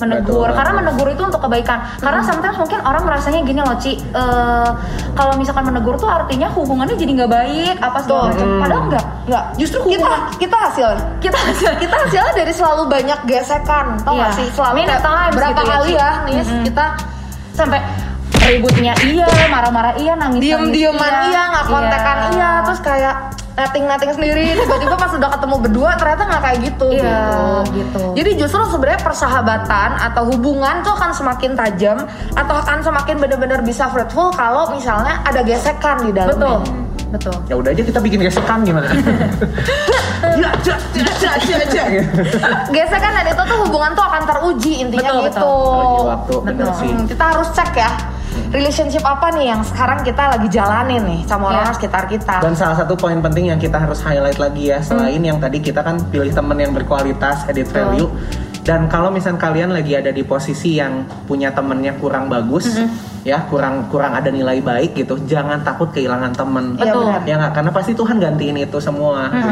Menegur 0.00 0.42
Betul 0.42 0.56
karena 0.56 0.72
menegur 0.74 1.06
itu 1.06 1.22
untuk 1.22 1.40
kebaikan 1.40 1.78
karena 1.96 2.20
sometimes 2.20 2.56
mungkin 2.56 2.80
orang 2.80 3.02
merasanya 3.02 3.40
gini 3.40 3.60
loh 3.60 3.76
Ci 3.76 3.92
eh, 3.96 4.70
kalau 5.12 5.34
misalkan 5.34 5.62
menegur 5.62 5.94
tuh 5.94 6.06
artinya 6.06 6.48
hubungannya 6.50 6.94
jadi 6.94 7.12
nggak 7.14 7.30
baik 7.30 7.76
apa 7.78 7.98
segala 8.00 8.22
macam 8.26 8.46
Hmm. 8.46 8.60
padahal 8.60 8.82
enggak 8.86 9.04
Enggak, 9.20 9.44
Justru 9.54 9.78
kita 9.84 10.02
hubungan- 10.02 10.26
kita 10.34 10.56
hasilnya. 10.58 11.02
kita 11.20 11.38
kita 11.78 11.96
hasilnya 11.96 12.32
dari 12.34 12.50
selalu 12.50 12.82
banyak 12.88 13.18
gesekan, 13.24 13.86
tau 14.00 14.16
Iya. 14.16 14.22
gak 14.24 14.32
sih? 14.34 14.46
Selalu 14.50 14.74
kayak 14.82 15.00
berapa 15.30 15.50
gitu 15.54 15.62
ya, 15.62 15.70
kali 15.70 15.90
ya, 15.94 16.10
nih 16.24 16.34
Mm-mm. 16.40 16.62
kita 16.66 16.84
sampai 17.52 17.78
ributnya 18.40 18.92
iya 19.04 19.26
marah-marah 19.46 19.94
iya 19.94 20.16
nangis 20.16 20.40
diem-dieman 20.40 21.12
iya, 21.28 21.42
nggak 21.46 21.66
kontekan 21.68 22.16
iya. 22.32 22.50
terus 22.66 22.80
kayak 22.80 23.14
netting-netting 23.58 24.12
sendiri, 24.14 24.46
tiba-tiba 24.56 24.94
pas 24.94 25.12
udah 25.12 25.30
ketemu 25.36 25.56
berdua 25.68 25.90
ternyata 25.98 26.22
nggak 26.26 26.42
kayak 26.42 26.58
gitu. 26.64 26.88
Iya, 26.90 27.22
gitu. 27.74 28.02
Jadi 28.16 28.30
justru 28.38 28.62
sebenarnya 28.70 29.00
persahabatan 29.02 29.90
atau 30.00 30.22
hubungan 30.30 30.80
tuh 30.86 30.92
akan 30.94 31.10
semakin 31.12 31.50
tajam 31.58 31.98
atau 32.34 32.54
akan 32.56 32.78
semakin 32.80 33.16
benar-benar 33.18 33.60
bisa 33.60 33.90
fruitful 33.90 34.30
kalau 34.32 34.70
misalnya 34.72 35.20
ada 35.26 35.42
gesekan 35.42 36.06
di 36.06 36.12
dalamnya. 36.14 36.62
betul 36.62 36.88
betul 37.10 37.34
ya 37.50 37.58
udah 37.58 37.74
aja 37.74 37.82
kita 37.82 37.98
bikin 37.98 38.22
gesekan 38.22 38.62
gimana 38.62 38.86
ya 38.86 38.94
ja, 40.38 40.50
ja, 40.62 40.76
ja, 40.94 41.32
ja, 41.42 41.58
ja, 41.66 41.84
gitu. 41.90 42.22
Gesekan 42.70 43.10
dan 43.18 43.26
itu 43.26 43.42
tuh 43.42 43.58
hubungan 43.66 43.90
tuh 43.98 44.04
akan 44.06 44.22
teruji 44.30 44.72
intinya 44.78 45.18
Betul, 45.18 45.26
gitu. 45.26 45.42
betul. 45.42 46.02
Waktu, 46.06 46.34
Betul. 46.46 46.70
sih 46.78 46.90
Hmm, 46.94 47.04
kita 47.10 47.24
harus 47.34 47.48
cek 47.50 47.72
ya 47.74 47.90
relationship 48.50 49.02
apa 49.02 49.30
nih 49.30 49.50
yang 49.50 49.62
sekarang 49.62 50.02
kita 50.02 50.34
lagi 50.34 50.48
jalanin 50.50 51.02
nih 51.06 51.20
sama 51.24 51.50
orang 51.50 51.70
Iya. 51.70 51.76
sekitar 51.76 52.04
kita. 52.06 52.36
Dan 52.42 52.54
salah 52.54 52.76
satu 52.76 52.94
poin 52.94 53.18
penting 53.18 53.50
yang 53.50 53.58
kita 53.58 53.78
harus 53.78 54.02
highlight 54.02 54.36
lagi 54.36 54.70
ya, 54.70 54.82
selain 54.82 55.20
yang 55.20 55.38
tadi 55.38 55.58
kita 55.58 55.80
kan 55.80 56.02
pilih 56.10 56.30
temen 56.30 56.58
yang 56.58 56.72
berkualitas, 56.72 57.46
edit 57.46 57.70
value. 57.70 58.10
Dan 58.60 58.86
kalau 58.86 59.08
misal 59.08 59.34
kalian 59.34 59.72
lagi 59.72 59.96
ada 59.96 60.12
di 60.12 60.20
posisi 60.20 60.76
yang 60.76 61.02
punya 61.24 61.48
temennya 61.50 61.96
kurang 61.96 62.28
bagus, 62.28 62.68
ya 63.20 63.40
kurang 63.48 63.88
kurang 63.88 64.12
ada 64.12 64.28
nilai 64.28 64.60
baik 64.60 64.92
gitu, 64.94 65.16
jangan 65.24 65.64
takut 65.64 65.88
kehilangan 65.90 66.36
temen. 66.36 66.76
Iya, 66.76 66.92
Betul. 66.92 67.04
Ya 67.24 67.34
nggak, 67.40 67.52
karena 67.56 67.70
pasti 67.72 67.92
Tuhan 67.96 68.16
gantiin 68.20 68.56
itu 68.60 68.78
semua 68.78 69.32
gitu. 69.32 69.48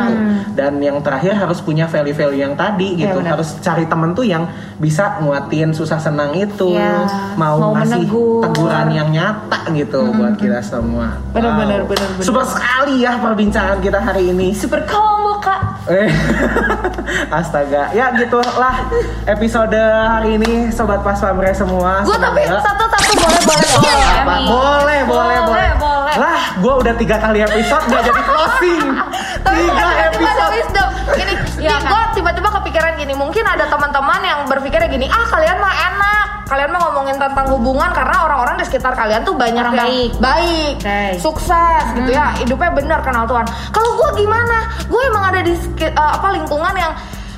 Dan 0.55 0.77
yang 0.79 1.01
terakhir 1.01 1.33
harus 1.35 1.59
punya 1.61 1.89
value-value 1.89 2.37
yang 2.39 2.53
tadi 2.53 2.95
Iya, 2.95 3.09
gitu. 3.09 3.19
benar. 3.19 3.41
harus 3.41 3.49
cari 3.59 3.85
temen 3.85 4.13
tuh 4.13 4.25
yang 4.25 4.45
bisa 4.77 5.21
nguatin 5.21 5.73
susah 5.73 5.97
senang 5.97 6.37
itu, 6.37 6.77
Iya, 6.77 7.09
mau, 7.35 7.57
mau 7.59 7.73
ngasih 7.81 8.05
menegur. 8.05 8.45
teguran 8.45 8.89
yang 8.93 9.09
nyata 9.09 9.61
gitu 9.73 10.01
buat 10.13 10.37
kita 10.37 10.61
semua. 10.61 11.17
Bener, 11.33 11.53
bener, 11.57 11.81
bener. 11.89 12.09
Super 12.21 12.45
sekali 12.45 13.03
ya 13.03 13.17
perbincangan 13.17 13.81
kita 13.81 13.99
hari 13.99 14.31
ini. 14.31 14.53
super 14.53 14.85
combo 14.85 15.28
kak 15.39 15.61
Eh, 15.89 16.09
Astaga, 17.33 17.89
ya 17.91 18.13
gitulah 18.15 18.77
episode 19.25 19.73
hari 20.05 20.37
ini 20.37 20.69
sobat 20.69 21.01
pas 21.01 21.17
pamre 21.17 21.49
semua. 21.51 22.05
Gue 22.05 22.13
tapi 22.15 22.45
Semoga- 22.45 22.61
satu-satu 22.63 23.13
boleh 23.17 23.41
boleh 23.41 23.69
boleh. 23.73 24.05
boleh, 24.21 24.45
boleh, 24.45 25.01
Boleh, 25.09 25.39
boleh, 25.41 25.71
boleh. 25.79 26.15
Lah, 26.15 26.41
gue 26.55 26.75
udah 26.77 26.95
tiga 26.95 27.17
kali 27.17 27.41
episode 27.41 27.85
nggak 27.85 28.03
jadi 28.05 28.23
closing. 28.23 28.85
Tiga 29.49 29.89
episode. 30.05 30.51
wisdom. 30.53 30.89
Iya, 31.59 31.75
nih, 31.75 31.83
kan? 31.83 31.91
gue 31.91 32.01
tiba-tiba 32.17 32.49
kepikiran 32.55 32.93
gini. 32.95 33.13
Mungkin 33.13 33.43
ada 33.43 33.67
teman-teman 33.67 34.21
yang 34.23 34.41
berpikirnya 34.47 34.87
gini, 34.87 35.07
ah 35.07 35.27
kalian 35.27 35.59
mah 35.59 35.75
enak, 35.75 36.27
kalian 36.47 36.71
mah 36.71 36.81
ngomongin 36.87 37.17
tentang 37.19 37.47
hubungan 37.51 37.91
karena 37.91 38.17
orang-orang 38.23 38.55
di 38.57 38.65
sekitar 38.65 38.95
kalian 38.95 39.23
tuh 39.23 39.35
banyak 39.35 39.61
Orang 39.61 39.75
yang 39.75 39.91
baik. 39.91 40.11
baik, 40.19 40.75
Oke. 40.79 41.01
sukses 41.19 41.83
gitu 41.95 42.11
ya, 42.11 42.31
hidupnya 42.39 42.71
benar 42.71 43.01
kenal 43.03 43.27
Tuhan. 43.27 43.45
Kalau 43.69 43.91
gue 43.95 44.09
gimana? 44.17 44.57
Gue 44.87 45.03
emang 45.07 45.25
ada 45.29 45.41
di 45.43 45.53
eh, 45.79 45.93
apa 45.93 46.29
lingkungan 46.31 46.73
yang 46.73 46.93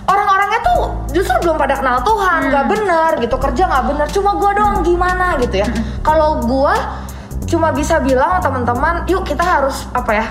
orang-orangnya 0.04 0.61
tuh 0.61 0.80
justru 1.11 1.35
belum 1.40 1.56
pada 1.56 1.78
kenal 1.78 2.02
Tuhan, 2.02 2.40
nggak 2.50 2.66
bener 2.66 3.11
gitu, 3.18 3.37
kerja 3.37 3.62
nggak 3.66 3.85
bener. 3.88 4.06
Cuma 4.11 4.30
gue 4.37 4.50
doang 4.52 4.78
gimana 4.83 5.26
gitu 5.38 5.64
ya. 5.64 5.68
Kalau 6.02 6.44
gue 6.44 6.74
cuma 7.46 7.72
bisa 7.72 7.98
bilang 7.98 8.38
teman-teman, 8.38 9.02
yuk 9.06 9.24
kita 9.24 9.42
harus 9.42 9.88
apa 9.90 10.12
ya? 10.12 10.26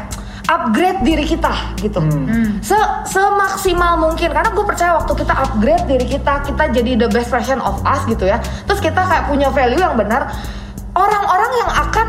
Upgrade 0.49 0.99
diri 1.05 1.25
kita 1.29 1.77
gitu. 1.77 2.01
Hmm. 2.01 2.57
se 2.65 2.73
semaksimal 3.05 4.01
mungkin 4.01 4.33
karena 4.33 4.49
gue 4.49 4.65
percaya 4.65 4.97
waktu 4.97 5.13
kita 5.21 5.33
upgrade 5.37 5.85
diri 5.85 6.05
kita 6.09 6.41
kita 6.41 6.63
jadi 6.73 6.91
the 6.97 7.07
best 7.13 7.29
version 7.29 7.61
of 7.61 7.77
us 7.85 8.01
gitu 8.09 8.25
ya. 8.25 8.41
Terus 8.65 8.81
kita 8.81 8.97
kayak 9.05 9.29
punya 9.29 9.53
value 9.53 9.77
yang 9.77 9.93
benar 9.93 10.33
orang-orang 10.97 11.51
yang 11.61 11.71
akan 11.85 12.07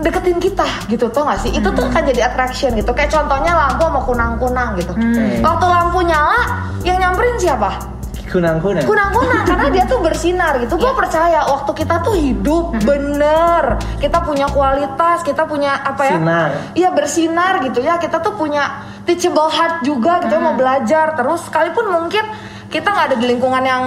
deketin 0.00 0.40
kita 0.40 0.64
gitu 0.88 1.12
tau 1.12 1.28
gak 1.28 1.44
sih? 1.44 1.52
Itu 1.52 1.68
tuh 1.76 1.84
akan 1.84 2.02
jadi 2.08 2.32
attraction 2.32 2.72
gitu. 2.72 2.90
Kayak 2.96 3.12
contohnya 3.12 3.52
lampu 3.52 3.84
mau 3.92 4.02
kunang-kunang 4.02 4.80
gitu. 4.80 4.96
Hmm. 4.96 5.44
waktu 5.44 5.66
lampu 5.68 6.00
nyala 6.00 6.40
yang 6.82 6.96
nyamperin 6.96 7.36
siapa 7.36 7.91
Kunang-kunang. 8.32 8.88
kunang-kunang 8.88 9.44
karena 9.44 9.68
dia 9.68 9.84
tuh 9.84 10.00
bersinar 10.00 10.56
gitu. 10.64 10.80
Gue 10.80 10.92
percaya 10.96 11.44
waktu 11.44 11.70
kita 11.76 12.00
tuh 12.00 12.16
hidup 12.16 12.72
bener 12.80 13.76
kita 14.00 14.24
punya 14.24 14.48
kualitas 14.48 15.20
kita 15.20 15.44
punya 15.44 15.76
apa 15.84 16.02
ya? 16.08 16.16
Sinar. 16.16 16.50
iya 16.72 16.88
bersinar 16.90 17.60
gitu 17.60 17.84
ya. 17.84 18.00
Kita 18.00 18.24
tuh 18.24 18.32
punya 18.40 18.88
teachable 19.04 19.52
heart 19.52 19.84
juga 19.84 20.24
gitu 20.24 20.40
mau 20.40 20.56
belajar 20.56 21.12
terus. 21.12 21.44
Sekalipun 21.44 21.92
mungkin 21.92 22.24
kita 22.72 22.88
nggak 22.88 23.06
ada 23.12 23.16
di 23.20 23.26
lingkungan 23.28 23.62
yang 23.62 23.84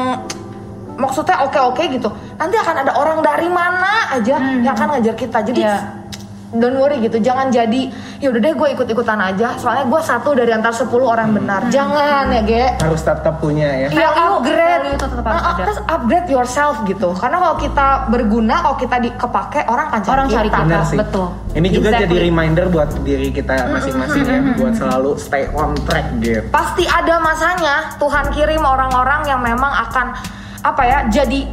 maksudnya 0.95 1.41
oke-oke 1.43 1.81
gitu. 1.89 2.08
Nanti 2.38 2.55
akan 2.55 2.75
ada 2.86 2.93
orang 2.95 3.19
dari 3.25 3.49
mana 3.49 4.13
aja 4.13 4.38
yang 4.62 4.73
akan 4.77 4.87
ngajar 5.00 5.15
kita. 5.17 5.41
Jadi 5.41 5.62
Iya. 5.65 6.04
Don't 6.56 6.75
worry 6.75 6.97
gitu 6.99 7.17
jangan 7.17 7.47
jadi 7.47 7.81
ya 8.17 8.27
udah 8.27 8.39
deh 8.39 8.53
gue 8.53 8.67
ikut-ikutan 8.73 9.19
aja 9.19 9.56
soalnya 9.56 9.85
gue 9.85 10.01
satu 10.01 10.29
dari 10.31 10.49
antar 10.49 10.71
10 10.71 10.87
orang 10.97 11.29
yang 11.29 11.35
benar 11.37 11.62
jangan 11.67 12.29
ya 12.29 12.41
ge 12.41 12.63
Harus 12.77 13.01
tetap 13.01 13.37
punya 13.37 13.67
ya. 13.67 13.87
Iya 13.87 14.10
Value- 14.10 14.37
upgrade, 14.37 14.85
itu 14.91 15.06
tetap 15.06 15.23
harus 15.23 15.35
Ah, 15.35 15.41
ah, 15.41 15.51
ada. 15.51 15.63
terus 15.63 15.79
upgrade 15.85 16.27
yourself 16.27 16.75
gitu. 16.83 17.10
Karena 17.13 17.37
kalau 17.37 17.58
kita 17.58 17.87
berguna, 18.08 18.56
kalau 18.62 18.77
kita 18.77 18.95
di 18.97 19.10
kepake, 19.12 19.62
orang 19.65 19.85
akan 19.87 19.99
cari 20.01 20.12
Orang 20.12 20.27
cari 20.27 20.47
kita. 20.47 20.56
kita. 20.56 20.65
Benar 20.65 20.83
sih. 20.85 20.97
betul. 20.97 21.27
Ini 21.51 21.67
juga 21.69 21.87
Exactly. 21.89 22.03
jadi 22.06 22.15
reminder 22.23 22.65
buat 22.67 22.89
diri 23.01 23.29
kita 23.29 23.53
masing-masing 23.69 24.23
ya, 24.23 24.39
buat 24.56 24.73
selalu 24.75 25.10
stay 25.17 25.43
on 25.51 25.71
track 25.83 26.06
gitu. 26.19 26.41
Pasti 26.49 26.83
ada 26.83 27.15
masanya 27.19 27.75
Tuhan 27.95 28.25
kirim 28.31 28.62
orang-orang 28.62 29.21
yang 29.25 29.39
memang 29.39 29.71
akan 29.81 30.08
apa 30.62 30.81
ya 30.81 30.97
jadi 31.08 31.45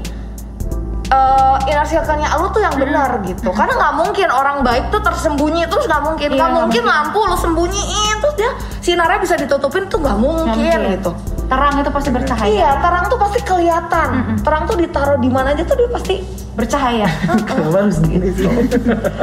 eh 1.13 1.57
inner 1.69 1.85
circle-nya 1.85 2.29
lu 2.41 2.49
tuh 2.49 2.65
yang 2.65 2.73
benar 2.73 3.21
gitu. 3.23 3.53
Karena 3.53 3.77
nggak 3.77 3.95
mungkin 4.01 4.29
orang 4.33 4.65
baik 4.65 4.89
tuh 4.89 5.05
tersembunyi 5.05 5.69
terus 5.69 5.85
nggak 5.85 6.03
mungkin. 6.03 6.29
Iya, 6.33 6.37
Nggak 6.41 6.49
nggak 6.49 6.65
mungkin 6.65 6.85
lampu 6.89 7.21
lu 7.29 7.37
sembunyiin 7.37 8.17
terus 8.25 8.35
dia 8.41 8.51
sinarnya 8.81 9.21
bisa 9.21 9.35
ditutupin 9.37 9.85
tuh 9.93 10.01
nggak 10.01 10.17
mungkin, 10.17 10.57
mungkin. 10.57 10.81
gitu. 10.97 11.11
Terang 11.53 11.75
itu 11.77 11.91
pasti 11.93 12.09
bercahaya. 12.09 12.49
Iya, 12.49 12.71
terang 12.81 13.05
tuh 13.13 13.19
pasti 13.21 13.39
kelihatan. 13.45 14.09
Terang 14.41 14.63
tuh 14.65 14.77
ditaruh 14.81 15.21
di 15.21 15.29
mana 15.29 15.53
aja 15.53 15.63
tuh 15.69 15.77
dia 15.77 15.89
pasti 15.93 16.17
Bercahaya. 16.53 17.09
Harus 17.49 17.97
gini 18.09 18.29
sih? 18.33 18.45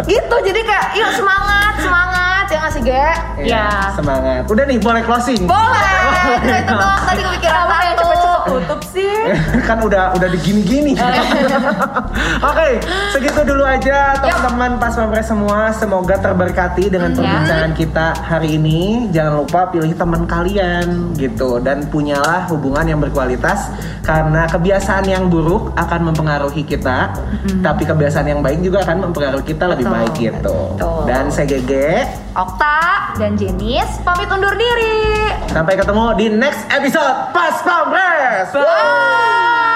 gitu. 0.06 0.36
Jadi 0.42 0.62
kayak 0.66 0.88
yuk 0.98 1.12
semangat, 1.14 1.74
semangat 1.78 2.46
ya 2.50 2.58
nggak 2.58 2.74
sih, 2.74 2.82
Ge? 2.82 3.06
Iya. 3.46 3.66
Semangat. 3.94 4.50
Udah 4.50 4.64
nih 4.66 4.78
boleh 4.82 5.02
closing. 5.06 5.46
Boleh. 5.46 5.98
Nah, 6.42 6.58
itu 6.58 6.74
doang 6.82 7.02
tadi 7.06 7.22
kepikiran 7.22 7.66
satu. 7.70 8.19
Tutup 8.50 8.80
sih? 8.90 9.16
kan 9.70 9.78
udah 9.80 10.18
udah 10.18 10.30
digini-gini. 10.32 10.98
Oke, 12.50 12.70
segitu 13.12 13.42
dulu 13.46 13.64
aja 13.64 14.18
teman-teman 14.18 14.80
pas 14.80 14.94
pampres 14.94 15.28
semua. 15.28 15.70
Semoga 15.72 16.16
terberkati 16.18 16.90
dengan 16.90 17.14
perbincangan 17.14 17.72
kita 17.74 18.08
hari 18.18 18.58
ini. 18.58 19.10
Jangan 19.12 19.46
lupa 19.46 19.70
pilih 19.70 19.94
teman 19.94 20.26
kalian 20.26 21.14
gitu 21.16 21.60
dan 21.60 21.86
punyalah 21.88 22.50
hubungan 22.50 22.86
yang 22.86 23.00
berkualitas 23.00 23.70
karena 24.02 24.50
kebiasaan 24.50 25.06
yang 25.06 25.30
buruk 25.30 25.76
akan 25.76 26.10
mempengaruhi 26.10 26.64
kita, 26.64 27.14
tapi 27.62 27.84
kebiasaan 27.86 28.26
yang 28.26 28.42
baik 28.42 28.60
juga 28.60 28.82
akan 28.82 29.10
mempengaruhi 29.10 29.46
kita 29.46 29.70
lebih 29.70 29.86
Betul, 29.86 29.96
baik 29.96 30.14
gitu. 30.18 30.58
betul. 30.74 31.00
Dan 31.06 31.24
saya 31.30 31.46
Gege, 31.46 32.08
Okta. 32.34 32.80
Dan 33.18 33.36
Jenis 33.36 34.00
pamit 34.02 34.30
undur 34.30 34.54
diri. 34.54 35.28
sampai 35.50 35.74
ketemu 35.76 36.06
di 36.16 36.26
next 36.30 36.62
episode 36.70 37.34
Pas 37.34 37.58
Pampres. 37.62 38.39
podcast. 38.40 38.54
Bye. 38.54 39.69